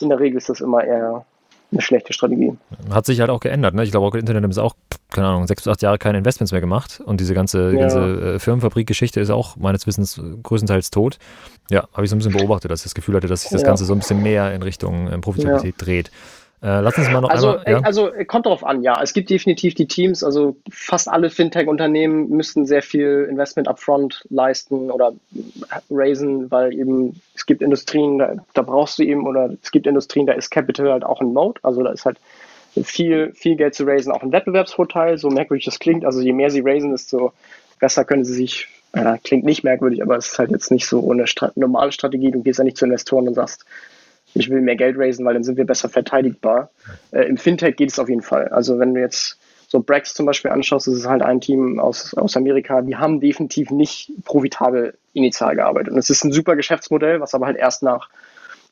in 0.00 0.08
der 0.10 0.20
Regel 0.20 0.38
ist 0.38 0.48
das 0.48 0.60
immer 0.60 0.84
eher 0.84 1.24
eine 1.72 1.82
schlechte 1.82 2.12
Strategie. 2.12 2.56
Hat 2.90 3.06
sich 3.06 3.18
halt 3.18 3.28
auch 3.28 3.40
geändert. 3.40 3.74
Ne? 3.74 3.82
Ich 3.82 3.90
glaube, 3.90 4.06
Rocket 4.06 4.20
Internet 4.20 4.48
ist 4.48 4.58
auch, 4.58 4.76
keine 5.10 5.26
Ahnung, 5.26 5.48
sechs 5.48 5.64
bis 5.64 5.72
acht 5.72 5.82
Jahre 5.82 5.98
keine 5.98 6.18
Investments 6.18 6.52
mehr 6.52 6.60
gemacht 6.60 7.00
und 7.04 7.20
diese 7.20 7.34
ganze, 7.34 7.72
ja. 7.72 7.80
ganze 7.80 8.34
äh, 8.34 8.38
Firmenfabrik-Geschichte 8.38 9.18
ist 9.18 9.30
auch 9.30 9.56
meines 9.56 9.84
Wissens 9.88 10.20
größtenteils 10.44 10.90
tot. 10.90 11.18
Ja, 11.70 11.88
habe 11.92 12.04
ich 12.04 12.10
so 12.10 12.14
ein 12.14 12.20
bisschen 12.20 12.36
beobachtet, 12.36 12.70
dass 12.70 12.80
ich 12.80 12.84
das 12.84 12.94
Gefühl 12.94 13.16
hatte, 13.16 13.26
dass 13.26 13.42
sich 13.42 13.50
das 13.50 13.62
ja. 13.62 13.66
Ganze 13.66 13.84
so 13.84 13.94
ein 13.94 13.98
bisschen 13.98 14.22
mehr 14.22 14.54
in 14.54 14.62
Richtung 14.62 15.08
äh, 15.08 15.18
Profitabilität 15.18 15.74
ja. 15.76 15.84
dreht. 15.84 16.10
Äh, 16.60 16.80
lass 16.80 16.98
uns 16.98 17.08
mal 17.10 17.20
noch 17.20 17.30
also, 17.30 17.58
einmal, 17.58 17.72
ja? 17.72 17.80
also 17.80 18.10
kommt 18.26 18.46
darauf 18.46 18.64
an, 18.64 18.82
ja. 18.82 19.00
Es 19.00 19.12
gibt 19.12 19.30
definitiv 19.30 19.74
die 19.74 19.86
Teams, 19.86 20.24
also 20.24 20.56
fast 20.70 21.08
alle 21.08 21.30
Fintech-Unternehmen 21.30 22.30
müssten 22.30 22.66
sehr 22.66 22.82
viel 22.82 23.28
Investment 23.30 23.68
upfront 23.68 24.24
leisten 24.28 24.90
oder 24.90 25.12
raisen, 25.88 26.50
weil 26.50 26.74
eben 26.74 27.20
es 27.34 27.46
gibt 27.46 27.62
Industrien, 27.62 28.18
da, 28.18 28.34
da 28.54 28.62
brauchst 28.62 28.98
du 28.98 29.04
eben, 29.04 29.26
oder 29.26 29.50
es 29.62 29.70
gibt 29.70 29.86
Industrien, 29.86 30.26
da 30.26 30.32
ist 30.32 30.50
Capital 30.50 30.90
halt 30.90 31.04
auch 31.04 31.20
ein 31.20 31.32
Mode, 31.32 31.60
also 31.62 31.82
da 31.84 31.92
ist 31.92 32.04
halt 32.04 32.18
viel, 32.84 33.32
viel 33.34 33.56
Geld 33.56 33.74
zu 33.74 33.84
raisen, 33.84 34.12
auch 34.12 34.22
ein 34.22 34.32
Wettbewerbsvorteil, 34.32 35.18
so 35.18 35.30
merkwürdig 35.30 35.64
das 35.64 35.78
klingt. 35.78 36.04
Also 36.04 36.20
je 36.20 36.32
mehr 36.32 36.50
sie 36.50 36.60
raisen, 36.60 36.90
desto 36.90 37.32
besser 37.78 38.04
können 38.04 38.24
sie 38.24 38.34
sich, 38.34 38.68
äh, 38.92 39.16
klingt 39.22 39.44
nicht 39.44 39.64
merkwürdig, 39.64 40.02
aber 40.02 40.16
es 40.16 40.32
ist 40.32 40.38
halt 40.38 40.50
jetzt 40.50 40.70
nicht 40.70 40.86
so 40.86 41.10
eine 41.10 41.26
Stra 41.26 41.52
normale 41.54 41.92
Strategie. 41.92 42.30
Du 42.30 42.42
gehst 42.42 42.58
ja 42.58 42.64
nicht 42.64 42.76
zu 42.76 42.84
Investoren 42.84 43.28
und 43.28 43.34
sagst, 43.34 43.64
ich 44.34 44.50
will 44.50 44.60
mehr 44.60 44.76
Geld 44.76 44.98
raisen, 44.98 45.24
weil 45.24 45.34
dann 45.34 45.44
sind 45.44 45.56
wir 45.56 45.66
besser 45.66 45.88
verteidigbar. 45.88 46.70
Äh, 47.10 47.22
Im 47.24 47.36
Fintech 47.36 47.76
geht 47.76 47.90
es 47.90 47.98
auf 47.98 48.08
jeden 48.08 48.22
Fall. 48.22 48.48
Also 48.48 48.78
wenn 48.78 48.94
du 48.94 49.00
jetzt 49.00 49.38
so 49.68 49.80
Brex 49.80 50.14
zum 50.14 50.26
Beispiel 50.26 50.50
anschaust, 50.50 50.86
das 50.86 50.94
ist 50.94 51.06
halt 51.06 51.22
ein 51.22 51.40
Team 51.40 51.78
aus, 51.78 52.14
aus 52.14 52.36
Amerika, 52.36 52.80
die 52.80 52.96
haben 52.96 53.20
definitiv 53.20 53.70
nicht 53.70 54.10
profitabel 54.24 54.96
initial 55.12 55.56
gearbeitet. 55.56 55.92
Und 55.92 55.98
es 55.98 56.10
ist 56.10 56.24
ein 56.24 56.32
super 56.32 56.56
Geschäftsmodell, 56.56 57.20
was 57.20 57.34
aber 57.34 57.46
halt 57.46 57.58
erst 57.58 57.82
nach 57.82 58.08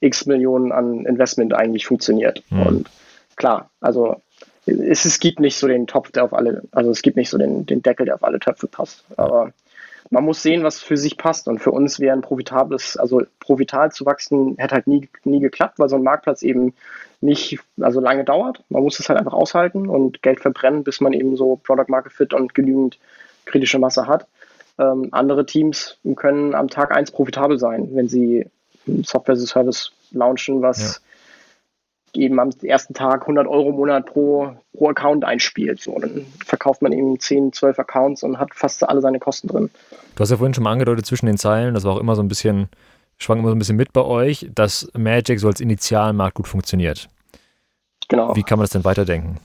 x 0.00 0.26
Millionen 0.26 0.72
an 0.72 1.04
Investment 1.04 1.54
eigentlich 1.54 1.86
funktioniert. 1.86 2.42
Mhm. 2.50 2.62
Und 2.62 2.90
klar, 3.36 3.70
also 3.80 4.22
es, 4.66 5.04
es 5.04 5.20
gibt 5.20 5.38
nicht 5.38 5.56
so 5.56 5.68
den 5.68 5.86
Topf, 5.86 6.10
der 6.12 6.24
auf 6.24 6.32
alle, 6.32 6.62
also 6.72 6.90
es 6.90 7.02
gibt 7.02 7.16
nicht 7.16 7.30
so 7.30 7.38
den, 7.38 7.66
den 7.66 7.82
Deckel, 7.82 8.06
der 8.06 8.16
auf 8.16 8.24
alle 8.24 8.40
Töpfe 8.40 8.66
passt. 8.66 9.04
Aber 9.16 9.52
man 10.10 10.24
muss 10.24 10.42
sehen, 10.42 10.62
was 10.62 10.80
für 10.80 10.96
sich 10.96 11.16
passt. 11.16 11.48
Und 11.48 11.58
für 11.58 11.70
uns 11.70 12.00
wäre 12.00 12.14
ein 12.14 12.22
profitables, 12.22 12.96
also 12.96 13.22
profital 13.40 13.92
zu 13.92 14.06
wachsen, 14.06 14.56
hätte 14.58 14.74
halt 14.74 14.86
nie, 14.86 15.08
nie 15.24 15.40
geklappt, 15.40 15.78
weil 15.78 15.88
so 15.88 15.96
ein 15.96 16.02
Marktplatz 16.02 16.42
eben 16.42 16.74
nicht 17.20 17.58
also 17.80 18.00
lange 18.00 18.24
dauert. 18.24 18.62
Man 18.68 18.82
muss 18.82 18.98
es 18.98 19.08
halt 19.08 19.18
einfach 19.18 19.32
aushalten 19.32 19.88
und 19.88 20.22
Geld 20.22 20.40
verbrennen, 20.40 20.84
bis 20.84 21.00
man 21.00 21.12
eben 21.12 21.36
so 21.36 21.56
Product 21.56 21.88
Market 21.88 22.12
Fit 22.12 22.34
und 22.34 22.54
genügend 22.54 22.98
kritische 23.46 23.78
Masse 23.78 24.06
hat. 24.06 24.26
Ähm, 24.78 25.08
andere 25.12 25.46
Teams 25.46 25.98
können 26.16 26.54
am 26.54 26.68
Tag 26.68 26.92
eins 26.92 27.10
profitabel 27.10 27.58
sein, 27.58 27.88
wenn 27.94 28.08
sie 28.08 28.46
Software 29.02 29.34
as 29.34 29.42
a 29.42 29.46
Service 29.46 29.92
launchen, 30.12 30.62
was 30.62 31.00
ja. 31.00 31.05
Eben 32.16 32.38
am 32.40 32.50
ersten 32.62 32.94
Tag 32.94 33.22
100 33.22 33.46
Euro 33.46 33.70
im 33.70 33.76
Monat 33.76 34.06
pro, 34.06 34.56
pro 34.76 34.88
Account 34.88 35.24
einspielt. 35.24 35.80
So, 35.80 35.98
dann 35.98 36.26
verkauft 36.44 36.82
man 36.82 36.92
eben 36.92 37.18
10, 37.18 37.52
12 37.52 37.78
Accounts 37.78 38.22
und 38.22 38.38
hat 38.38 38.54
fast 38.54 38.86
alle 38.88 39.00
seine 39.00 39.18
Kosten 39.18 39.48
drin. 39.48 39.70
Du 40.14 40.20
hast 40.20 40.30
ja 40.30 40.36
vorhin 40.36 40.54
schon 40.54 40.64
mal 40.64 40.72
angedeutet 40.72 41.06
zwischen 41.06 41.26
den 41.26 41.38
Zeilen, 41.38 41.74
das 41.74 41.84
war 41.84 41.94
auch 41.94 42.00
immer 42.00 42.16
so 42.16 42.22
ein 42.22 42.28
bisschen, 42.28 42.68
schwang 43.18 43.38
immer 43.38 43.48
so 43.48 43.54
ein 43.54 43.58
bisschen 43.58 43.76
mit 43.76 43.92
bei 43.92 44.02
euch, 44.02 44.48
dass 44.54 44.90
Magic 44.96 45.40
so 45.40 45.48
als 45.48 45.60
Initialmarkt 45.60 46.36
gut 46.36 46.48
funktioniert. 46.48 47.08
Genau. 48.08 48.36
Wie 48.36 48.42
kann 48.42 48.58
man 48.58 48.64
das 48.64 48.70
denn 48.70 48.84
weiterdenken? 48.84 49.40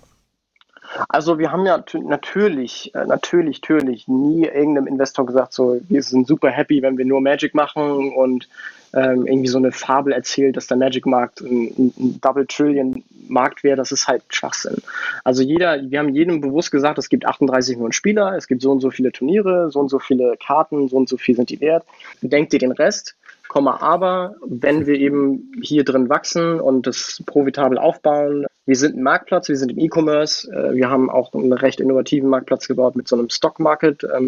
Also 1.09 1.39
wir 1.39 1.51
haben 1.51 1.65
ja 1.65 1.83
natürlich, 2.03 2.93
äh, 2.93 3.05
natürlich, 3.05 3.61
natürlich 3.61 4.07
nie 4.07 4.45
irgendeinem 4.45 4.87
Investor 4.87 5.25
gesagt, 5.25 5.53
so 5.53 5.79
wir 5.87 6.03
sind 6.03 6.27
super 6.27 6.49
happy, 6.49 6.81
wenn 6.81 6.97
wir 6.97 7.05
nur 7.05 7.21
Magic 7.21 7.55
machen 7.55 8.13
und 8.13 8.49
ähm, 8.93 9.25
irgendwie 9.25 9.47
so 9.47 9.57
eine 9.57 9.71
Fabel 9.71 10.13
erzählt, 10.13 10.57
dass 10.57 10.67
der 10.67 10.77
Magic-Markt 10.77 11.41
ein, 11.41 11.93
ein 11.97 12.19
Double 12.21 12.45
Trillion 12.45 13.03
Markt 13.27 13.63
wäre, 13.63 13.77
das 13.77 13.91
ist 13.91 14.07
halt 14.07 14.23
Schwachsinn. 14.29 14.77
Also 15.23 15.41
jeder, 15.41 15.89
wir 15.89 15.99
haben 15.99 16.09
jedem 16.09 16.41
bewusst 16.41 16.71
gesagt, 16.71 16.97
es 16.97 17.09
gibt 17.09 17.25
38 17.25 17.75
Millionen 17.75 17.93
Spieler, 17.93 18.35
es 18.35 18.47
gibt 18.47 18.61
so 18.61 18.71
und 18.71 18.81
so 18.81 18.91
viele 18.91 19.11
Turniere, 19.11 19.71
so 19.71 19.79
und 19.79 19.89
so 19.89 19.99
viele 19.99 20.35
Karten, 20.37 20.89
so 20.89 20.97
und 20.97 21.07
so 21.07 21.17
viel 21.17 21.35
sind 21.35 21.49
die 21.49 21.61
wert. 21.61 21.85
Denkt 22.21 22.53
ihr 22.53 22.59
den 22.59 22.71
Rest, 22.73 23.15
aber 23.53 24.35
wenn 24.45 24.85
wir 24.85 24.95
eben 24.95 25.51
hier 25.61 25.83
drin 25.83 26.09
wachsen 26.09 26.59
und 26.59 26.87
das 26.87 27.21
profitabel 27.25 27.77
aufbauen, 27.77 28.45
wir 28.65 28.75
sind 28.75 28.95
ein 28.95 29.03
Marktplatz, 29.03 29.49
wir 29.49 29.57
sind 29.57 29.71
im 29.71 29.79
E-Commerce, 29.79 30.51
äh, 30.51 30.73
wir 30.73 30.89
haben 30.89 31.09
auch 31.09 31.33
einen 31.33 31.53
recht 31.53 31.79
innovativen 31.79 32.29
Marktplatz 32.29 32.67
gebaut 32.67 32.95
mit 32.95 33.07
so 33.07 33.15
einem 33.15 33.29
Stock 33.29 33.59
Market, 33.59 34.03
ähm, 34.03 34.27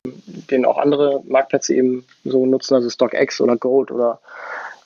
den 0.50 0.66
auch 0.66 0.78
andere 0.78 1.22
Marktplätze 1.28 1.76
eben 1.76 2.06
so 2.24 2.46
nutzen, 2.46 2.76
also 2.76 2.90
StockX 2.90 3.42
oder 3.42 3.58
Gold 3.58 3.92
oder 3.92 4.20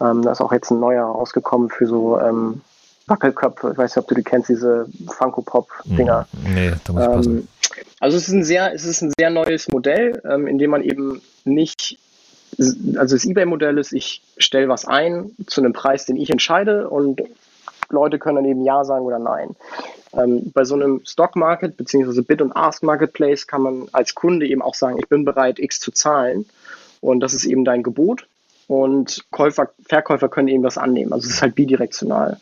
ähm, 0.01 0.21
da 0.21 0.31
ist 0.31 0.41
auch 0.41 0.51
jetzt 0.51 0.71
ein 0.71 0.79
neuer 0.79 1.05
rausgekommen 1.05 1.69
für 1.69 1.87
so 1.87 2.19
ähm, 2.19 2.61
Wackelköpfe. 3.07 3.71
Ich 3.71 3.77
weiß 3.77 3.95
nicht, 3.95 4.03
ob 4.03 4.09
du 4.09 4.15
die 4.15 4.23
kennst, 4.23 4.49
diese 4.49 4.87
Funko 5.07 5.41
Pop-Dinger. 5.41 6.27
Hm, 6.43 6.53
nee, 6.53 6.73
da 6.83 6.93
muss 6.93 7.01
ich 7.03 7.09
passen. 7.09 7.37
Ähm, 7.37 7.47
also 7.99 8.17
es 8.17 8.27
ist 8.27 8.33
ein 8.33 8.43
sehr, 8.43 8.73
es 8.73 8.85
ist 8.85 9.01
ein 9.01 9.13
sehr 9.17 9.29
neues 9.29 9.69
Modell, 9.69 10.21
in 10.47 10.57
dem 10.57 10.71
man 10.71 10.83
eben 10.83 11.21
nicht 11.45 11.99
also 12.57 13.15
das 13.15 13.25
eBay-Modell 13.25 13.77
ist, 13.77 13.93
ich 13.93 14.21
stelle 14.37 14.69
was 14.69 14.85
ein 14.85 15.31
zu 15.45 15.61
einem 15.61 15.73
Preis, 15.73 16.05
den 16.05 16.15
ich 16.15 16.29
entscheide 16.29 16.89
und 16.89 17.21
Leute 17.91 18.19
können 18.19 18.37
dann 18.37 18.45
eben 18.45 18.63
Ja 18.63 18.83
sagen 18.83 19.05
oder 19.05 19.19
Nein. 19.19 19.55
Ähm, 20.13 20.51
bei 20.53 20.63
so 20.63 20.75
einem 20.75 21.01
Stock 21.05 21.35
Market 21.35 21.77
bzw. 21.77 22.21
Bid 22.21 22.41
und 22.41 22.55
Ask 22.55 22.83
Marketplace 22.83 23.47
kann 23.47 23.61
man 23.61 23.87
als 23.91 24.15
Kunde 24.15 24.47
eben 24.47 24.61
auch 24.61 24.75
sagen, 24.75 24.97
ich 24.99 25.07
bin 25.07 25.25
bereit, 25.25 25.59
X 25.59 25.79
zu 25.79 25.91
zahlen 25.91 26.45
und 27.01 27.19
das 27.19 27.33
ist 27.33 27.45
eben 27.45 27.65
dein 27.65 27.83
Gebot 27.83 28.27
und 28.67 29.25
Käufer, 29.31 29.69
Verkäufer 29.87 30.27
können 30.27 30.49
eben 30.49 30.63
das 30.63 30.77
annehmen. 30.77 31.13
Also 31.13 31.25
es 31.25 31.35
ist 31.35 31.41
halt 31.41 31.55
bidirektional. 31.55 32.37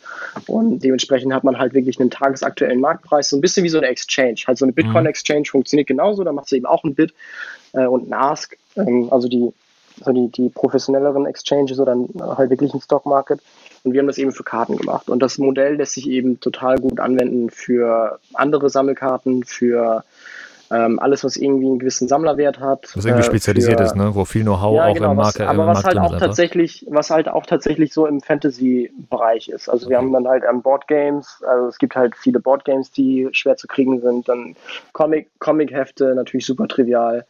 Und 0.48 0.80
dementsprechend 0.84 1.34
hat 1.34 1.44
man 1.44 1.60
halt 1.60 1.76
wirklich 1.76 2.00
einen 2.00 2.10
tagesaktuellen 2.10 2.80
Marktpreis, 2.80 3.30
so 3.30 3.38
ein 3.38 3.42
bisschen 3.42 3.64
wie 3.64 3.70
so 3.70 3.78
eine 3.78 3.88
Exchange. 3.88 4.42
Halt 4.48 4.58
so 4.58 4.66
eine 4.66 4.74
Bitcoin-Exchange 4.74 5.42
mhm. 5.42 5.46
funktioniert 5.46 5.88
genauso, 5.88 6.24
da 6.24 6.32
macht 6.32 6.50
sie 6.50 6.58
eben 6.58 6.66
auch 6.66 6.84
ein 6.84 6.96
Bid 6.96 7.14
äh, 7.74 7.86
und 7.86 8.08
ein 8.10 8.14
Ask. 8.14 8.58
Ähm, 8.76 9.08
also 9.12 9.28
die 9.28 9.54
so 10.04 10.12
die, 10.12 10.30
die 10.30 10.50
professionelleren 10.50 11.26
Exchanges 11.26 11.80
oder 11.80 11.96
halt 12.20 12.50
wirklich 12.50 12.74
ein 12.74 12.82
Stock 12.82 13.06
Market. 13.06 13.40
Und 13.86 13.93
wir 13.93 14.00
haben 14.00 14.08
das 14.08 14.17
eben 14.17 14.32
für 14.32 14.43
Karten 14.43 14.78
gemacht. 14.78 15.10
Und 15.10 15.19
das 15.19 15.38
Modell 15.38 15.76
lässt 15.76 15.93
sich 15.93 16.10
eben 16.10 16.39
total 16.39 16.78
gut 16.80 17.00
anwenden 17.00 17.52
für 17.52 18.19
andere 18.34 18.69
Sammelkarten, 18.69 19.43
für 19.43 20.04
ähm, 20.71 21.00
alles, 21.00 21.24
was 21.24 21.38
irgendwie 21.38 21.67
einen 21.67 21.78
gewissen 21.78 22.08
Sammlerwert 22.08 22.60
hat. 22.60 22.89
Was 22.95 23.06
irgendwie 23.06 23.24
äh, 23.24 23.28
spezialisiert 23.28 23.80
für, 23.80 23.86
ist, 23.86 23.95
ne? 23.95 24.15
wo 24.15 24.26
viel 24.26 24.41
Know-how 24.41 24.76
ja, 24.76 24.88
auch 24.88 24.93
genau, 24.95 25.12
im 25.12 25.17
Markt 25.17 25.39
was, 25.39 25.48
Aber 25.48 25.67
was 25.67 25.84
halt 25.84 26.00
auch 26.00 26.17
tatsächlich, 26.17 26.86
was 26.89 27.12
halt 27.12 27.30
auch 27.30 27.45
tatsächlich 27.45 27.93
so 27.93 28.08
im 28.08 28.21
Fantasy-Bereich 28.21 29.50
ist. 29.50 29.69
Also 29.69 29.86
okay. 29.86 29.91
wir 29.91 29.98
haben 30.00 30.12
dann 30.12 30.28
halt 30.28 30.43
ähm, 30.50 30.63
Boardgames, 30.63 31.43
also 31.48 31.67
es 31.67 31.78
gibt 31.78 31.95
halt 31.95 32.15
viele 32.15 32.39
Boardgames, 32.39 32.89
die 32.91 33.30
schwer 33.34 33.56
zu 33.56 33.67
kriegen 33.67 34.02
sind. 34.02 34.28
Dann 34.28 34.56
Comic, 34.93 35.30
Comic-Hefte, 35.38 36.15
natürlich 36.15 36.48
super 36.48 36.67
trivial 36.67 37.26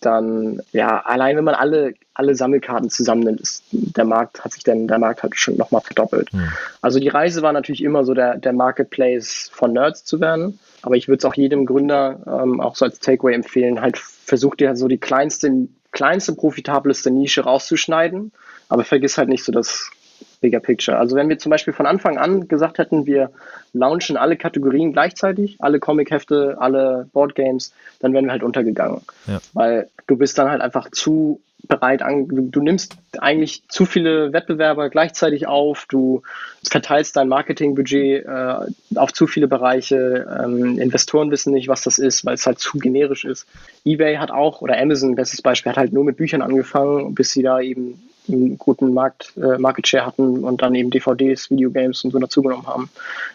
dann, 0.00 0.60
ja, 0.72 1.00
allein 1.00 1.36
wenn 1.36 1.44
man 1.44 1.54
alle, 1.54 1.94
alle 2.14 2.34
Sammelkarten 2.34 2.90
zusammennimmt, 2.90 3.40
ist 3.40 3.64
der 3.70 4.04
Markt, 4.04 4.44
hat 4.44 4.52
sich 4.52 4.64
dann, 4.64 4.88
der 4.88 4.98
Markt 4.98 5.22
hat 5.22 5.36
schon 5.36 5.56
nochmal 5.56 5.82
verdoppelt. 5.82 6.32
Mhm. 6.32 6.52
Also 6.80 6.98
die 6.98 7.08
Reise 7.08 7.42
war 7.42 7.52
natürlich 7.52 7.82
immer 7.82 8.04
so 8.04 8.14
der, 8.14 8.36
der 8.36 8.52
Marketplace 8.52 9.50
von 9.52 9.72
Nerds 9.72 10.04
zu 10.04 10.20
werden. 10.20 10.58
Aber 10.82 10.96
ich 10.96 11.08
würde 11.08 11.18
es 11.18 11.24
auch 11.24 11.34
jedem 11.34 11.66
Gründer 11.66 12.20
ähm, 12.26 12.60
auch 12.60 12.76
so 12.76 12.84
als 12.84 13.00
Takeaway 13.00 13.34
empfehlen, 13.34 13.80
halt 13.80 13.98
versucht 13.98 14.60
ihr 14.60 14.76
so 14.76 14.88
die 14.88 14.98
kleinste, 14.98 15.68
kleinste, 15.92 16.34
profitabelste 16.34 17.10
Nische 17.10 17.42
rauszuschneiden. 17.42 18.32
Aber 18.68 18.84
vergiss 18.84 19.18
halt 19.18 19.28
nicht 19.28 19.44
so 19.44 19.52
das 19.52 19.90
Bigger 20.40 20.60
Picture. 20.60 20.98
Also 20.98 21.16
wenn 21.16 21.28
wir 21.28 21.38
zum 21.38 21.50
Beispiel 21.50 21.72
von 21.72 21.86
Anfang 21.86 22.18
an 22.18 22.48
gesagt 22.48 22.78
hätten, 22.78 23.06
wir 23.06 23.30
launchen 23.72 24.16
alle 24.16 24.36
Kategorien 24.36 24.92
gleichzeitig, 24.92 25.56
alle 25.60 25.80
Comic-Hefte, 25.80 26.56
alle 26.58 27.08
Boardgames, 27.12 27.72
dann 28.00 28.12
wären 28.12 28.24
wir 28.24 28.32
halt 28.32 28.42
untergegangen. 28.42 29.00
Ja. 29.26 29.40
Weil 29.52 29.88
du 30.06 30.16
bist 30.16 30.38
dann 30.38 30.50
halt 30.50 30.60
einfach 30.60 30.90
zu 30.90 31.40
bereit 31.68 32.02
an, 32.02 32.28
du, 32.28 32.42
du, 32.42 32.60
nimmst 32.60 32.96
eigentlich 33.18 33.62
zu 33.68 33.86
viele 33.86 34.32
Wettbewerber 34.32 34.88
gleichzeitig 34.90 35.46
auf, 35.46 35.86
du 35.88 36.22
verteilst 36.62 37.16
dein 37.16 37.28
Marketingbudget 37.28 38.24
äh, 38.24 38.54
auf 38.94 39.12
zu 39.12 39.26
viele 39.26 39.48
Bereiche, 39.48 40.26
ähm, 40.44 40.78
Investoren 40.78 41.30
wissen 41.30 41.52
nicht, 41.52 41.68
was 41.68 41.82
das 41.82 41.98
ist, 41.98 42.24
weil 42.24 42.34
es 42.34 42.46
halt 42.46 42.58
zu 42.58 42.78
generisch 42.78 43.24
ist. 43.24 43.48
eBay 43.84 44.16
hat 44.16 44.30
auch, 44.30 44.60
oder 44.60 44.78
Amazon, 44.78 45.16
bestes 45.16 45.42
Beispiel, 45.42 45.70
hat 45.70 45.78
halt 45.78 45.92
nur 45.92 46.04
mit 46.04 46.16
Büchern 46.16 46.42
angefangen, 46.42 47.14
bis 47.14 47.32
sie 47.32 47.42
da 47.42 47.60
eben 47.60 48.00
einen 48.28 48.58
guten 48.58 48.92
Markt, 48.94 49.32
äh, 49.36 49.58
Market 49.58 49.88
Share 49.88 50.06
hatten 50.06 50.44
und 50.44 50.62
dann 50.62 50.74
eben 50.74 50.90
DVDs, 50.90 51.50
Videogames 51.50 52.04
und 52.04 52.10
so 52.12 52.18
dazugenommen 52.18 52.66
haben. 52.66 52.90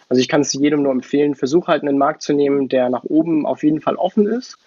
Also 0.10 0.21
ich 0.21 0.27
kann 0.27 0.41
es 0.41 0.54
jedem 0.54 0.84
nur 0.84 0.91
empfehlen, 0.91 1.36
versuch 1.36 1.67
halt 1.67 1.84
einen 1.84 1.97
Markt 1.97 2.21
zu 2.21 2.34
nehmen, 2.34 2.69
der 2.69 2.89
nach 2.89 3.04
oben 3.04 3.45
auf 3.45 3.63
jeden 3.63 3.82
Fall 3.82 3.95
offen 3.95 4.27
ist, 4.27 4.58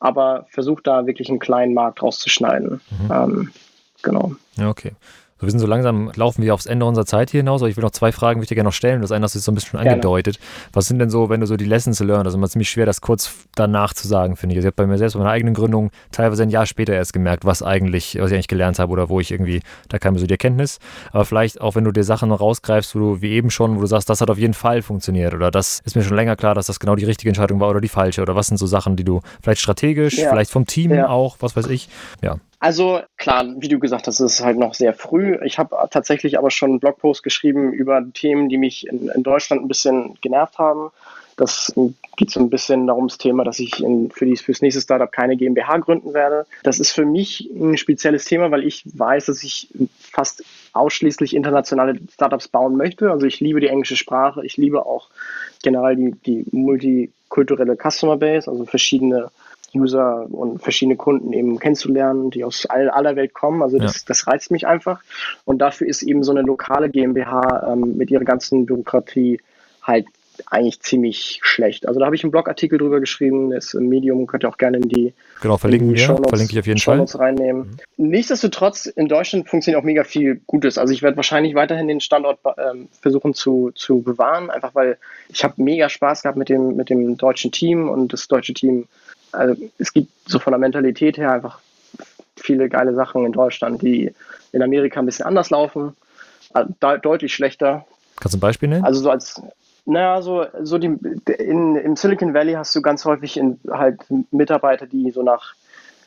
aber 0.00 0.46
versuch 0.50 0.80
da 0.80 1.06
wirklich 1.06 1.28
einen 1.28 1.38
kleinen 1.38 1.74
Markt 1.74 2.02
rauszuschneiden. 2.02 2.80
Mhm. 2.90 3.12
Ähm, 3.12 3.50
genau. 4.02 4.32
Ja, 4.56 4.68
okay. 4.68 4.92
So, 5.44 5.46
wir 5.46 5.50
sind 5.50 5.60
so 5.60 5.66
langsam, 5.66 6.10
laufen 6.14 6.42
wir 6.42 6.54
aufs 6.54 6.64
Ende 6.64 6.86
unserer 6.86 7.04
Zeit 7.04 7.30
hier 7.30 7.40
hinaus, 7.40 7.60
aber 7.60 7.68
ich 7.68 7.76
will 7.76 7.84
noch 7.84 7.90
zwei 7.90 8.12
Fragen, 8.12 8.38
würde 8.38 8.44
ich 8.44 8.48
dir 8.48 8.54
gerne 8.54 8.68
noch 8.68 8.74
stellen. 8.74 9.02
Das 9.02 9.12
eine 9.12 9.24
hast 9.24 9.34
du 9.34 9.38
jetzt 9.38 9.44
so 9.44 9.52
ein 9.52 9.54
bisschen 9.54 9.72
schon 9.72 9.80
angedeutet. 9.80 10.38
Was 10.72 10.86
sind 10.86 10.98
denn 10.98 11.10
so, 11.10 11.28
wenn 11.28 11.40
du 11.40 11.46
so 11.46 11.56
die 11.56 11.66
Lessons 11.66 12.00
learned, 12.00 12.24
also 12.26 12.38
immer 12.38 12.48
ziemlich 12.48 12.70
schwer, 12.70 12.86
das 12.86 13.02
kurz 13.02 13.34
danach 13.54 13.92
zu 13.92 14.08
sagen, 14.08 14.36
finde 14.36 14.54
ich. 14.54 14.58
Also 14.58 14.68
ich 14.68 14.72
habe 14.72 14.82
bei 14.82 14.86
mir 14.86 14.96
selbst, 14.96 15.14
bei 15.14 15.18
meiner 15.18 15.32
eigenen 15.32 15.52
Gründung, 15.52 15.90
teilweise 16.12 16.44
ein 16.44 16.50
Jahr 16.50 16.64
später 16.64 16.94
erst 16.94 17.12
gemerkt, 17.12 17.44
was 17.44 17.62
eigentlich, 17.62 18.16
was 18.18 18.30
ich 18.30 18.34
eigentlich 18.34 18.48
gelernt 18.48 18.78
habe 18.78 18.90
oder 18.90 19.10
wo 19.10 19.20
ich 19.20 19.32
irgendwie, 19.32 19.60
da 19.90 19.98
kam 19.98 20.14
mir 20.14 20.20
so 20.20 20.26
die 20.26 20.34
Erkenntnis. 20.34 20.78
Aber 21.12 21.26
vielleicht 21.26 21.60
auch, 21.60 21.74
wenn 21.74 21.84
du 21.84 21.92
dir 21.92 22.04
Sachen 22.04 22.30
noch 22.30 22.40
rausgreifst, 22.40 22.94
wo 22.94 22.98
du, 23.00 23.20
wie 23.20 23.32
eben 23.32 23.50
schon, 23.50 23.76
wo 23.76 23.80
du 23.82 23.86
sagst, 23.86 24.08
das 24.08 24.22
hat 24.22 24.30
auf 24.30 24.38
jeden 24.38 24.54
Fall 24.54 24.80
funktioniert 24.80 25.34
oder 25.34 25.50
das 25.50 25.80
ist 25.84 25.94
mir 25.94 26.02
schon 26.02 26.16
länger 26.16 26.36
klar, 26.36 26.54
dass 26.54 26.68
das 26.68 26.80
genau 26.80 26.94
die 26.94 27.04
richtige 27.04 27.28
Entscheidung 27.28 27.60
war 27.60 27.68
oder 27.68 27.82
die 27.82 27.88
falsche 27.88 28.22
oder 28.22 28.34
was 28.34 28.46
sind 28.46 28.56
so 28.56 28.66
Sachen, 28.66 28.96
die 28.96 29.04
du 29.04 29.20
vielleicht 29.42 29.60
strategisch, 29.60 30.16
ja. 30.16 30.30
vielleicht 30.30 30.50
vom 30.50 30.64
Team 30.64 30.94
ja. 30.94 31.08
auch, 31.08 31.36
was 31.40 31.54
weiß 31.54 31.66
ich, 31.66 31.88
ja. 32.22 32.36
Also 32.64 33.02
klar, 33.18 33.44
wie 33.58 33.68
du 33.68 33.78
gesagt 33.78 34.06
hast, 34.06 34.20
ist 34.20 34.32
es 34.32 34.42
halt 34.42 34.56
noch 34.56 34.72
sehr 34.72 34.94
früh. 34.94 35.36
Ich 35.44 35.58
habe 35.58 35.76
tatsächlich 35.90 36.38
aber 36.38 36.50
schon 36.50 36.70
einen 36.70 36.80
Blogpost 36.80 37.22
geschrieben 37.22 37.74
über 37.74 38.02
Themen, 38.14 38.48
die 38.48 38.56
mich 38.56 38.86
in, 38.86 39.10
in 39.10 39.22
Deutschland 39.22 39.60
ein 39.60 39.68
bisschen 39.68 40.16
genervt 40.22 40.56
haben. 40.56 40.90
Das 41.36 41.74
geht 42.16 42.30
so 42.30 42.40
ein 42.40 42.48
bisschen 42.48 42.86
darum, 42.86 43.08
das 43.08 43.18
Thema, 43.18 43.44
dass 43.44 43.58
ich 43.58 43.80
in, 43.80 44.10
für 44.10 44.24
die, 44.24 44.34
fürs 44.38 44.62
nächste 44.62 44.80
Startup 44.80 45.12
keine 45.12 45.36
GmbH 45.36 45.76
gründen 45.76 46.14
werde. 46.14 46.46
Das 46.62 46.80
ist 46.80 46.92
für 46.92 47.04
mich 47.04 47.50
ein 47.54 47.76
spezielles 47.76 48.24
Thema, 48.24 48.50
weil 48.50 48.64
ich 48.64 48.82
weiß, 48.96 49.26
dass 49.26 49.42
ich 49.42 49.68
fast 49.98 50.42
ausschließlich 50.72 51.36
internationale 51.36 51.98
Startups 52.14 52.48
bauen 52.48 52.78
möchte. 52.78 53.10
Also 53.10 53.26
ich 53.26 53.40
liebe 53.40 53.60
die 53.60 53.68
englische 53.68 53.96
Sprache, 53.96 54.42
ich 54.42 54.56
liebe 54.56 54.86
auch 54.86 55.10
generell 55.62 55.96
die, 55.96 56.12
die 56.24 56.46
multikulturelle 56.50 57.76
Customer 57.76 58.16
Base, 58.16 58.50
also 58.50 58.64
verschiedene 58.64 59.30
User 59.74 60.26
und 60.30 60.62
verschiedene 60.62 60.96
Kunden 60.96 61.32
eben 61.32 61.58
kennenzulernen, 61.58 62.30
die 62.30 62.44
aus 62.44 62.66
all, 62.66 62.90
aller 62.90 63.16
Welt 63.16 63.34
kommen. 63.34 63.62
Also 63.62 63.78
das, 63.78 63.96
ja. 63.96 64.02
das 64.06 64.26
reizt 64.26 64.50
mich 64.50 64.66
einfach. 64.66 65.00
Und 65.44 65.58
dafür 65.58 65.86
ist 65.86 66.02
eben 66.02 66.22
so 66.22 66.32
eine 66.32 66.42
lokale 66.42 66.90
GmbH 66.90 67.72
ähm, 67.72 67.96
mit 67.96 68.10
ihrer 68.10 68.24
ganzen 68.24 68.66
Bürokratie 68.66 69.40
halt 69.82 70.06
eigentlich 70.50 70.80
ziemlich 70.80 71.40
schlecht. 71.42 71.86
Also 71.86 72.00
da 72.00 72.06
habe 72.06 72.16
ich 72.16 72.24
einen 72.24 72.30
Blogartikel 72.30 72.78
drüber 72.78 73.00
geschrieben, 73.00 73.50
das 73.50 73.66
ist 73.66 73.74
im 73.74 73.88
Medium, 73.88 74.26
könnt 74.26 74.44
ihr 74.44 74.48
auch 74.48 74.58
gerne 74.58 74.78
in 74.78 74.88
die, 74.88 75.12
genau, 75.40 75.56
verlinken 75.56 75.96
Shownotes, 75.96 76.30
verlinke 76.30 76.52
ich 76.52 76.58
auf 76.58 76.66
jeden 76.66 76.80
Fall. 76.80 77.00
reinnehmen. 77.00 77.78
Mhm. 77.96 78.08
Nichtsdestotrotz, 78.08 78.86
in 78.86 79.08
Deutschland 79.08 79.48
funktioniert 79.48 79.80
auch 79.80 79.84
mega 79.84 80.04
viel 80.04 80.40
Gutes. 80.46 80.78
Also 80.78 80.92
ich 80.92 81.02
werde 81.02 81.16
wahrscheinlich 81.16 81.54
weiterhin 81.54 81.88
den 81.88 82.00
Standort 82.00 82.38
ähm, 82.58 82.88
versuchen 83.00 83.34
zu, 83.34 83.70
zu 83.74 84.02
bewahren, 84.02 84.50
einfach 84.50 84.74
weil 84.74 84.98
ich 85.28 85.44
habe 85.44 85.54
mega 85.62 85.88
Spaß 85.88 86.22
gehabt 86.22 86.38
mit 86.38 86.48
dem, 86.48 86.76
mit 86.76 86.90
dem 86.90 87.16
deutschen 87.16 87.52
Team 87.52 87.88
und 87.88 88.12
das 88.12 88.28
deutsche 88.28 88.54
Team 88.54 88.86
also 89.34 89.60
es 89.78 89.92
gibt 89.92 90.10
so 90.26 90.38
von 90.38 90.52
der 90.52 90.58
Mentalität 90.58 91.18
her 91.18 91.32
einfach 91.32 91.60
viele 92.36 92.68
geile 92.68 92.94
Sachen 92.94 93.24
in 93.24 93.32
Deutschland, 93.32 93.82
die 93.82 94.12
in 94.52 94.62
Amerika 94.62 95.00
ein 95.00 95.06
bisschen 95.06 95.26
anders 95.26 95.50
laufen, 95.50 95.96
äh, 96.54 96.64
deutlich 96.80 97.34
schlechter. 97.34 97.84
Kannst 98.16 98.34
du 98.34 98.38
ein 98.38 98.40
Beispiel 98.40 98.68
nennen? 98.68 98.84
Also 98.84 99.00
so 99.00 99.10
als, 99.10 99.40
naja, 99.86 100.22
so, 100.22 100.46
so 100.62 100.78
die, 100.78 100.96
in, 101.38 101.76
im 101.76 101.96
Silicon 101.96 102.34
Valley 102.34 102.52
hast 102.54 102.74
du 102.74 102.82
ganz 102.82 103.04
häufig 103.04 103.36
in, 103.36 103.58
halt 103.70 104.00
Mitarbeiter, 104.30 104.86
die 104.86 105.10
so 105.10 105.22
nach 105.22 105.54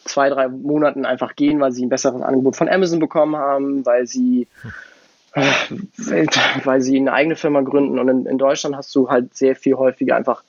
zwei, 0.05 0.30
drei 0.30 0.47
Monaten 0.47 1.05
einfach 1.05 1.36
gehen, 1.36 1.59
weil 1.59 1.71
sie 1.71 1.86
ein 1.86 1.89
besseres 1.89 2.21
Angebot 2.21 2.55
von 2.55 2.69
Amazon 2.69 2.99
bekommen 2.99 3.36
haben, 3.36 3.86
weil 3.86 4.07
sie, 4.07 4.47
äh, 5.34 6.25
weil 6.63 6.82
sie 6.82 6.97
eine 6.97 7.13
eigene 7.13 7.36
Firma 7.36 7.61
gründen. 7.61 7.99
Und 7.99 8.07
in, 8.09 8.25
in 8.25 8.38
Deutschland 8.38 8.75
hast 8.75 8.95
du 8.95 9.09
halt 9.09 9.36
sehr 9.36 9.55
viel 9.55 9.75
häufiger 9.75 10.15
einfach 10.15 10.43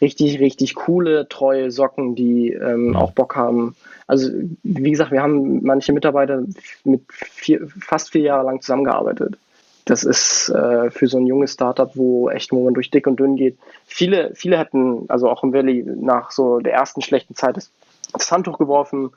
richtig, 0.00 0.40
richtig 0.40 0.74
coole, 0.74 1.28
treue 1.28 1.70
Socken, 1.70 2.14
die 2.14 2.52
ähm, 2.52 2.96
auch 2.96 3.12
Bock 3.12 3.36
haben. 3.36 3.76
Also, 4.06 4.30
wie 4.62 4.90
gesagt, 4.90 5.12
wir 5.12 5.22
haben 5.22 5.62
manche 5.62 5.92
Mitarbeiter 5.92 6.42
mit 6.84 7.02
vier, 7.10 7.68
fast 7.80 8.10
vier 8.10 8.22
Jahre 8.22 8.46
lang 8.46 8.60
zusammengearbeitet. 8.60 9.36
Das 9.84 10.04
ist 10.04 10.48
äh, 10.50 10.90
für 10.90 11.06
so 11.06 11.18
ein 11.18 11.26
junges 11.26 11.54
Startup, 11.54 11.90
wo 11.94 12.30
echt, 12.30 12.52
wo 12.52 12.64
man 12.64 12.74
durch 12.74 12.90
dick 12.90 13.06
und 13.06 13.18
dünn 13.18 13.36
geht. 13.36 13.58
Viele, 13.86 14.32
viele 14.34 14.58
hätten, 14.58 15.04
also 15.08 15.28
auch 15.28 15.42
im 15.42 15.52
Valley, 15.52 15.84
nach 15.84 16.30
so 16.30 16.60
der 16.60 16.74
ersten 16.74 17.02
schlechten 17.02 17.34
Zeit 17.34 17.56
das, 17.56 17.70
das 18.12 18.30
Handtuch 18.30 18.58
geworfen. 18.58 19.10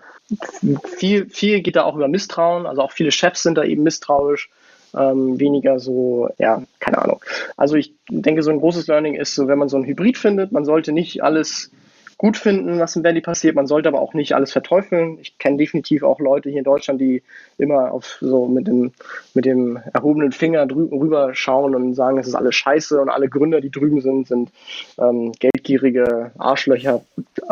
Viel, 0.98 1.30
viel 1.30 1.62
geht 1.62 1.76
da 1.76 1.84
auch 1.84 1.96
über 1.96 2.08
Misstrauen. 2.08 2.66
Also 2.66 2.82
auch 2.82 2.92
viele 2.92 3.12
Chefs 3.12 3.44
sind 3.44 3.58
da 3.58 3.64
eben 3.64 3.84
misstrauisch 3.84 4.50
ähm, 4.98 5.40
weniger 5.40 5.80
so, 5.80 6.30
ja, 6.38 6.64
keine 6.80 7.00
Ahnung. 7.00 7.24
Also 7.58 7.76
ich 7.76 7.94
denke, 8.10 8.44
so 8.44 8.52
ein 8.52 8.60
großes 8.60 8.88
Learning 8.88 9.16
ist 9.16 9.36
so, 9.36 9.48
wenn 9.48 9.58
man 9.58 9.70
so 9.70 9.78
ein 9.78 9.86
Hybrid 9.86 10.18
findet, 10.18 10.52
man 10.52 10.66
sollte 10.66 10.92
nicht 10.92 11.24
alles 11.24 11.72
gut 12.18 12.38
finden, 12.38 12.80
was 12.80 12.96
im 12.96 13.04
Valley 13.04 13.22
passiert. 13.22 13.56
Man 13.56 13.68
sollte 13.68 13.90
aber 13.90 14.00
auch 14.00 14.14
nicht 14.14 14.34
alles 14.34 14.54
verteufeln. 14.54 15.18
Ich 15.20 15.38
kenne 15.40 15.58
definitiv 15.58 16.04
auch 16.04 16.20
Leute 16.20 16.50
hier 16.50 16.60
in 16.60 16.64
Deutschland, 16.64 17.02
die 17.02 17.22
immer 17.58 17.92
auf 17.92 18.18
so 18.22 18.48
mit 18.48 18.68
dem, 18.68 18.94
mit 19.34 19.44
dem 19.44 19.78
erhobenen 19.94 20.32
Finger 20.32 20.66
drüben 20.66 20.98
rüber 20.98 21.36
schauen 21.36 21.76
und 21.76 21.96
sagen, 21.96 22.18
es 22.18 22.28
ist 22.28 22.36
alles 22.36 22.56
scheiße 22.56 23.02
und 23.02 23.10
alle 23.10 23.28
Gründer, 23.28 23.62
die 23.62 23.72
drüben 23.72 24.00
sind, 24.00 24.28
sind 24.28 24.52
ähm, 25.00 25.34
geldgierige 25.34 26.32
Arschlöcher. 26.38 27.04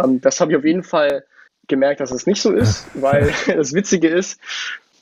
Ähm, 0.02 0.22
das 0.22 0.40
habe 0.40 0.52
ich 0.52 0.58
auf 0.58 0.66
jeden 0.66 0.84
Fall 0.84 1.26
gemerkt, 1.68 2.00
dass 2.00 2.12
es 2.12 2.26
nicht 2.26 2.42
so 2.42 2.52
ist, 2.52 2.86
weil 2.94 3.34
das 3.48 3.74
Witzige 3.74 4.08
ist, 4.08 4.40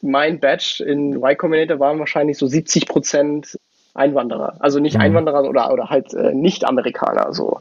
mein 0.01 0.39
Batch 0.39 0.81
in 0.81 1.15
Y 1.15 1.37
Combinator 1.37 1.79
waren 1.79 1.99
wahrscheinlich 1.99 2.37
so 2.37 2.47
70 2.47 2.87
Prozent 2.87 3.57
Einwanderer. 3.95 4.55
Also 4.59 4.79
nicht 4.79 4.95
mhm. 4.95 5.01
Einwanderer 5.01 5.43
oder, 5.43 5.73
oder 5.73 5.89
halt 5.89 6.13
äh, 6.13 6.33
Nicht-Amerikaner. 6.33 7.33
So. 7.33 7.59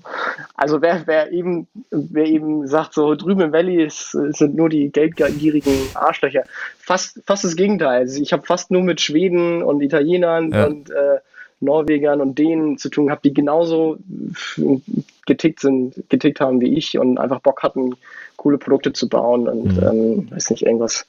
Also 0.55 0.83
wer, 0.83 1.03
wer, 1.07 1.33
eben, 1.33 1.67
wer 1.91 2.27
eben 2.27 2.67
sagt, 2.67 2.95
so 2.95 3.15
drüben 3.15 3.41
im 3.41 3.53
Valley 3.53 3.83
ist, 3.83 4.11
sind 4.13 4.55
nur 4.55 4.69
die 4.69 4.91
geldgierigen 4.91 5.75
Arschlöcher. 5.95 6.45
Fast, 6.79 7.21
fast 7.27 7.45
das 7.45 7.57
Gegenteil. 7.57 8.01
Also 8.01 8.23
ich 8.23 8.33
habe 8.33 8.47
fast 8.47 8.71
nur 8.71 8.83
mit 8.83 9.01
Schweden 9.01 9.63
und 9.63 9.81
Italienern 9.81 10.53
ja. 10.53 10.67
und 10.67 10.91
äh, 10.91 11.19
Norwegern 11.61 12.21
und 12.21 12.39
denen 12.39 12.79
zu 12.79 12.89
tun 12.89 13.07
gehabt, 13.07 13.25
die 13.25 13.35
genauso 13.35 13.99
getickt 15.27 15.61
sind, 15.61 16.05
getickt 16.09 16.41
haben 16.41 16.61
wie 16.61 16.77
ich 16.77 16.99
und 16.99 17.19
einfach 17.19 17.41
Bock 17.41 17.63
hatten, 17.63 17.97
coole 18.37 18.59
Produkte 18.59 18.93
zu 18.93 19.09
bauen 19.09 19.49
und 19.49 19.77
mhm. 19.77 19.83
ähm, 19.83 20.31
weiß 20.31 20.51
nicht, 20.51 20.63
irgendwas 20.63 21.07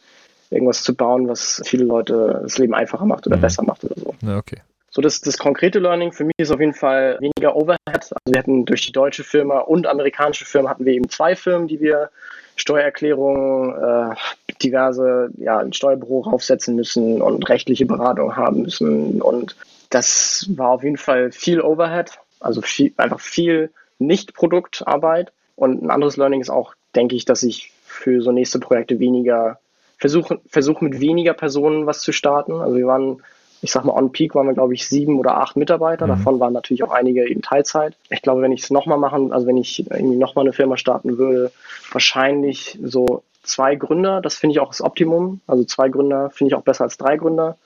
irgendwas 0.50 0.84
zu 0.84 0.95
bauen, 0.95 1.28
was 1.28 1.62
viele 1.66 1.86
Leute 1.86 2.41
das 2.43 2.58
Leben 2.58 2.74
einfacher 2.74 3.06
macht 3.06 3.28
oder 3.28 3.38
mhm. 3.38 3.41
besser 3.41 3.64
macht 3.64 3.84
oder 3.84 3.95
so. 3.95 4.16
Ja, 4.22 4.38
okay. 4.38 4.62
So, 4.91 5.02
das, 5.02 5.22
das 5.22 5.38
konkrete 5.38 5.80
Learning 5.80 6.12
für 6.12 6.24
mich 6.24 6.36
ist 6.38 6.52
auf 6.52 6.60
jeden 6.60 6.74
Fall 6.74 7.18
weniger 7.20 7.56
Overhead. 7.56 7.80
Also 7.88 8.16
wir 8.26 8.39
hatten 8.39 8.66
durch 8.66 8.88
die 8.88 8.91
deutsche 8.91 9.24
Firma 9.24 9.60
und 9.60 9.86
amerikanische 9.86 10.45
Firma 10.45 10.72
hatten 10.72 10.86
wir 10.86 10.93
eben 10.93 11.10
zwei 11.10 11.36
Firmen, 11.36 11.68
die 11.68 11.80
wir 11.80 12.10
Steuererklärungen, 12.56 14.12
äh, 14.12 14.16
diverse, 14.62 15.30
ja, 15.38 15.60
ein 15.60 15.74
Steuerbüro 15.74 16.22
raufsetzen 16.22 16.76
müssen 16.76 17.22
und 17.22 17.47
rechtliche 17.47 17.86
Beratung 17.86 18.36
haben 18.36 18.64
müssen. 18.64 19.22
Und 19.22 19.56
das 19.89 20.50
war 20.56 20.72
auf 20.72 20.84
jeden 20.84 20.97
Fall 20.97 21.32
viel 21.32 21.62
Overhead, 21.62 22.20
also 22.39 22.62
viel, 22.62 22.91
einfach 22.97 23.20
viel 23.20 23.72
Nicht-Produktarbeit. 24.00 25.32
Und 25.56 25.84
ein 25.84 25.91
anderes 25.91 26.18
Learning 26.18 26.41
ist 26.41 26.50
auch, 26.50 26.74
denke 26.95 27.16
ich, 27.16 27.26
dass 27.26 27.43
ich 27.43 27.72
für 27.86 28.22
so 28.22 28.32
nächste 28.32 28.60
Projekte 28.60 29.00
weniger 29.00 29.60
versuche 30.00 30.39
versuch 30.47 30.82
mit 30.82 31.00
weniger 31.00 31.34
Personen 31.34 31.86
was 31.86 32.00
zu 32.02 32.12
starten. 32.12 32.54
Also 32.54 32.78
wir 32.78 32.88
waren, 32.88 33.22
ich 33.62 33.72
sag 33.72 33.84
mal, 33.84 33.93
on 33.93 34.12
peak 34.12 34.34
waren 34.34 34.47
wir, 34.47 34.54
glaube 34.54 34.74
ich, 34.74 34.88
sieben 34.88 35.20
oder 35.20 35.38
acht 35.38 35.58
Mitarbeiter. 35.58 36.06
Mhm. 36.06 36.12
Davon 36.12 36.39
waren 36.39 36.54
natürlich 36.54 36.84
auch 36.84 36.91
einige 36.91 37.28
in 37.28 37.41
Teilzeit. 37.41 37.95
Ich 38.10 38.22
glaube, 38.22 38.41
wenn 38.41 38.54
ich 38.54 38.64
es 38.64 38.70
nochmal 38.72 38.97
machen, 38.97 39.32
also 39.34 39.45
wenn 39.45 39.58
ich 39.58 39.89
irgendwie 39.91 40.18
nochmal 40.18 40.45
eine 40.45 40.54
Firma 40.54 40.78
starten 40.78 41.18
würde, 41.18 41.52
wahrscheinlich 41.91 42.80
so 42.82 43.24
zwei 43.43 43.76
Gründer. 43.76 44.22
Das 44.22 44.36
finde 44.36 44.54
ich 44.54 44.60
auch 44.60 44.70
das 44.70 44.82
Optimum. 44.82 45.41
Also 45.47 45.66
zwei 45.66 45.89
Gründer 45.89 46.30
finde 46.30 46.50
ich 46.50 46.56
auch 46.56 46.64
besser 46.64 46.86
als 46.86 46.97
drei 46.97 47.18
Gründer 47.18 47.58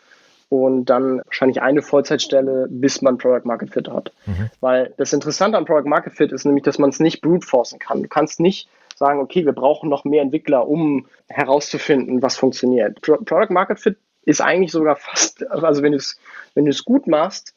und 0.49 0.85
dann 0.85 1.21
wahrscheinlich 1.25 1.61
eine 1.61 1.81
Vollzeitstelle, 1.81 2.67
bis 2.69 3.01
man 3.01 3.17
Product 3.17 3.45
Market 3.45 3.71
Fit 3.71 3.89
hat. 3.89 4.11
Mhm. 4.25 4.49
Weil 4.61 4.93
das 4.97 5.13
Interessante 5.13 5.57
an 5.57 5.65
Product 5.65 5.87
Market 5.87 6.13
Fit 6.13 6.31
ist 6.31 6.45
nämlich, 6.45 6.63
dass 6.63 6.77
man 6.77 6.89
es 6.89 6.99
nicht 6.99 7.21
brute 7.21 7.45
forcen 7.45 7.79
kann. 7.79 8.03
Du 8.03 8.09
kannst 8.09 8.39
nicht 8.39 8.67
sagen, 9.03 9.19
okay, 9.19 9.45
wir 9.45 9.51
brauchen 9.51 9.89
noch 9.89 10.05
mehr 10.05 10.21
Entwickler, 10.21 10.67
um 10.67 11.07
herauszufinden, 11.27 12.21
was 12.21 12.37
funktioniert. 12.37 13.01
Pro 13.01 13.17
Product 13.17 13.51
Market 13.51 13.79
Fit 13.79 13.97
ist 14.25 14.39
eigentlich 14.39 14.71
sogar 14.71 14.95
fast, 14.95 15.45
also 15.51 15.83
wenn 15.83 15.91
du 15.91 15.97
es 15.97 16.17
wenn 16.55 16.71
gut 16.85 17.07
machst, 17.07 17.53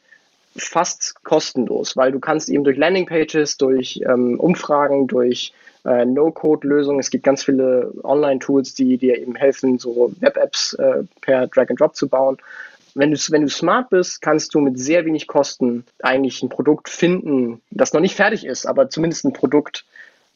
fast 0.56 1.22
kostenlos, 1.22 1.96
weil 1.96 2.10
du 2.10 2.18
kannst 2.18 2.48
eben 2.48 2.64
durch 2.64 2.76
Landingpages, 2.76 3.58
durch 3.58 4.00
ähm, 4.08 4.40
Umfragen, 4.40 5.06
durch 5.06 5.52
äh, 5.84 6.04
No-Code-Lösungen, 6.04 6.98
es 6.98 7.10
gibt 7.10 7.24
ganz 7.24 7.44
viele 7.44 7.92
Online-Tools, 8.02 8.74
die 8.74 8.96
dir 8.96 9.18
eben 9.20 9.36
helfen, 9.36 9.78
so 9.78 10.12
Web-Apps 10.18 10.74
äh, 10.74 11.04
per 11.20 11.46
Drag-and-Drop 11.46 11.94
zu 11.94 12.08
bauen. 12.08 12.38
Wenn 12.94 13.10
du, 13.10 13.18
wenn 13.30 13.42
du 13.42 13.48
smart 13.48 13.90
bist, 13.90 14.22
kannst 14.22 14.54
du 14.54 14.60
mit 14.60 14.78
sehr 14.78 15.04
wenig 15.04 15.26
Kosten 15.26 15.84
eigentlich 16.02 16.42
ein 16.42 16.48
Produkt 16.48 16.88
finden, 16.88 17.60
das 17.70 17.92
noch 17.92 18.00
nicht 18.00 18.16
fertig 18.16 18.46
ist, 18.46 18.66
aber 18.66 18.88
zumindest 18.88 19.26
ein 19.26 19.34
Produkt, 19.34 19.84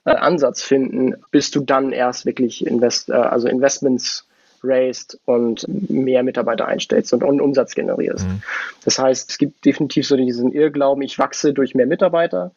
Ansatz 0.04 0.62
finden, 0.62 1.14
bis 1.30 1.50
du 1.50 1.60
dann 1.60 1.92
erst 1.92 2.26
wirklich 2.26 2.66
invest, 2.66 3.10
äh, 3.10 3.14
also 3.14 3.48
Investments 3.48 4.26
raised 4.62 5.18
und 5.24 5.66
mehr 5.90 6.22
Mitarbeiter 6.22 6.66
einstellst 6.66 7.12
und, 7.12 7.22
und 7.22 7.40
Umsatz 7.40 7.74
generierst. 7.74 8.26
Mhm. 8.26 8.42
Das 8.84 8.98
heißt, 8.98 9.30
es 9.30 9.38
gibt 9.38 9.64
definitiv 9.64 10.06
so 10.06 10.16
diesen 10.16 10.52
Irrglauben, 10.52 11.02
ich 11.02 11.18
wachse 11.18 11.52
durch 11.52 11.74
mehr 11.74 11.86
Mitarbeiter. 11.86 12.52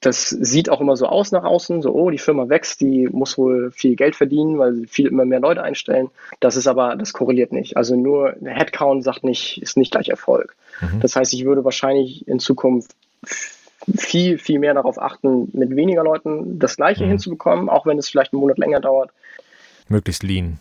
Das 0.00 0.28
sieht 0.28 0.70
auch 0.70 0.80
immer 0.80 0.96
so 0.96 1.06
aus 1.06 1.32
nach 1.32 1.42
außen, 1.42 1.82
so, 1.82 1.92
oh, 1.92 2.10
die 2.10 2.18
Firma 2.18 2.48
wächst, 2.48 2.80
die 2.80 3.08
muss 3.10 3.36
wohl 3.36 3.72
viel 3.72 3.96
Geld 3.96 4.14
verdienen, 4.14 4.56
weil 4.56 4.74
sie 4.74 4.86
viel 4.86 5.08
immer 5.08 5.24
mehr 5.24 5.40
Leute 5.40 5.64
einstellen. 5.64 6.10
Das 6.38 6.56
ist 6.56 6.68
aber, 6.68 6.94
das 6.94 7.12
korreliert 7.12 7.50
nicht. 7.50 7.76
Also 7.76 7.96
nur 7.96 8.36
Headcount 8.44 9.02
sagt 9.02 9.24
nicht, 9.24 9.60
ist 9.60 9.76
nicht 9.76 9.90
gleich 9.90 10.08
Erfolg. 10.08 10.54
Mhm. 10.80 11.00
Das 11.00 11.16
heißt, 11.16 11.34
ich 11.34 11.44
würde 11.44 11.64
wahrscheinlich 11.64 12.26
in 12.28 12.38
Zukunft 12.38 12.92
viel, 13.96 14.38
viel 14.38 14.58
mehr 14.58 14.74
darauf 14.74 15.00
achten, 15.00 15.48
mit 15.52 15.74
weniger 15.74 16.04
Leuten 16.04 16.58
das 16.58 16.76
Gleiche 16.76 17.04
mhm. 17.04 17.10
hinzubekommen, 17.10 17.68
auch 17.68 17.86
wenn 17.86 17.98
es 17.98 18.08
vielleicht 18.08 18.32
einen 18.32 18.40
Monat 18.40 18.58
länger 18.58 18.80
dauert. 18.80 19.10
Möglichst 19.88 20.22
lean. 20.22 20.58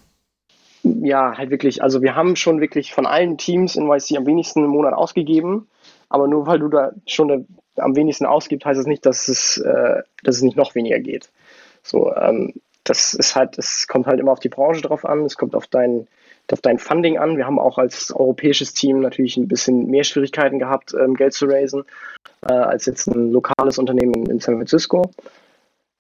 Ja, 0.84 1.38
halt 1.38 1.50
wirklich. 1.50 1.84
Also 1.84 2.02
wir 2.02 2.16
haben 2.16 2.36
schon 2.36 2.62
wirklich 2.62 2.94
von 2.94 3.06
allen 3.06 3.38
Teams 3.38 3.76
in 3.76 3.88
YC 3.88 4.18
am 4.18 4.26
wenigsten 4.26 4.60
einen 4.60 4.70
Monat 4.70 4.94
ausgegeben. 4.94 5.68
Aber 6.10 6.28
nur 6.28 6.48
weil 6.48 6.60
du 6.60 6.70
da 6.70 6.92
schon 7.06 7.48
am 7.76 7.96
wenigsten 7.96 8.26
ausgibst, 8.26 8.66
heißt 8.66 8.80
es 8.80 8.86
das 8.86 8.90
nicht, 8.90 9.06
dass 9.06 9.28
es, 9.28 9.58
äh, 9.58 10.02
dass 10.24 10.38
es 10.38 10.42
nicht 10.42 10.58
noch 10.58 10.76
weniger 10.76 11.00
geht. 11.00 11.30
So, 11.84 12.14
ähm, 12.16 12.54
das 12.84 13.14
ist 13.14 13.36
halt, 13.36 13.58
es 13.58 13.88
kommt 13.88 14.08
halt 14.08 14.20
immer 14.20 14.32
auf 14.32 14.40
die 14.40 14.50
Branche 14.50 14.82
drauf 14.82 15.06
an, 15.06 15.24
es 15.26 15.38
kommt 15.38 15.56
auf 15.56 15.68
dein, 15.68 16.08
auf 16.52 16.62
dein 16.62 16.80
Funding 16.80 17.20
an. 17.20 17.38
Wir 17.38 17.46
haben 17.46 17.60
auch 17.60 17.78
als 17.78 18.12
europäisches 18.12 18.74
Team 18.74 19.02
natürlich 19.02 19.38
ein 19.38 19.48
bisschen 19.48 19.88
mehr 19.88 20.04
Schwierigkeiten 20.04 20.58
gehabt, 20.58 20.96
ähm, 21.00 21.14
Geld 21.14 21.34
zu 21.34 21.46
raisen, 21.46 21.84
äh, 22.48 22.54
als 22.54 22.86
jetzt 22.86 23.08
ein 23.08 23.32
lokales 23.32 23.78
Unternehmen 23.78 24.26
in, 24.26 24.40
San 24.40 24.56
Francisco. 24.56 25.10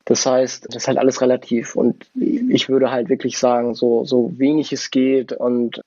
Das 0.05 0.25
heißt, 0.25 0.65
das 0.67 0.75
ist 0.75 0.87
halt 0.87 0.97
alles 0.97 1.21
relativ. 1.21 1.75
Und 1.75 2.09
ich 2.15 2.69
würde 2.69 2.91
halt 2.91 3.09
wirklich 3.09 3.37
sagen, 3.37 3.75
so, 3.75 4.05
so 4.05 4.37
wenig 4.37 4.73
es 4.73 4.89
geht 4.91 5.33
und 5.33 5.81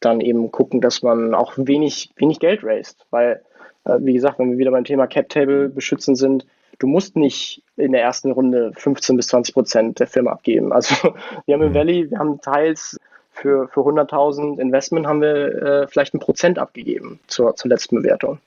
dann 0.00 0.20
eben 0.20 0.50
gucken, 0.50 0.80
dass 0.80 1.02
man 1.02 1.34
auch 1.34 1.54
wenig, 1.56 2.10
wenig 2.16 2.38
Geld 2.38 2.64
raised. 2.64 3.06
Weil, 3.10 3.42
äh, 3.84 3.98
wie 4.00 4.12
gesagt, 4.12 4.38
wenn 4.38 4.50
wir 4.50 4.58
wieder 4.58 4.72
beim 4.72 4.84
Thema 4.84 5.06
Cap 5.06 5.28
Table 5.28 5.68
beschützen 5.68 6.16
sind, 6.16 6.46
du 6.78 6.86
musst 6.86 7.16
nicht 7.16 7.62
in 7.76 7.92
der 7.92 8.02
ersten 8.02 8.32
Runde 8.32 8.72
15 8.74 9.16
bis 9.16 9.28
20 9.28 9.54
Prozent 9.54 10.00
der 10.00 10.06
Firma 10.06 10.32
abgeben. 10.32 10.72
Also 10.72 10.94
wir 11.46 11.54
haben 11.54 11.62
im 11.62 11.70
mhm. 11.70 11.74
Valley, 11.74 12.10
wir 12.10 12.18
haben 12.18 12.40
teils 12.40 12.98
für, 13.42 13.68
für 13.68 13.80
100.000 13.80 14.60
Investment 14.60 15.06
haben 15.06 15.20
wir 15.20 15.62
äh, 15.62 15.86
vielleicht 15.88 16.14
ein 16.14 16.20
Prozent 16.20 16.58
abgegeben 16.58 17.18
zur, 17.26 17.56
zur 17.56 17.68
letzten 17.68 17.96
Bewertung. 17.96 18.38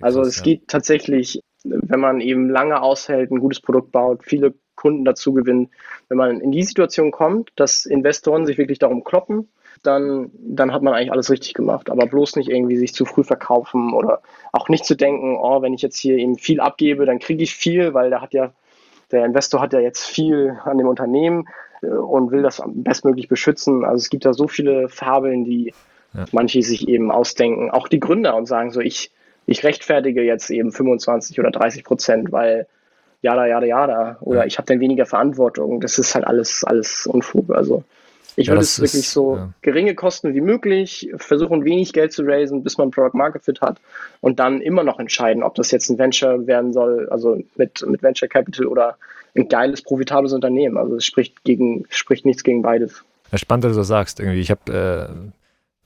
Also 0.00 0.22
es 0.22 0.42
geht 0.42 0.68
tatsächlich, 0.68 1.40
wenn 1.62 2.00
man 2.00 2.20
eben 2.20 2.50
lange 2.50 2.82
aushält, 2.82 3.30
ein 3.30 3.38
gutes 3.38 3.60
Produkt 3.60 3.92
baut, 3.92 4.24
viele 4.24 4.54
Kunden 4.74 5.04
dazu 5.04 5.32
gewinnt, 5.32 5.70
wenn 6.08 6.18
man 6.18 6.40
in 6.40 6.52
die 6.52 6.62
Situation 6.62 7.10
kommt, 7.10 7.50
dass 7.56 7.86
Investoren 7.86 8.46
sich 8.46 8.58
wirklich 8.58 8.78
darum 8.78 9.04
kloppen, 9.04 9.48
dann, 9.82 10.30
dann 10.34 10.72
hat 10.72 10.82
man 10.82 10.94
eigentlich 10.94 11.12
alles 11.12 11.30
richtig 11.30 11.54
gemacht. 11.54 11.90
Aber 11.90 12.06
bloß 12.06 12.36
nicht 12.36 12.48
irgendwie 12.48 12.76
sich 12.76 12.92
zu 12.92 13.04
früh 13.04 13.22
verkaufen 13.22 13.92
oder 13.92 14.20
auch 14.52 14.68
nicht 14.68 14.84
zu 14.84 14.96
denken, 14.96 15.36
oh, 15.40 15.62
wenn 15.62 15.74
ich 15.74 15.82
jetzt 15.82 15.98
hier 15.98 16.16
eben 16.16 16.36
viel 16.36 16.60
abgebe, 16.60 17.06
dann 17.06 17.18
kriege 17.18 17.42
ich 17.42 17.54
viel, 17.54 17.94
weil 17.94 18.10
der 18.10 18.20
hat 18.20 18.34
ja, 18.34 18.52
der 19.12 19.24
Investor 19.24 19.60
hat 19.60 19.72
ja 19.72 19.80
jetzt 19.80 20.06
viel 20.06 20.58
an 20.64 20.78
dem 20.78 20.88
Unternehmen 20.88 21.46
und 21.82 22.30
will 22.30 22.42
das 22.42 22.62
bestmöglich 22.66 23.28
beschützen. 23.28 23.84
Also 23.84 23.96
es 23.96 24.10
gibt 24.10 24.24
da 24.24 24.32
so 24.32 24.48
viele 24.48 24.88
Fabeln, 24.88 25.44
die 25.44 25.72
ja. 26.14 26.24
manche 26.32 26.62
sich 26.62 26.88
eben 26.88 27.10
ausdenken, 27.10 27.70
auch 27.70 27.88
die 27.88 28.00
Gründer 28.00 28.36
und 28.36 28.46
sagen 28.46 28.70
so, 28.70 28.80
ich, 28.80 29.10
ich 29.46 29.64
rechtfertige 29.64 30.22
jetzt 30.22 30.50
eben 30.50 30.72
25 30.72 31.38
oder 31.38 31.50
30 31.50 31.84
Prozent, 31.84 32.32
weil 32.32 32.66
jada, 33.22 33.46
jada, 33.46 33.66
jada, 33.66 34.18
oder 34.20 34.40
ja. 34.40 34.46
ich 34.46 34.58
habe 34.58 34.66
dann 34.66 34.80
weniger 34.80 35.06
Verantwortung. 35.06 35.80
Das 35.80 35.98
ist 35.98 36.14
halt 36.14 36.26
alles, 36.26 36.64
alles 36.64 37.06
Unfug. 37.06 37.50
Also 37.54 37.84
ich 38.36 38.46
ja, 38.46 38.52
würde 38.52 38.62
es 38.62 38.80
wirklich 38.80 39.08
so 39.08 39.36
ja. 39.36 39.50
geringe 39.60 39.94
Kosten 39.94 40.34
wie 40.34 40.40
möglich, 40.40 41.10
versuchen 41.16 41.64
wenig 41.64 41.92
Geld 41.92 42.12
zu 42.12 42.22
raisen, 42.22 42.62
bis 42.62 42.78
man 42.78 42.90
Product 42.90 43.16
Market 43.16 43.44
Fit 43.44 43.60
hat 43.60 43.80
und 44.20 44.38
dann 44.38 44.60
immer 44.60 44.84
noch 44.84 44.98
entscheiden, 44.98 45.42
ob 45.42 45.54
das 45.56 45.70
jetzt 45.70 45.90
ein 45.90 45.98
Venture 45.98 46.46
werden 46.46 46.72
soll, 46.72 47.08
also 47.10 47.38
mit, 47.56 47.84
mit 47.86 48.02
Venture 48.02 48.28
Capital 48.28 48.66
oder 48.66 48.96
ein 49.36 49.48
geiles, 49.48 49.82
profitables 49.82 50.32
Unternehmen. 50.32 50.76
Also 50.76 50.96
es 50.96 51.04
spricht 51.04 51.44
gegen, 51.44 51.84
spricht 51.88 52.24
nichts 52.24 52.44
gegen 52.44 52.62
beides. 52.62 53.04
Spannend, 53.34 53.64
dass 53.64 53.72
du 53.72 53.78
das 53.78 53.88
sagst. 53.88 54.20
Irgendwie. 54.20 54.40
Ich 54.40 54.50
habe 54.50 54.72
äh, 54.72 55.30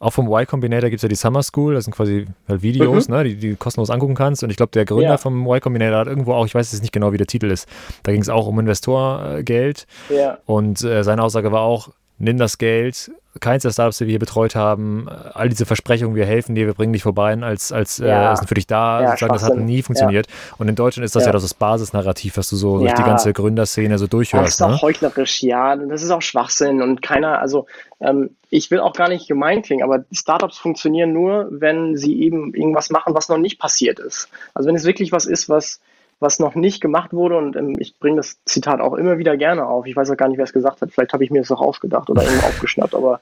auch 0.04 0.12
vom 0.12 0.26
Y 0.26 0.46
Combinator 0.46 0.90
gibt 0.90 0.98
es 0.98 1.02
ja 1.02 1.08
die 1.08 1.14
Summer 1.14 1.42
School, 1.42 1.74
das 1.74 1.84
sind 1.84 1.94
quasi 1.94 2.26
halt 2.48 2.62
Videos, 2.62 3.08
mhm. 3.08 3.14
ne, 3.14 3.24
die, 3.24 3.36
die 3.36 3.50
du 3.50 3.56
kostenlos 3.56 3.90
angucken 3.90 4.14
kannst. 4.14 4.42
Und 4.42 4.50
ich 4.50 4.56
glaube, 4.56 4.72
der 4.72 4.84
Gründer 4.84 5.10
ja. 5.10 5.16
vom 5.18 5.46
Y 5.46 5.60
Combinator 5.60 5.98
hat 5.98 6.08
irgendwo 6.08 6.32
auch, 6.34 6.46
ich 6.46 6.54
weiß 6.54 6.72
jetzt 6.72 6.82
nicht 6.82 6.92
genau, 6.92 7.12
wie 7.12 7.16
der 7.16 7.26
Titel 7.26 7.50
ist, 7.50 7.68
da 8.02 8.12
ging 8.12 8.20
es 8.20 8.28
auch 8.28 8.46
um 8.46 8.58
Investorgeld. 8.58 9.86
Ja. 10.10 10.38
Und 10.46 10.82
äh, 10.82 11.02
seine 11.04 11.22
Aussage 11.22 11.52
war 11.52 11.62
auch, 11.62 11.90
nimm 12.18 12.36
das 12.36 12.58
Geld, 12.58 13.12
keins 13.40 13.62
der 13.62 13.70
Startups, 13.70 13.98
die 13.98 14.06
wir 14.06 14.12
hier 14.12 14.18
betreut 14.18 14.54
haben, 14.54 15.08
all 15.08 15.48
diese 15.48 15.66
Versprechungen, 15.66 16.14
wir 16.14 16.26
helfen 16.26 16.54
dir, 16.54 16.66
wir 16.66 16.74
bringen 16.74 16.92
dich 16.92 17.02
vorbei 17.02 17.36
als, 17.40 17.72
als 17.72 17.98
äh, 18.00 18.06
ja. 18.06 18.32
äh, 18.32 18.36
sind 18.36 18.48
für 18.48 18.54
dich 18.54 18.66
da, 18.66 19.00
ja, 19.00 19.08
sozusagen, 19.08 19.32
das 19.32 19.42
hat 19.42 19.56
nie 19.56 19.82
funktioniert. 19.82 20.26
Ja. 20.28 20.54
Und 20.58 20.68
in 20.68 20.74
Deutschland 20.74 21.04
ist 21.04 21.16
das 21.16 21.26
ja, 21.26 21.32
das 21.32 21.54
Basisnarrativ, 21.54 22.36
was 22.36 22.48
du 22.48 22.56
so 22.56 22.78
durch 22.78 22.94
die 22.94 23.02
ganze 23.02 23.32
Gründerszene 23.32 23.98
so 23.98 24.06
durchhörst. 24.06 24.46
Das 24.46 24.54
ist 24.54 24.60
ne? 24.60 24.66
auch 24.66 24.82
heuchlerisch, 24.82 25.42
ja, 25.42 25.76
das 25.76 26.02
ist 26.02 26.10
auch 26.10 26.22
Schwachsinn 26.22 26.82
und 26.82 27.02
keiner, 27.02 27.40
also 27.40 27.66
ähm, 28.00 28.30
ich 28.50 28.70
will 28.70 28.80
auch 28.80 28.92
gar 28.92 29.08
nicht 29.08 29.26
gemein 29.26 29.62
klingen, 29.62 29.82
aber 29.82 30.04
Startups 30.12 30.58
funktionieren 30.58 31.12
nur, 31.12 31.48
wenn 31.50 31.96
sie 31.96 32.20
eben 32.22 32.54
irgendwas 32.54 32.90
machen, 32.90 33.14
was 33.14 33.28
noch 33.28 33.38
nicht 33.38 33.58
passiert 33.58 33.98
ist. 33.98 34.28
Also 34.54 34.68
wenn 34.68 34.76
es 34.76 34.84
wirklich 34.84 35.10
was 35.12 35.26
ist, 35.26 35.48
was 35.48 35.80
was 36.20 36.38
noch 36.38 36.54
nicht 36.54 36.80
gemacht 36.80 37.12
wurde. 37.12 37.36
Und 37.36 37.56
ähm, 37.56 37.74
ich 37.78 37.98
bringe 37.98 38.16
das 38.16 38.42
Zitat 38.44 38.80
auch 38.80 38.94
immer 38.94 39.18
wieder 39.18 39.36
gerne 39.36 39.66
auf. 39.66 39.86
Ich 39.86 39.96
weiß 39.96 40.10
auch 40.10 40.16
gar 40.16 40.28
nicht, 40.28 40.38
wer 40.38 40.44
es 40.44 40.52
gesagt 40.52 40.80
hat. 40.80 40.92
Vielleicht 40.92 41.12
habe 41.12 41.24
ich 41.24 41.30
mir 41.30 41.40
das 41.40 41.50
auch 41.50 41.60
ausgedacht 41.60 42.10
oder 42.10 42.22
irgendwo 42.22 42.46
aufgeschnappt. 42.46 42.94
Aber 42.94 43.20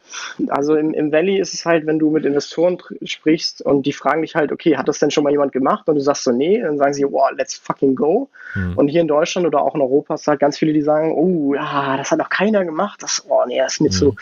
also 0.48 0.76
im, 0.76 0.94
im 0.94 1.12
Valley 1.12 1.38
ist 1.38 1.54
es 1.54 1.64
halt, 1.64 1.86
wenn 1.86 1.98
du 1.98 2.10
mit 2.10 2.24
Investoren 2.24 2.78
sprichst 3.04 3.62
und 3.62 3.86
die 3.86 3.92
fragen 3.92 4.22
dich 4.22 4.34
halt, 4.34 4.52
okay, 4.52 4.76
hat 4.76 4.88
das 4.88 4.98
denn 4.98 5.10
schon 5.10 5.24
mal 5.24 5.30
jemand 5.30 5.52
gemacht? 5.52 5.88
Und 5.88 5.96
du 5.96 6.00
sagst 6.00 6.24
so, 6.24 6.32
nee, 6.32 6.60
dann 6.60 6.78
sagen 6.78 6.94
sie, 6.94 7.04
wow, 7.04 7.30
let's 7.36 7.56
fucking 7.56 7.94
go. 7.94 8.28
Mhm. 8.54 8.76
Und 8.76 8.88
hier 8.88 9.00
in 9.00 9.08
Deutschland 9.08 9.46
oder 9.46 9.62
auch 9.62 9.74
in 9.74 9.80
Europa 9.80 10.14
ist 10.14 10.26
halt 10.26 10.40
ganz 10.40 10.58
viele, 10.58 10.72
die 10.72 10.82
sagen, 10.82 11.12
oh, 11.12 11.54
ja, 11.54 11.96
das 11.96 12.10
hat 12.10 12.18
noch 12.18 12.30
keiner 12.30 12.64
gemacht. 12.64 13.02
Das, 13.02 13.24
oh, 13.28 13.44
nee, 13.46 13.58
das 13.58 13.74
ist 13.74 13.80
nicht 13.80 13.94
mhm. 13.94 13.98
so, 13.98 14.14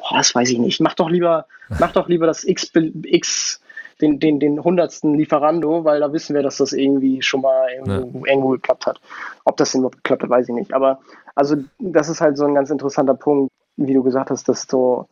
oh, 0.00 0.16
das 0.16 0.34
weiß 0.34 0.50
ich 0.50 0.58
nicht. 0.58 0.80
Mach 0.80 0.94
doch 0.94 1.10
lieber, 1.10 1.46
mach 1.78 1.92
doch 1.92 2.08
lieber 2.08 2.26
das 2.26 2.44
X, 2.44 2.70
X 3.02 3.60
den, 4.04 4.20
den, 4.20 4.38
den 4.40 4.62
hundertsten 4.62 5.14
Lieferando, 5.14 5.84
weil 5.84 6.00
da 6.00 6.12
wissen 6.12 6.34
wir, 6.34 6.42
dass 6.42 6.58
das 6.58 6.72
irgendwie 6.72 7.22
schon 7.22 7.40
mal 7.40 7.68
irgendwo, 7.70 8.20
ja. 8.20 8.32
irgendwo 8.32 8.48
geklappt 8.50 8.86
hat. 8.86 9.00
Ob 9.44 9.56
das 9.56 9.72
denn 9.72 9.80
überhaupt 9.80 9.98
geklappt 9.98 10.22
hat, 10.22 10.30
weiß 10.30 10.48
ich 10.48 10.54
nicht. 10.54 10.74
Aber 10.74 11.00
also 11.34 11.56
das 11.78 12.08
ist 12.08 12.20
halt 12.20 12.36
so 12.36 12.44
ein 12.44 12.54
ganz 12.54 12.70
interessanter 12.70 13.14
Punkt, 13.14 13.50
wie 13.76 13.94
du 13.94 14.02
gesagt 14.02 14.30
hast, 14.30 14.48
dass 14.48 14.66
so 14.68 15.08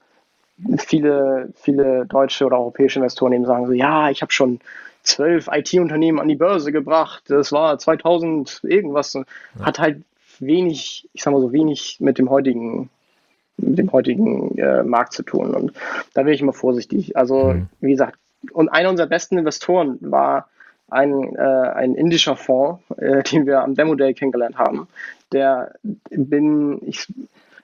viele, 0.79 1.51
viele 1.55 2.07
deutsche 2.07 2.45
oder 2.47 2.59
europäische 2.59 2.99
Investoren 2.99 3.33
eben 3.33 3.47
sagen 3.47 3.67
so, 3.67 3.73
ja, 3.73 4.11
ich 4.11 4.23
habe 4.23 4.33
schon 4.33 4.61
zwölf 5.03 5.49
IT-Unternehmen 5.51 6.21
an 6.21 6.29
die 6.29 6.37
Börse 6.37 6.71
gebracht, 6.71 7.25
das 7.27 7.51
war 7.51 7.79
2000 7.79 8.61
irgendwas, 8.63 9.15
ja. 9.15 9.25
hat 9.61 9.81
halt 9.81 10.03
wenig, 10.39 11.09
ich 11.13 11.23
sag 11.23 11.33
mal 11.33 11.41
so, 11.41 11.53
wenig 11.53 11.97
mit 12.01 12.19
dem 12.19 12.31
heutigen 12.31 12.91
mit 13.59 13.79
dem 13.79 13.93
heutigen 13.93 14.57
äh, 14.59 14.83
Markt 14.83 15.13
zu 15.13 15.23
tun. 15.23 15.55
Und 15.55 15.73
da 16.15 16.23
bin 16.23 16.33
ich 16.33 16.41
immer 16.41 16.55
vorsichtig. 16.55 17.17
Also, 17.17 17.53
mhm. 17.53 17.69
wie 17.81 17.93
gesagt, 17.93 18.19
und 18.53 18.69
einer 18.69 18.91
unserer 18.91 19.07
besten 19.07 19.39
Investoren 19.39 19.99
war 20.01 20.49
ein, 20.91 21.35
äh, 21.37 21.41
ein 21.41 21.95
indischer 21.95 22.37
Fonds, 22.37 22.83
äh, 22.97 23.23
den 23.31 23.47
wir 23.47 23.63
am 23.63 23.75
Demo 23.75 23.95
Day 23.95 24.15
kennengelernt 24.15 24.59
haben. 24.59 24.89
Der 25.33 25.75
bin, 25.83 26.81
ich 26.87 27.07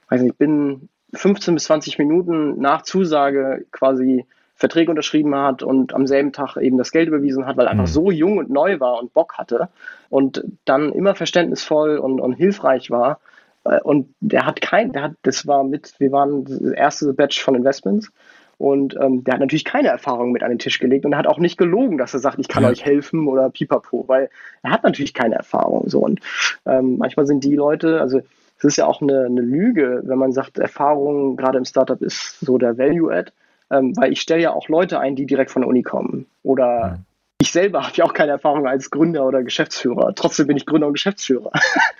weiß 0.09 0.22
nicht, 0.22 0.39
bin 0.39 0.89
15 1.14 1.55
bis 1.55 1.64
20 1.64 1.99
Minuten 1.99 2.61
nach 2.61 2.83
Zusage 2.83 3.64
quasi 3.72 4.26
Verträge 4.55 4.91
unterschrieben 4.91 5.35
hat 5.37 5.62
und 5.62 5.95
am 5.95 6.07
selben 6.07 6.33
Tag 6.33 6.57
eben 6.57 6.79
das 6.79 6.91
Geld 6.91 7.09
überwiesen 7.09 7.47
hat, 7.47 7.57
weil 7.57 7.66
er 7.66 7.70
einfach 7.70 7.85
mhm. 7.85 7.93
so 7.93 8.11
jung 8.11 8.39
und 8.39 8.51
neu 8.51 8.81
war 8.81 8.99
und 8.99 9.14
Bock 9.14 9.35
hatte 9.39 9.68
und 10.11 10.43
dann 10.64 10.93
immer 10.93 11.14
verständnisvoll 11.14 11.99
und, 11.99 12.20
und 12.20 12.33
hilfreich 12.33 12.91
war. 12.91 13.20
Äh, 13.64 13.81
und 13.83 14.12
der 14.20 14.47
hat 14.47 14.61
kein, 14.61 14.93
der 14.93 15.03
hat, 15.03 15.12
das 15.22 15.47
war 15.47 15.62
mit, 15.62 15.95
wir 15.99 16.11
waren 16.11 16.45
das 16.45 16.61
erste 16.61 17.12
Batch 17.12 17.41
von 17.41 17.55
Investments 17.55 18.11
und 18.59 18.97
ähm, 19.01 19.23
der 19.23 19.35
hat 19.35 19.41
natürlich 19.41 19.65
keine 19.65 19.89
Erfahrung 19.89 20.33
mit 20.33 20.43
an 20.43 20.51
den 20.51 20.59
Tisch 20.59 20.81
gelegt 20.81 21.07
und 21.07 21.17
hat 21.17 21.29
auch 21.29 21.39
nicht 21.39 21.57
gelogen, 21.57 21.97
dass 21.97 22.13
er 22.13 22.21
sagt, 22.21 22.41
ich 22.41 22.49
kann 22.49 22.65
ja. 22.65 22.69
euch 22.69 22.85
helfen 22.85 23.29
oder 23.29 23.51
pipapo, 23.51 24.05
weil 24.09 24.31
er 24.63 24.73
hat 24.73 24.83
natürlich 24.83 25.15
keine 25.15 25.37
Erfahrung. 25.37 25.89
So. 25.89 26.01
Und 26.01 26.21
ähm, 26.67 26.99
manchmal 26.99 27.27
sind 27.27 27.45
die 27.45 27.55
Leute, 27.55 28.01
also 28.01 28.21
es 28.59 28.65
ist 28.65 28.77
ja 28.77 28.87
auch 28.87 29.01
eine, 29.01 29.27
eine 29.27 29.41
Lüge, 29.41 30.03
wenn 30.05 30.19
man 30.19 30.33
sagt, 30.33 30.59
Erfahrung 30.59 31.37
gerade 31.37 31.59
im 31.59 31.65
Startup 31.65 32.03
ist 32.03 32.41
so 32.41 32.59
der 32.59 32.77
Value-Add, 32.77 33.31
ähm, 33.71 33.97
weil 33.97 34.13
ich 34.13 34.21
stelle 34.21 34.43
ja 34.43 34.53
auch 34.53 34.69
Leute 34.69 34.99
ein, 34.99 35.15
die 35.15 35.27
direkt 35.27 35.53
von 35.53 35.63
der 35.63 35.69
Uni 35.69 35.85
kommen. 35.85 36.27
Oder 36.43 36.67
ja. 36.67 36.99
ich 37.41 37.53
selber 37.53 37.85
habe 37.85 37.95
ja 37.95 38.05
auch 38.05 38.15
keine 38.15 38.33
Erfahrung 38.33 38.67
als 38.67 38.91
Gründer 38.91 39.25
oder 39.25 39.45
Geschäftsführer. 39.45 40.15
Trotzdem 40.17 40.49
bin 40.49 40.57
ich 40.57 40.67
Gründer 40.67 40.89
und 40.89 40.95
Geschäftsführer. 40.95 41.53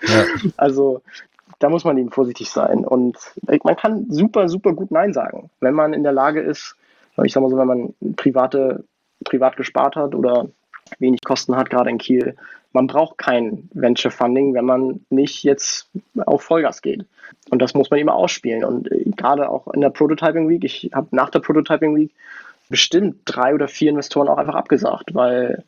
Ja. 0.05 0.25
Also 0.57 1.03
da 1.59 1.69
muss 1.69 1.83
man 1.83 1.97
eben 1.97 2.11
vorsichtig 2.11 2.49
sein. 2.49 2.85
Und 2.85 3.17
man 3.63 3.75
kann 3.75 4.05
super, 4.09 4.49
super 4.49 4.73
gut 4.73 4.91
Nein 4.91 5.13
sagen, 5.13 5.49
wenn 5.59 5.73
man 5.73 5.93
in 5.93 6.03
der 6.03 6.13
Lage 6.13 6.41
ist, 6.41 6.75
ich 7.23 7.33
sag 7.33 7.41
mal 7.41 7.49
so, 7.49 7.57
wenn 7.57 7.67
man 7.67 7.93
private, 8.15 8.85
privat 9.25 9.57
gespart 9.57 9.95
hat 9.95 10.15
oder 10.15 10.47
wenig 10.99 11.21
Kosten 11.23 11.55
hat, 11.55 11.69
gerade 11.69 11.89
in 11.89 11.97
Kiel. 11.97 12.35
Man 12.71 12.87
braucht 12.87 13.17
kein 13.17 13.69
Venture 13.73 14.11
Funding, 14.11 14.53
wenn 14.53 14.65
man 14.65 15.05
nicht 15.09 15.43
jetzt 15.43 15.89
auf 16.25 16.43
Vollgas 16.43 16.81
geht. 16.81 17.05
Und 17.49 17.61
das 17.61 17.73
muss 17.73 17.89
man 17.89 17.99
eben 17.99 18.09
ausspielen. 18.09 18.63
Und 18.63 18.89
gerade 19.17 19.49
auch 19.49 19.67
in 19.67 19.81
der 19.81 19.89
Prototyping 19.89 20.47
Week, 20.47 20.63
ich 20.63 20.91
habe 20.93 21.07
nach 21.11 21.29
der 21.29 21.39
Prototyping 21.39 21.95
Week 21.95 22.11
bestimmt 22.69 23.21
drei 23.25 23.53
oder 23.53 23.67
vier 23.67 23.89
Investoren 23.89 24.27
auch 24.27 24.37
einfach 24.37 24.55
abgesagt, 24.55 25.15
weil 25.15 25.63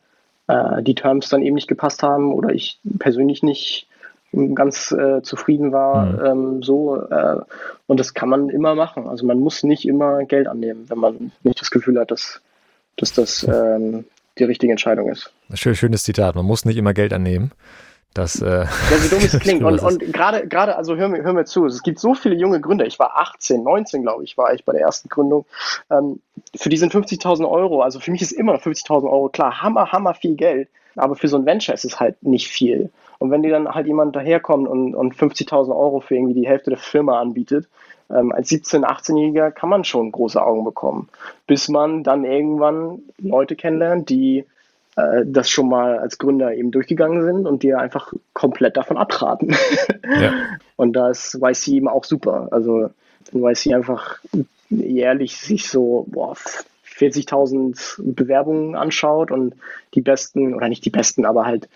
äh, 0.46 0.82
die 0.82 0.94
Terms 0.94 1.28
dann 1.28 1.42
eben 1.42 1.56
nicht 1.56 1.68
gepasst 1.68 2.02
haben 2.02 2.32
oder 2.32 2.50
ich 2.50 2.78
persönlich 2.98 3.42
nicht 3.42 3.88
ganz 4.54 4.92
äh, 4.92 5.22
zufrieden 5.22 5.72
war. 5.72 6.06
Mhm. 6.06 6.24
Ähm, 6.24 6.62
so 6.62 6.96
äh, 6.96 7.40
und 7.86 8.00
das 8.00 8.14
kann 8.14 8.28
man 8.28 8.48
immer 8.48 8.74
machen. 8.74 9.06
Also 9.06 9.26
man 9.26 9.38
muss 9.38 9.62
nicht 9.62 9.86
immer 9.86 10.24
Geld 10.24 10.48
annehmen, 10.48 10.86
wenn 10.88 10.98
man 10.98 11.32
nicht 11.42 11.60
das 11.60 11.70
Gefühl 11.70 11.98
hat, 11.98 12.10
dass, 12.10 12.40
dass 12.96 13.12
das 13.12 13.44
ähm, 13.44 14.04
die 14.38 14.44
richtige 14.44 14.72
Entscheidung 14.72 15.10
ist. 15.10 15.32
Schön, 15.54 15.74
schönes 15.74 16.04
Zitat. 16.04 16.34
Man 16.34 16.46
muss 16.46 16.64
nicht 16.64 16.76
immer 16.76 16.94
Geld 16.94 17.12
annehmen. 17.12 17.52
Das, 18.14 18.42
äh, 18.42 18.64
ja, 18.64 18.98
so 18.98 19.16
dumm 19.16 19.24
es 19.24 19.38
klingt. 19.40 19.62
Und, 19.62 19.80
und 19.80 20.12
gerade, 20.12 20.46
gerade, 20.46 20.76
also 20.76 20.96
hör 20.96 21.08
mir, 21.08 21.22
hör 21.22 21.32
mir 21.32 21.44
zu, 21.44 21.64
es 21.64 21.82
gibt 21.82 21.98
so 21.98 22.14
viele 22.14 22.34
junge 22.34 22.60
Gründer. 22.60 22.86
Ich 22.86 22.98
war 22.98 23.16
18, 23.18 23.62
19, 23.62 24.02
glaube 24.02 24.24
ich, 24.24 24.36
war 24.36 24.52
ich 24.52 24.64
bei 24.64 24.72
der 24.72 24.82
ersten 24.82 25.08
Gründung. 25.08 25.46
Ähm, 25.90 26.20
für 26.54 26.68
die 26.68 26.76
sind 26.76 26.94
50.000 26.94 27.48
Euro, 27.48 27.80
also 27.82 28.00
für 28.00 28.10
mich 28.10 28.20
ist 28.20 28.32
immer 28.32 28.56
50.000 28.56 29.04
Euro 29.04 29.28
klar, 29.30 29.62
hammer, 29.62 29.92
hammer 29.92 30.14
viel 30.14 30.36
Geld. 30.36 30.68
Aber 30.94 31.16
für 31.16 31.28
so 31.28 31.38
ein 31.38 31.46
Venture 31.46 31.74
ist 31.74 31.86
es 31.86 32.00
halt 32.00 32.22
nicht 32.22 32.48
viel. 32.48 32.90
Und 33.22 33.30
wenn 33.30 33.44
dir 33.44 33.52
dann 33.52 33.68
halt 33.68 33.86
jemand 33.86 34.16
daherkommt 34.16 34.66
und, 34.66 34.96
und 34.96 35.14
50.000 35.14 35.68
Euro 35.68 36.00
für 36.00 36.16
irgendwie 36.16 36.34
die 36.34 36.48
Hälfte 36.48 36.70
der 36.70 36.78
Firma 36.80 37.20
anbietet, 37.20 37.68
ähm, 38.10 38.32
als 38.32 38.50
17-, 38.50 38.82
18-Jähriger 38.82 39.52
kann 39.52 39.68
man 39.68 39.84
schon 39.84 40.10
große 40.10 40.42
Augen 40.42 40.64
bekommen. 40.64 41.08
Bis 41.46 41.68
man 41.68 42.02
dann 42.02 42.24
irgendwann 42.24 42.98
Leute 43.18 43.54
kennenlernt, 43.54 44.10
die 44.10 44.44
äh, 44.96 45.22
das 45.24 45.50
schon 45.50 45.68
mal 45.68 46.00
als 46.00 46.18
Gründer 46.18 46.52
eben 46.52 46.72
durchgegangen 46.72 47.22
sind 47.22 47.46
und 47.46 47.62
dir 47.62 47.78
einfach 47.78 48.12
komplett 48.32 48.76
davon 48.76 48.96
abraten. 48.96 49.54
Ja. 50.20 50.32
Und 50.76 50.94
da 50.94 51.10
ist 51.10 51.38
YC 51.40 51.68
eben 51.68 51.86
auch 51.86 52.02
super. 52.02 52.48
Also 52.50 52.90
wenn 53.30 53.44
YC 53.44 53.72
einfach 53.72 54.18
jährlich 54.68 55.36
sich 55.36 55.68
so 55.68 56.08
40.000 56.10 58.00
Bewerbungen 58.14 58.74
anschaut 58.74 59.30
und 59.30 59.54
die 59.94 60.00
besten, 60.00 60.54
oder 60.54 60.68
nicht 60.68 60.84
die 60.84 60.90
besten, 60.90 61.24
aber 61.24 61.46
halt 61.46 61.68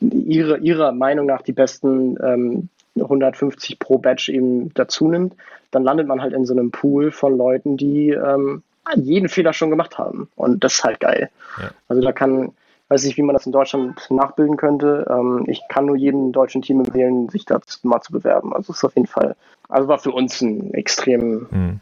ihre, 0.00 0.58
ihrer 0.58 0.92
Meinung 0.92 1.26
nach 1.26 1.42
die 1.42 1.52
besten 1.52 2.18
ähm, 2.22 2.68
150 2.94 3.78
pro 3.78 3.98
Batch 3.98 4.28
eben 4.28 4.72
dazu 4.74 5.08
nimmt, 5.08 5.34
dann 5.70 5.84
landet 5.84 6.06
man 6.06 6.22
halt 6.22 6.32
in 6.32 6.46
so 6.46 6.54
einem 6.54 6.70
Pool 6.70 7.10
von 7.10 7.36
Leuten, 7.36 7.76
die 7.76 8.10
ähm, 8.10 8.62
jeden 8.94 9.28
Fehler 9.28 9.52
schon 9.52 9.70
gemacht 9.70 9.98
haben. 9.98 10.28
Und 10.36 10.62
das 10.62 10.74
ist 10.74 10.84
halt 10.84 11.00
geil. 11.00 11.30
Ja. 11.60 11.70
Also 11.88 12.02
da 12.02 12.12
kann, 12.12 12.52
weiß 12.88 13.04
nicht, 13.04 13.16
wie 13.16 13.22
man 13.22 13.34
das 13.34 13.46
in 13.46 13.52
Deutschland 13.52 14.00
nachbilden 14.10 14.56
könnte. 14.56 15.06
Ähm, 15.10 15.44
ich 15.48 15.62
kann 15.68 15.86
nur 15.86 15.96
jedem 15.96 16.32
deutschen 16.32 16.62
Team 16.62 16.80
empfehlen, 16.80 17.28
sich 17.28 17.44
da 17.44 17.60
mal 17.82 18.00
zu 18.00 18.12
bewerben. 18.12 18.52
Also 18.52 18.72
es 18.72 18.78
ist 18.78 18.84
auf 18.84 18.94
jeden 18.94 19.08
Fall, 19.08 19.36
also 19.68 19.88
war 19.88 19.98
für 19.98 20.12
uns 20.12 20.42
eine 20.42 20.72
extrem 20.74 21.46
mhm. 21.50 21.80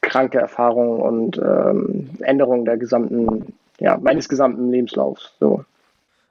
kranke 0.00 0.38
Erfahrung 0.38 1.00
und 1.00 1.38
ähm, 1.38 2.10
Änderung 2.20 2.64
der 2.64 2.76
gesamten, 2.76 3.54
ja, 3.80 3.98
meines 3.98 4.28
gesamten 4.28 4.70
Lebenslaufs. 4.70 5.34
So. 5.40 5.64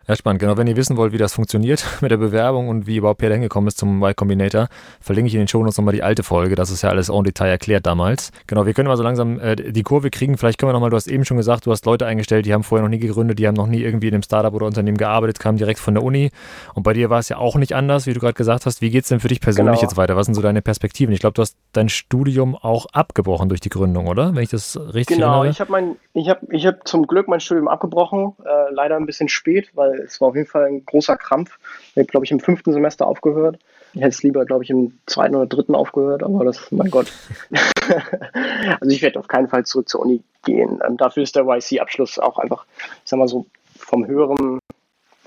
Ja, 0.06 0.18
spannend. 0.18 0.42
Genau, 0.42 0.58
wenn 0.58 0.68
ihr 0.68 0.76
wissen 0.76 0.98
wollt, 0.98 1.14
wie 1.14 1.18
das 1.18 1.34
funktioniert 1.34 1.86
mit 2.02 2.12
der 2.12 2.18
Bewerbung 2.18 2.68
und 2.68 2.88
wie 2.88 2.98
überhaupt 2.98 3.22
Peter 3.22 3.34
hingekommen 3.34 3.70
ist 3.70 3.78
zum 3.78 4.02
Y 4.02 4.14
Combinator, 4.14 4.68
verlinke 5.00 5.28
ich 5.28 5.34
in 5.34 5.40
den 5.40 5.48
Show 5.48 5.64
Notes 5.64 5.78
nochmal 5.78 5.94
die 5.94 6.04
alte 6.04 6.24
Folge. 6.24 6.56
Das 6.56 6.72
ist 6.72 6.82
ja 6.82 6.90
alles 6.90 7.08
en 7.08 7.24
Detail 7.24 7.48
erklärt 7.48 7.86
damals. 7.86 8.32
Genau, 8.48 8.66
wir 8.66 8.74
können 8.74 8.90
mal 8.90 8.98
so 8.98 9.04
langsam 9.04 9.40
äh, 9.40 9.56
die 9.56 9.84
Kurve 9.84 10.10
kriegen. 10.10 10.38
Vielleicht 10.38 10.60
können 10.60 10.70
wir 10.70 10.74
nochmal, 10.74 10.90
du 10.90 10.98
hast 10.98 11.08
eben 11.08 11.24
schon 11.24 11.38
gesagt, 11.38 11.66
du 11.66 11.72
hast 11.72 11.86
Leute 11.86 12.06
eingestellt, 12.06 12.46
die 12.46 12.54
haben 12.54 12.64
vorher 12.64 12.84
noch 12.84 12.90
nie 12.90 13.00
gegründet, 13.00 13.40
die 13.40 13.48
haben 13.48 13.56
noch 13.56 13.68
nie 13.68 13.82
irgendwie 13.82 14.10
in 14.10 14.14
einem 14.14 14.24
Startup 14.24 14.54
oder 14.54 14.66
Unternehmen 14.66 14.98
gearbeitet, 14.98 15.40
kamen 15.40 15.58
direkt 15.58 15.80
von 15.80 15.94
der 15.94 16.04
Uni. 16.04 16.32
Und 16.74 16.84
bei 16.84 16.92
dir 16.92 17.10
war 17.10 17.20
es 17.20 17.30
ja 17.30 17.38
auch 17.38 17.56
nicht 17.56 17.74
anders, 17.74 18.06
wie 18.06 18.14
du 18.14 18.20
gerade 18.20 18.34
gesagt 18.34 18.66
hast. 18.66 18.82
Wie 18.82 18.90
geht 18.90 19.04
es 19.04 19.10
denn 19.10 19.22
für 19.22 19.30
dich 19.30 19.40
persönlich 19.40 19.76
genau. 19.76 19.82
jetzt 19.84 19.96
weiter? 19.96 20.18
Was 20.18 20.26
sind 20.26 20.36
so 20.36 20.42
deine 20.42 20.62
Perspektiven? 20.62 21.14
Ich 21.14 21.22
glaube, 21.22 21.36
du 21.36 21.42
hast 21.42 21.56
dein 21.72 21.88
Studium 21.88 22.56
auch 22.56 22.88
abgebrochen 22.92 23.48
durch 23.48 23.62
die 23.62 23.70
Gründung, 23.70 24.08
oder? 24.08 24.36
Wenn 24.36 24.44
ich 24.44 24.50
das 24.50 24.78
richtig 24.94 25.16
Genau, 25.18 25.36
erinnere. 25.36 25.52
ich 25.52 25.62
habe 25.62 25.72
mein, 25.72 25.96
ich 26.14 26.28
habe 26.28 26.46
ich 26.50 26.68
hab 26.68 26.86
zum 26.86 27.08
Glück 27.08 27.30
mein 27.30 27.40
Studium 27.40 27.70
abgebrochen, 27.70 28.34
äh, 28.44 28.74
leider 28.74 28.98
ein 28.98 29.06
bisschen 29.06 29.30
spät, 29.30 29.72
weil 29.76 29.93
es 30.00 30.20
war 30.22 30.30
auf 30.30 30.36
jeden 30.36 30.48
Fall 30.48 30.66
ein 30.66 30.86
großer 30.86 31.18
Krampf. 31.18 31.58
Ich 31.92 31.98
habe, 31.98 32.06
glaube 32.06 32.26
ich, 32.26 32.32
im 32.32 32.40
fünften 32.40 32.74
Semester 32.74 33.08
aufgehört. 33.08 33.60
Ich 33.94 34.02
hätte 34.02 34.10
es 34.10 34.24
lieber, 34.24 34.46
glaube 34.46 34.64
ich, 34.64 34.70
im 34.70 34.98
zweiten 35.06 35.36
oder 35.36 35.46
dritten 35.46 35.76
aufgehört, 35.76 36.24
aber 36.24 36.46
das, 36.46 36.72
mein 36.72 36.90
Gott. 36.90 37.12
also 38.80 38.90
ich 38.90 39.02
werde 39.02 39.20
auf 39.20 39.28
keinen 39.28 39.48
Fall 39.48 39.66
zurück 39.66 39.88
zur 39.88 40.02
Uni 40.02 40.24
gehen. 40.44 40.80
Ähm, 40.86 40.98
dafür 40.98 41.24
ist 41.24 41.36
der 41.36 41.46
YC-Abschluss 41.46 42.18
auch 42.18 42.40
einfach, 42.40 42.66
ich 42.78 43.10
sag 43.10 43.20
mal 43.20 43.28
so, 43.28 43.46
vom 43.78 44.08
höheren 44.08 44.60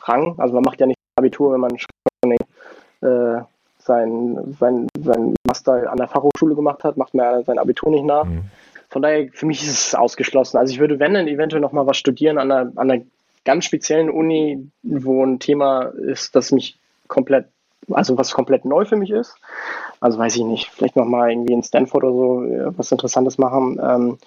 Rang. 0.02 0.34
Also 0.38 0.54
man 0.54 0.64
macht 0.64 0.80
ja 0.80 0.86
nicht 0.86 0.98
Abitur, 1.16 1.52
wenn 1.52 1.60
man 1.60 1.78
schon 1.78 2.32
äh, 3.02 3.42
sein, 3.78 4.56
sein, 4.58 4.88
sein 4.98 5.34
Master 5.46 5.90
an 5.90 5.96
der 5.96 6.08
Fachhochschule 6.08 6.54
gemacht 6.54 6.84
hat, 6.84 6.96
macht 6.96 7.14
man 7.14 7.24
ja 7.24 7.42
sein 7.42 7.58
Abitur 7.58 7.90
nicht 7.90 8.04
nach. 8.04 8.24
Mhm. 8.24 8.44
Von 8.88 9.02
daher, 9.02 9.28
für 9.32 9.46
mich 9.46 9.62
ist 9.62 9.70
es 9.70 9.94
ausgeschlossen. 9.94 10.58
Also 10.58 10.72
ich 10.72 10.80
würde, 10.80 10.98
wenn 10.98 11.14
dann 11.14 11.28
eventuell 11.28 11.60
noch 11.60 11.72
mal 11.72 11.86
was 11.86 11.96
studieren 11.96 12.38
an 12.38 12.50
einer, 12.50 12.72
an 12.76 12.90
einer 12.90 13.02
ganz 13.46 13.64
speziellen 13.64 14.10
Uni, 14.10 14.68
wo 14.82 15.24
ein 15.24 15.38
Thema 15.38 15.84
ist, 15.84 16.36
das 16.36 16.52
mich 16.52 16.78
komplett, 17.08 17.46
also 17.90 18.18
was 18.18 18.32
komplett 18.32 18.66
neu 18.66 18.84
für 18.84 18.96
mich 18.96 19.10
ist. 19.10 19.36
Also 20.00 20.18
weiß 20.18 20.36
ich 20.36 20.44
nicht, 20.44 20.68
vielleicht 20.70 20.96
nochmal 20.96 21.30
irgendwie 21.30 21.54
in 21.54 21.62
Stanford 21.62 22.04
oder 22.04 22.12
so 22.12 22.42
äh, 22.42 22.78
was 22.78 22.92
Interessantes 22.92 23.38
machen. 23.38 23.80
Ähm, 23.82 24.18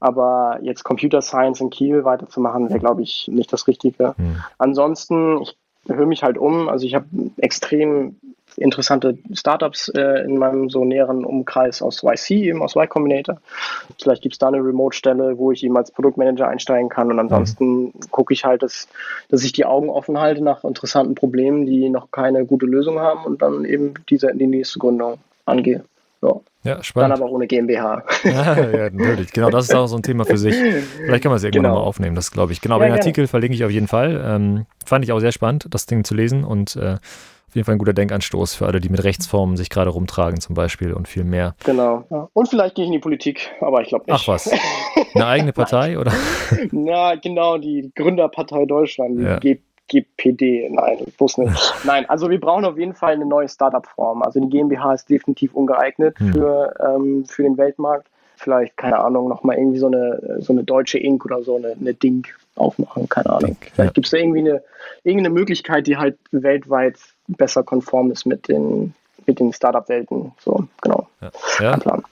aber 0.00 0.58
jetzt 0.62 0.82
Computer 0.82 1.22
Science 1.22 1.60
in 1.60 1.70
Kiel 1.70 2.04
weiterzumachen, 2.04 2.70
wäre, 2.70 2.80
glaube 2.80 3.02
ich, 3.02 3.28
nicht 3.30 3.52
das 3.52 3.68
Richtige. 3.68 4.14
Mhm. 4.16 4.42
Ansonsten, 4.58 5.42
ich 5.42 5.56
höre 5.86 6.06
mich 6.06 6.22
halt 6.22 6.38
um. 6.38 6.68
Also 6.68 6.86
ich 6.86 6.94
habe 6.94 7.06
extrem 7.36 8.16
interessante 8.56 9.18
Startups 9.32 9.88
äh, 9.88 10.24
in 10.24 10.38
meinem 10.38 10.70
so 10.70 10.84
näheren 10.84 11.24
Umkreis 11.24 11.82
aus 11.82 12.02
YC, 12.02 12.30
eben 12.30 12.62
aus 12.62 12.76
Y 12.76 12.88
Combinator. 12.88 13.38
Vielleicht 14.00 14.22
gibt 14.22 14.34
es 14.34 14.38
da 14.38 14.48
eine 14.48 14.58
Remote-Stelle, 14.58 15.38
wo 15.38 15.52
ich 15.52 15.64
eben 15.64 15.76
als 15.76 15.90
Produktmanager 15.90 16.48
einsteigen 16.48 16.88
kann. 16.88 17.10
Und 17.10 17.18
ansonsten 17.18 17.84
mhm. 17.84 17.92
gucke 18.10 18.34
ich 18.34 18.44
halt, 18.44 18.62
dass, 18.62 18.88
dass 19.28 19.44
ich 19.44 19.52
die 19.52 19.64
Augen 19.64 19.90
offen 19.90 20.18
halte 20.18 20.42
nach 20.42 20.64
interessanten 20.64 21.14
Problemen, 21.14 21.66
die 21.66 21.88
noch 21.88 22.10
keine 22.10 22.44
gute 22.44 22.66
Lösung 22.66 22.98
haben 22.98 23.24
und 23.24 23.42
dann 23.42 23.64
eben 23.64 23.94
diese 24.08 24.34
die 24.34 24.46
nächste 24.46 24.78
Gründung 24.78 25.18
angehe. 25.44 25.84
Ja. 26.22 26.40
Ja, 26.64 26.82
spannend. 26.82 27.12
Dann 27.12 27.22
aber 27.22 27.30
ohne 27.30 27.46
GmbH. 27.46 28.02
Ja, 28.24 28.56
ja, 28.56 28.90
natürlich. 28.90 29.32
Genau, 29.32 29.50
das 29.50 29.64
ist 29.64 29.74
auch 29.74 29.86
so 29.86 29.96
ein 29.96 30.02
Thema 30.02 30.24
für 30.24 30.38
sich. 30.38 30.54
Vielleicht 30.54 31.22
können 31.22 31.32
wir 31.32 31.36
es 31.36 31.42
irgendwann 31.42 31.62
genau. 31.62 31.74
nochmal 31.74 31.88
aufnehmen, 31.88 32.14
das 32.14 32.30
glaube 32.30 32.52
ich. 32.52 32.60
Genau, 32.60 32.80
ja, 32.80 32.86
den 32.86 32.92
Artikel 32.92 33.26
verlinke 33.26 33.54
ich 33.54 33.64
auf 33.64 33.70
jeden 33.70 33.88
Fall. 33.88 34.22
Ähm, 34.24 34.66
fand 34.84 35.04
ich 35.04 35.12
auch 35.12 35.20
sehr 35.20 35.32
spannend, 35.32 35.66
das 35.70 35.86
Ding 35.86 36.04
zu 36.04 36.14
lesen 36.14 36.44
und 36.44 36.76
äh, 36.76 36.98
auf 37.52 37.56
jeden 37.56 37.66
Fall 37.66 37.74
ein 37.74 37.78
guter 37.78 37.92
Denkanstoß 37.92 38.54
für 38.54 38.66
alle, 38.66 38.80
die 38.80 38.88
mit 38.88 39.04
Rechtsformen 39.04 39.58
sich 39.58 39.68
gerade 39.68 39.90
rumtragen 39.90 40.40
zum 40.40 40.54
Beispiel 40.54 40.94
und 40.94 41.06
viel 41.06 41.24
mehr. 41.24 41.54
Genau. 41.64 42.04
Ja. 42.10 42.28
Und 42.32 42.48
vielleicht 42.48 42.76
gehe 42.76 42.84
ich 42.84 42.88
in 42.88 42.94
die 42.94 42.98
Politik, 42.98 43.50
aber 43.60 43.82
ich 43.82 43.88
glaube 43.88 44.06
nicht. 44.06 44.18
Ach 44.22 44.26
was. 44.26 44.50
Eine 45.14 45.26
eigene 45.26 45.52
Partei 45.52 45.98
oder? 45.98 46.12
Na, 46.70 47.14
genau, 47.16 47.58
die 47.58 47.92
Gründerpartei 47.94 48.64
Deutschland, 48.64 49.18
die 49.18 49.48
ja. 49.50 49.54
GPD, 49.92 50.68
nein, 50.70 50.98
bloß 51.18 51.38
nicht. 51.38 51.74
Nein, 51.84 52.08
also 52.08 52.30
wir 52.30 52.40
brauchen 52.40 52.64
auf 52.64 52.78
jeden 52.78 52.94
Fall 52.94 53.12
eine 53.12 53.26
neue 53.26 53.48
Startup-Form. 53.48 54.22
Also 54.22 54.40
die 54.40 54.48
GmbH 54.48 54.94
ist 54.94 55.10
definitiv 55.10 55.54
ungeeignet 55.54 56.18
hm. 56.18 56.32
für, 56.32 56.74
ähm, 56.80 57.24
für 57.26 57.42
den 57.42 57.58
Weltmarkt. 57.58 58.08
Vielleicht, 58.36 58.76
keine 58.76 58.98
Ahnung, 58.98 59.28
nochmal 59.28 59.56
irgendwie 59.56 59.78
so 59.78 59.86
eine, 59.86 60.38
so 60.40 60.52
eine 60.52 60.64
deutsche 60.64 60.98
Ink 60.98 61.24
oder 61.24 61.44
so 61.44 61.56
eine, 61.56 61.76
eine 61.80 61.94
Dink 61.94 62.34
aufmachen, 62.56 63.08
keine 63.08 63.30
Ahnung. 63.30 63.50
Dink, 63.50 63.70
Vielleicht 63.72 63.78
ja. 63.78 63.92
gibt 63.92 64.06
es 64.06 64.10
da 64.10 64.16
irgendwie 64.16 64.40
eine, 64.40 64.62
irgendeine 65.04 65.32
Möglichkeit, 65.32 65.86
die 65.86 65.96
halt 65.96 66.18
weltweit 66.32 66.96
besser 67.28 67.62
konform 67.62 68.10
ist 68.10 68.26
mit 68.26 68.48
den, 68.48 68.94
mit 69.26 69.38
den 69.38 69.52
Startup-Welten. 69.52 70.32
So, 70.40 70.66
genau. 70.80 71.06
Ja. 71.20 71.30
ja. 71.60 71.76
Plan. 71.76 72.02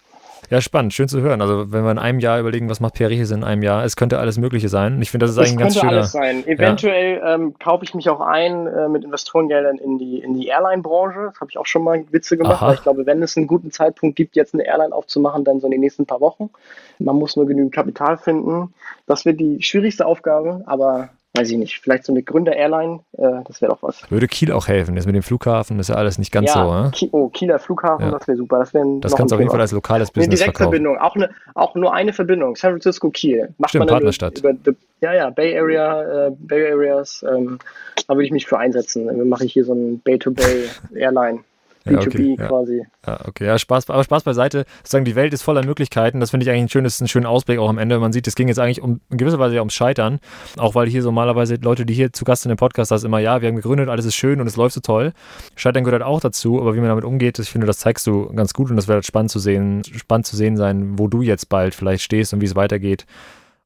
Ja, 0.51 0.61
spannend, 0.61 0.93
schön 0.93 1.07
zu 1.07 1.21
hören. 1.21 1.41
Also 1.41 1.71
wenn 1.71 1.85
wir 1.85 1.93
in 1.93 1.99
einem 1.99 2.19
Jahr 2.19 2.41
überlegen, 2.41 2.69
was 2.69 2.81
macht 2.81 2.95
Pierre 2.95 3.13
Riches 3.13 3.31
in 3.31 3.45
einem 3.45 3.63
Jahr, 3.63 3.85
es 3.85 3.95
könnte 3.95 4.19
alles 4.19 4.37
Mögliche 4.37 4.69
sein. 4.69 5.01
Ich 5.01 5.13
finde, 5.13 5.27
das 5.27 5.33
ist 5.33 5.39
eigentlich 5.39 5.53
ein 5.53 5.59
ganz 5.59 5.79
schöner... 5.79 6.01
Es 6.01 6.13
könnte 6.13 6.27
alles 6.27 6.45
sein. 6.45 6.53
Eventuell 6.53 7.19
ja. 7.19 7.35
ähm, 7.35 7.55
kaufe 7.61 7.85
ich 7.85 7.95
mich 7.95 8.11
auch 8.11 8.21
ein 8.21 8.67
äh, 8.67 8.89
mit 8.89 9.05
Investorengeldern 9.05 9.79
in 9.79 9.99
die, 9.99 10.19
in 10.19 10.35
die 10.35 10.49
Airline-Branche. 10.49 11.31
Das 11.31 11.41
habe 11.41 11.51
ich 11.51 11.57
auch 11.57 11.67
schon 11.67 11.85
mal 11.85 12.05
Witze 12.11 12.37
gemacht. 12.37 12.63
Weil 12.63 12.75
ich 12.75 12.83
glaube, 12.83 13.07
wenn 13.07 13.23
es 13.23 13.37
einen 13.37 13.47
guten 13.47 13.71
Zeitpunkt 13.71 14.17
gibt, 14.17 14.35
jetzt 14.35 14.53
eine 14.53 14.67
Airline 14.67 14.93
aufzumachen, 14.93 15.45
dann 15.45 15.61
so 15.61 15.69
in 15.69 15.71
den 15.71 15.81
nächsten 15.81 16.05
paar 16.05 16.21
Wochen. 16.21 16.51
Man 16.99 17.15
muss 17.15 17.37
nur 17.37 17.47
genügend 17.47 17.73
Kapital 17.73 18.19
finden. 18.19 18.75
Das 19.07 19.25
wird 19.25 19.39
die 19.39 19.63
schwierigste 19.63 20.05
Aufgabe, 20.05 20.65
aber 20.67 21.11
weiß 21.35 21.51
ich 21.51 21.59
nicht, 21.59 21.79
vielleicht 21.79 22.05
so 22.05 22.13
eine 22.13 22.23
Gründer-Airline, 22.23 23.01
äh, 23.13 23.45
das 23.47 23.63
wäre 23.63 23.73
doch 23.73 23.83
was. 23.83 24.11
Würde 24.11 24.27
Kiel 24.27 24.53
auch 24.53 24.67
helfen, 24.67 24.97
jetzt 24.97 25.07
mit 25.07 25.15
dem 25.15 25.23
Flughafen 25.23 25.79
ist 25.79 25.89
ja 25.89 25.95
alles 25.95 26.19
nicht 26.19 26.33
ganz 26.33 26.49
ja, 26.49 26.91
so. 26.91 27.07
Ne? 27.07 27.11
oh, 27.13 27.29
Kieler 27.29 27.59
Flughafen, 27.59 28.07
ja. 28.07 28.11
das 28.11 28.27
wäre 28.27 28.37
super. 28.37 28.59
Das, 28.59 28.73
das 28.73 29.15
kannst 29.15 29.31
du 29.31 29.37
auf 29.37 29.41
jeden 29.41 29.51
Fall 29.51 29.61
als 29.61 29.73
lokales 29.73 30.11
Business 30.11 30.41
Eine 30.41 30.53
Direktverbindung, 30.53 30.99
auch, 30.99 31.15
eine, 31.15 31.31
auch 31.55 31.75
nur 31.75 31.95
eine 31.95 32.13
Verbindung, 32.13 32.57
San 32.57 32.73
Francisco-Kiel. 32.73 33.55
Stimmt, 33.67 33.87
Partnerstadt. 33.87 34.39
Über, 34.39 34.51
über, 34.51 34.73
ja, 35.01 35.15
ja, 35.15 35.31
Bay 35.31 35.59
Area, 35.59 36.27
äh, 36.27 36.31
Bay 36.37 36.73
Areas, 36.73 37.25
ähm, 37.29 37.59
da 38.07 38.15
würde 38.15 38.25
ich 38.25 38.33
mich 38.33 38.47
für 38.47 38.59
einsetzen. 38.59 39.07
Dann 39.07 39.29
mache 39.29 39.45
ich 39.45 39.53
hier 39.53 39.65
so 39.65 39.73
ein 39.73 40.01
Bay-to-Bay-Airline. 40.01 41.41
B2B 41.87 41.93
ja, 41.93 41.99
okay, 42.01 42.37
quasi. 42.37 42.87
Ja, 43.07 43.21
okay, 43.27 43.47
ja, 43.47 43.59
Spaß, 43.59 43.89
aber 43.89 44.05
Spaß 44.05 44.23
beiseite. 44.25 44.67
Sozusagen, 44.79 45.05
die 45.05 45.15
Welt 45.15 45.33
ist 45.33 45.43
voller 45.43 45.65
Möglichkeiten. 45.65 46.21
Das 46.21 46.31
finde 46.31 46.45
ich 46.45 46.51
eigentlich 46.51 46.65
ein 46.65 46.69
schönes, 46.69 47.01
einen 47.01 47.09
schönen 47.09 47.27
Ausblick 47.27 47.59
auch 47.59 47.69
am 47.69 47.79
Ende. 47.79 47.99
Man 47.99 48.13
sieht, 48.13 48.27
es 48.27 48.35
ging 48.35 48.49
jetzt 48.49 48.59
eigentlich 48.59 48.83
um, 48.83 49.01
in 49.11 49.17
gewisser 49.17 49.39
Weise 49.39 49.55
ja 49.55 49.61
ums 49.63 49.75
Scheitern. 49.75 50.21
Auch 50.59 50.75
weil 50.75 50.89
hier 50.89 51.03
so 51.03 51.09
normalerweise 51.09 51.57
Leute, 51.57 51.87
die 51.87 51.95
hier 51.95 52.13
zu 52.13 52.25
Gast 52.25 52.45
in 52.45 52.51
dem 52.51 52.59
Podcast, 52.59 52.91
das 52.91 53.05
immer, 53.05 53.19
ja, 53.19 53.41
wir 53.41 53.49
haben 53.49 53.57
gegründet, 53.57 53.89
alles 53.89 54.05
ist 54.05 54.15
schön 54.15 54.41
und 54.41 54.47
es 54.47 54.57
läuft 54.57 54.75
so 54.75 54.81
toll. 54.81 55.13
Scheitern 55.57 55.85
gehört 55.85 56.03
halt 56.03 56.11
auch 56.11 56.21
dazu, 56.21 56.61
aber 56.61 56.75
wie 56.75 56.81
man 56.81 56.89
damit 56.89 57.05
umgeht, 57.05 57.39
ich 57.39 57.51
finde, 57.51 57.67
das 57.67 57.79
zeigst 57.79 58.07
du 58.07 58.31
ganz 58.35 58.53
gut 58.53 58.71
und 58.71 58.77
das 58.77 58.87
wird 58.87 58.97
halt 58.97 59.07
spannend 59.07 59.31
zu 59.31 59.39
sehen, 59.39 59.83
spannend 59.85 60.27
zu 60.27 60.37
sehen 60.37 60.57
sein, 60.57 60.99
wo 60.99 61.09
du 61.09 61.23
jetzt 61.23 61.49
bald 61.49 61.75
vielleicht 61.75 62.03
stehst 62.03 62.35
und 62.35 62.41
wie 62.43 62.47
es 62.47 62.57
weitergeht. 62.57 63.07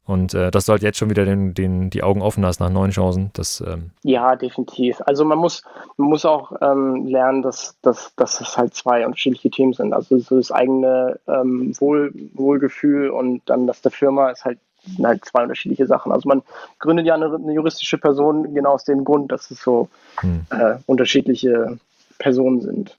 Und 0.07 0.35
äh, 0.35 0.51
das 0.51 0.67
sollte 0.67 0.85
jetzt 0.85 0.99
schon 0.99 1.09
wieder 1.09 1.25
den, 1.25 1.55
den, 1.55 1.89
die 1.89 2.03
Augen 2.03 2.21
offen 2.21 2.43
lassen 2.43 2.63
nach 2.63 2.71
neuen 2.71 2.91
Chancen. 2.91 3.31
Das, 3.33 3.63
ähm 3.67 3.91
ja, 4.03 4.37
definitiv. 4.37 5.01
Also 5.07 5.25
man 5.25 5.39
muss, 5.39 5.63
man 5.97 6.09
muss 6.09 6.27
auch 6.27 6.53
ähm, 6.61 7.07
lernen, 7.07 7.41
dass, 7.41 7.77
dass, 7.81 8.15
dass 8.17 8.41
es 8.41 8.57
halt 8.59 8.75
zwei 8.75 9.07
unterschiedliche 9.07 9.51
Themen 9.51 9.73
sind. 9.73 9.95
Also 9.95 10.19
so 10.19 10.37
das 10.37 10.53
eigene 10.53 11.19
ähm, 11.27 11.73
Wohl, 11.81 12.13
Wohlgefühl 12.35 13.09
und 13.09 13.43
dann 13.47 13.67
das 13.67 13.81
der 13.81 13.93
Firma 13.93 14.29
ist 14.29 14.45
halt, 14.45 14.59
halt 15.03 15.25
zwei 15.25 15.43
unterschiedliche 15.43 15.87
Sachen. 15.87 16.13
Also 16.13 16.29
man 16.29 16.43
gründet 16.81 17.07
ja 17.07 17.15
eine, 17.15 17.35
eine 17.35 17.55
juristische 17.55 17.97
Person 17.97 18.53
genau 18.53 18.73
aus 18.73 18.85
dem 18.85 19.05
Grund, 19.05 19.33
dass 19.33 19.51
es 19.51 19.63
so 19.63 19.89
hm. 20.17 20.45
äh, 20.51 20.75
unterschiedliche 20.85 21.79
Personen 22.19 22.61
sind. 22.61 22.97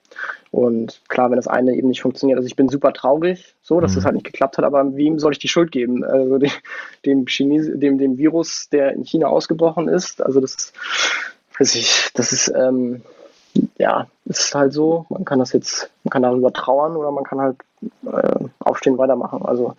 Und 0.52 1.02
klar, 1.10 1.30
wenn 1.30 1.36
das 1.36 1.48
eine 1.48 1.76
eben 1.76 1.90
nicht 1.90 2.02
funktioniert, 2.02 2.38
also 2.38 2.48
ich 2.48 2.56
bin 2.56 2.70
super 2.70 2.94
traurig, 2.94 3.56
so, 3.62 3.80
dass 3.82 3.92
mhm. 3.92 3.96
das 3.96 4.06
halt 4.06 4.16
nicht 4.16 4.26
geklappt 4.26 4.58
hat, 4.58 4.66
aber 4.66 4.96
wem 4.96 5.20
soll 5.20 5.34
ich 5.34 5.40
die 5.40 5.50
Schuld 5.50 5.72
geben? 5.72 6.04
Also 6.04 6.38
dem, 6.38 6.52
dem, 7.06 7.26
Chines 7.26 7.70
dem, 7.74 7.98
dem 7.98 8.18
Virus, 8.18 8.70
der 8.70 8.94
in 8.94 9.04
China 9.04 9.28
ausgebrochen 9.28 9.90
ist, 9.90 10.22
also 10.22 10.40
das, 10.40 10.72
weiß 11.60 11.76
ich, 11.76 12.10
das 12.14 12.32
ist, 12.32 12.54
ähm, 12.56 13.02
ja, 13.78 14.08
ist 14.26 14.56
halt 14.56 14.74
so, 14.74 15.06
man 15.10 15.26
kann 15.26 15.40
das 15.40 15.54
jetzt, 15.54 15.90
man 16.04 16.12
kann 16.12 16.24
darüber 16.24 16.52
trauern 16.52 16.96
oder 16.96 17.12
man 17.12 17.24
kann 17.24 17.42
halt 17.42 17.58
äh, 18.06 18.46
aufstehen, 18.60 18.98
weitermachen. 18.98 19.46
Also, 19.46 19.76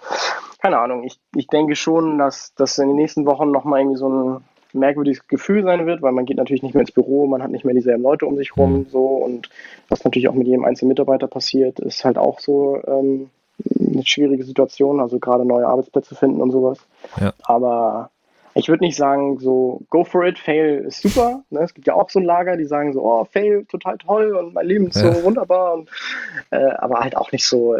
keine 0.60 0.78
Ahnung, 0.78 1.04
ich, 1.04 1.18
ich 1.34 1.46
denke 1.46 1.76
schon, 1.76 2.18
dass, 2.18 2.54
dass 2.54 2.78
in 2.78 2.88
den 2.88 2.96
nächsten 2.96 3.26
Wochen 3.26 3.50
nochmal 3.50 3.80
irgendwie 3.80 3.98
so 3.98 4.08
ein 4.08 4.44
merkwürdiges 4.76 5.26
Gefühl 5.28 5.62
sein 5.62 5.86
wird, 5.86 6.02
weil 6.02 6.12
man 6.12 6.26
geht 6.26 6.36
natürlich 6.36 6.62
nicht 6.62 6.74
mehr 6.74 6.82
ins 6.82 6.92
Büro, 6.92 7.26
man 7.26 7.42
hat 7.42 7.50
nicht 7.50 7.64
mehr 7.64 7.74
dieselben 7.74 8.02
Leute 8.02 8.26
um 8.26 8.36
sich 8.36 8.56
rum, 8.56 8.78
mhm. 8.78 8.86
so 8.90 9.06
und 9.06 9.50
was 9.88 10.04
natürlich 10.04 10.28
auch 10.28 10.34
mit 10.34 10.46
jedem 10.46 10.64
einzelnen 10.64 10.90
Mitarbeiter 10.90 11.26
passiert, 11.26 11.80
ist 11.80 12.04
halt 12.04 12.18
auch 12.18 12.40
so 12.40 12.80
ähm, 12.86 13.30
eine 13.78 14.04
schwierige 14.04 14.44
Situation, 14.44 15.00
also 15.00 15.18
gerade 15.18 15.44
neue 15.44 15.66
Arbeitsplätze 15.66 16.14
finden 16.14 16.40
und 16.40 16.50
sowas. 16.50 16.78
Ja. 17.20 17.32
Aber 17.44 18.10
ich 18.54 18.68
würde 18.68 18.84
nicht 18.84 18.96
sagen, 18.96 19.38
so 19.38 19.82
go 19.90 20.04
for 20.04 20.24
it, 20.24 20.38
fail 20.38 20.84
ist 20.86 21.02
super. 21.02 21.42
Ne? 21.50 21.60
Es 21.60 21.74
gibt 21.74 21.86
ja 21.86 21.94
auch 21.94 22.08
so 22.08 22.18
ein 22.18 22.24
Lager, 22.24 22.56
die 22.56 22.64
sagen 22.64 22.94
so, 22.94 23.02
oh, 23.02 23.24
fail, 23.24 23.66
total 23.66 23.98
toll 23.98 24.34
und 24.34 24.54
mein 24.54 24.66
Leben 24.66 24.86
ist 24.88 24.96
ja. 24.96 25.12
so 25.12 25.24
wunderbar. 25.24 25.74
Und, 25.74 25.90
äh, 26.50 26.64
aber 26.78 27.00
halt 27.00 27.16
auch 27.16 27.32
nicht 27.32 27.46
so, 27.46 27.76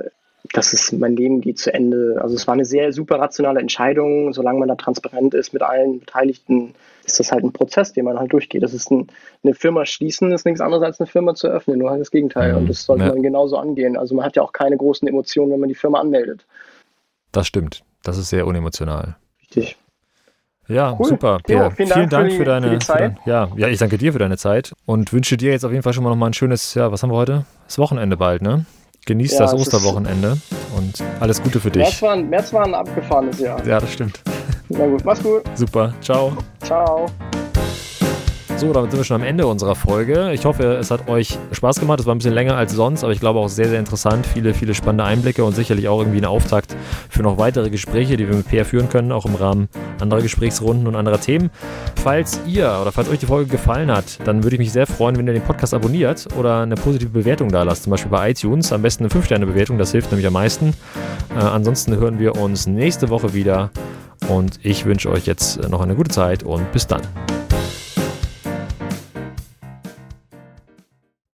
das 0.53 0.73
ist, 0.73 0.93
mein 0.93 1.17
Leben 1.17 1.41
geht 1.41 1.59
zu 1.59 1.73
Ende. 1.73 2.19
Also 2.21 2.35
es 2.35 2.47
war 2.47 2.55
eine 2.55 2.65
sehr 2.65 2.93
super 2.93 3.19
rationale 3.19 3.61
Entscheidung. 3.61 4.33
Solange 4.33 4.59
man 4.59 4.69
da 4.69 4.75
transparent 4.75 5.35
ist 5.35 5.53
mit 5.53 5.63
allen 5.63 6.01
Beteiligten, 6.01 6.75
ist 7.05 7.21
das 7.21 7.33
halt 7.33 7.45
ein 7.45 7.53
Prozess, 7.53 7.93
den 7.93 8.05
man 8.05 8.19
halt 8.19 8.33
durchgeht. 8.33 8.63
Das 8.63 8.75
ist 8.75 8.91
ein, 8.91 9.07
eine 9.45 9.55
Firma 9.55 9.87
schließen, 9.87 10.33
ist 10.33 10.45
nichts 10.45 10.61
anderes 10.61 10.83
als 10.83 11.01
eine 11.01 11.07
Firma 11.07 11.35
zu 11.35 11.49
öffnen, 11.49 11.79
nur 11.79 11.91
halt 11.91 12.01
das 12.01 12.11
Gegenteil. 12.11 12.55
Und 12.55 12.69
das 12.69 12.85
sollte 12.85 13.05
ja. 13.05 13.11
man 13.11 13.23
genauso 13.23 13.57
angehen. 13.57 13.97
Also 13.97 14.15
man 14.15 14.25
hat 14.25 14.37
ja 14.37 14.43
auch 14.43 14.53
keine 14.53 14.77
großen 14.77 15.07
Emotionen, 15.07 15.53
wenn 15.53 15.61
man 15.61 15.69
die 15.69 15.75
Firma 15.75 16.01
anmeldet. 16.01 16.47
Das 17.33 17.47
stimmt. 17.47 17.83
Das 18.03 18.19
ist 18.19 18.31
sehr 18.31 18.47
unemotional. 18.47 19.17
Richtig. 19.41 19.77
Ja, 20.69 20.97
cool. 20.99 21.07
super. 21.07 21.39
Pierre. 21.45 21.65
Jo, 21.65 21.71
vielen, 21.71 21.91
vielen, 21.91 22.09
Dank, 22.09 22.25
für, 22.25 22.31
die, 22.31 22.37
für, 22.39 22.45
deine, 22.45 22.71
für, 22.71 22.79
Zeit. 22.81 22.99
Für 22.99 23.03
dein, 23.03 23.19
ja, 23.27 23.49
ja, 23.57 23.69
ich 23.69 23.79
danke 23.79 23.99
dir 23.99 24.13
für 24.13 24.19
deine 24.19 24.37
Zeit 24.37 24.73
und 24.85 25.13
wünsche 25.13 25.37
dir 25.37 25.53
jetzt 25.53 25.65
auf 25.65 25.71
jeden 25.71 25.83
Fall 25.83 25.93
schon 25.93 26.03
mal 26.03 26.11
noch 26.11 26.17
mal 26.17 26.27
ein 26.27 26.35
schönes, 26.35 26.75
ja, 26.75 26.91
was 26.91 27.03
haben 27.03 27.11
wir 27.11 27.17
heute? 27.17 27.45
Das 27.67 27.79
Wochenende 27.79 28.17
bald, 28.17 28.43
ne? 28.43 28.67
Genieß 29.07 29.35
ja, 29.35 29.39
das 29.39 29.55
Osterwochenende 29.55 30.37
und 30.77 31.03
alles 31.21 31.41
Gute 31.41 31.61
für 31.61 31.71
dich. 31.71 31.83
März 31.83 32.03
war, 32.03 32.13
ein, 32.13 32.29
März 32.29 32.53
war 32.53 32.65
ein 32.65 32.75
abgefahrenes 32.75 33.39
Jahr. 33.39 33.65
Ja, 33.65 33.79
das 33.79 33.93
stimmt. 33.93 34.21
Na 34.69 34.85
gut, 34.85 35.05
mach's 35.05 35.23
gut. 35.23 35.43
Super, 35.55 35.95
ciao. 36.01 36.37
Ciao. 36.61 37.07
So, 38.59 38.73
damit 38.73 38.91
sind 38.91 39.01
wir 39.01 39.05
schon 39.05 39.17
am 39.17 39.23
Ende 39.23 39.47
unserer 39.47 39.75
Folge. 39.75 40.33
Ich 40.33 40.47
hoffe, 40.47 40.77
es 40.77 40.91
hat 40.91 41.09
euch 41.09 41.39
Spaß 41.53 41.79
gemacht. 41.79 42.01
Es 42.01 42.07
war 42.07 42.15
ein 42.15 42.19
bisschen 42.19 42.33
länger 42.33 42.57
als 42.57 42.73
sonst, 42.73 43.05
aber 43.05 43.13
ich 43.13 43.21
glaube 43.21 43.39
auch 43.39 43.51
sehr, 43.51 43.69
sehr 43.69 43.79
interessant. 43.79 44.27
Viele, 44.27 44.55
viele 44.55 44.75
spannende 44.75 45.05
Einblicke 45.05 45.45
und 45.45 45.55
sicherlich 45.55 45.89
auch 45.89 45.99
irgendwie 45.99 46.21
ein 46.21 46.25
Auftakt 46.25 46.75
für 47.11 47.23
noch 47.23 47.37
weitere 47.37 47.69
Gespräche, 47.69 48.17
die 48.17 48.27
wir 48.27 48.35
mit 48.35 48.49
Peer 48.49 48.65
führen 48.65 48.89
können, 48.89 49.13
auch 49.13 49.27
im 49.27 49.35
Rahmen 49.35 49.69
anderer 50.01 50.23
Gesprächsrunden 50.23 50.87
und 50.87 50.97
anderer 50.97 51.21
Themen. 51.21 51.51
Falls 52.03 52.41
ihr 52.47 52.79
oder 52.81 52.93
falls 52.93 53.11
euch 53.11 53.19
die 53.19 53.27
Folge 53.27 53.51
gefallen 53.51 53.91
hat, 53.91 54.21
dann 54.25 54.43
würde 54.43 54.57
ich 54.57 54.61
mich 54.61 54.73
sehr 54.73 54.87
freuen, 54.87 55.19
wenn 55.19 55.27
ihr 55.27 55.35
den 55.35 55.43
Podcast 55.43 55.75
abonniert 55.75 56.27
oder 56.39 56.61
eine 56.61 56.77
positive 56.77 57.11
Bewertung 57.11 57.51
da 57.51 57.63
lasst, 57.63 57.83
zum 57.83 57.91
Beispiel 57.91 58.11
bei 58.11 58.31
iTunes. 58.31 58.73
Am 58.73 58.81
besten 58.81 59.05
eine 59.05 59.13
5-Sterne-Bewertung, 59.13 59.77
das 59.77 59.93
hilft 59.93 60.11
nämlich 60.13 60.27
am 60.27 60.33
meisten. 60.33 60.73
Äh, 61.37 61.41
ansonsten 61.41 61.95
hören 61.95 62.19
wir 62.19 62.37
uns 62.37 62.67
nächste 62.67 63.11
Woche 63.11 63.35
wieder 63.35 63.71
und 64.29 64.61
ich 64.63 64.87
wünsche 64.87 65.11
euch 65.11 65.27
jetzt 65.27 65.69
noch 65.69 65.83
eine 65.83 65.95
gute 65.95 66.11
Zeit 66.11 66.43
und 66.43 66.73
bis 66.73 66.87
dann. 66.87 67.03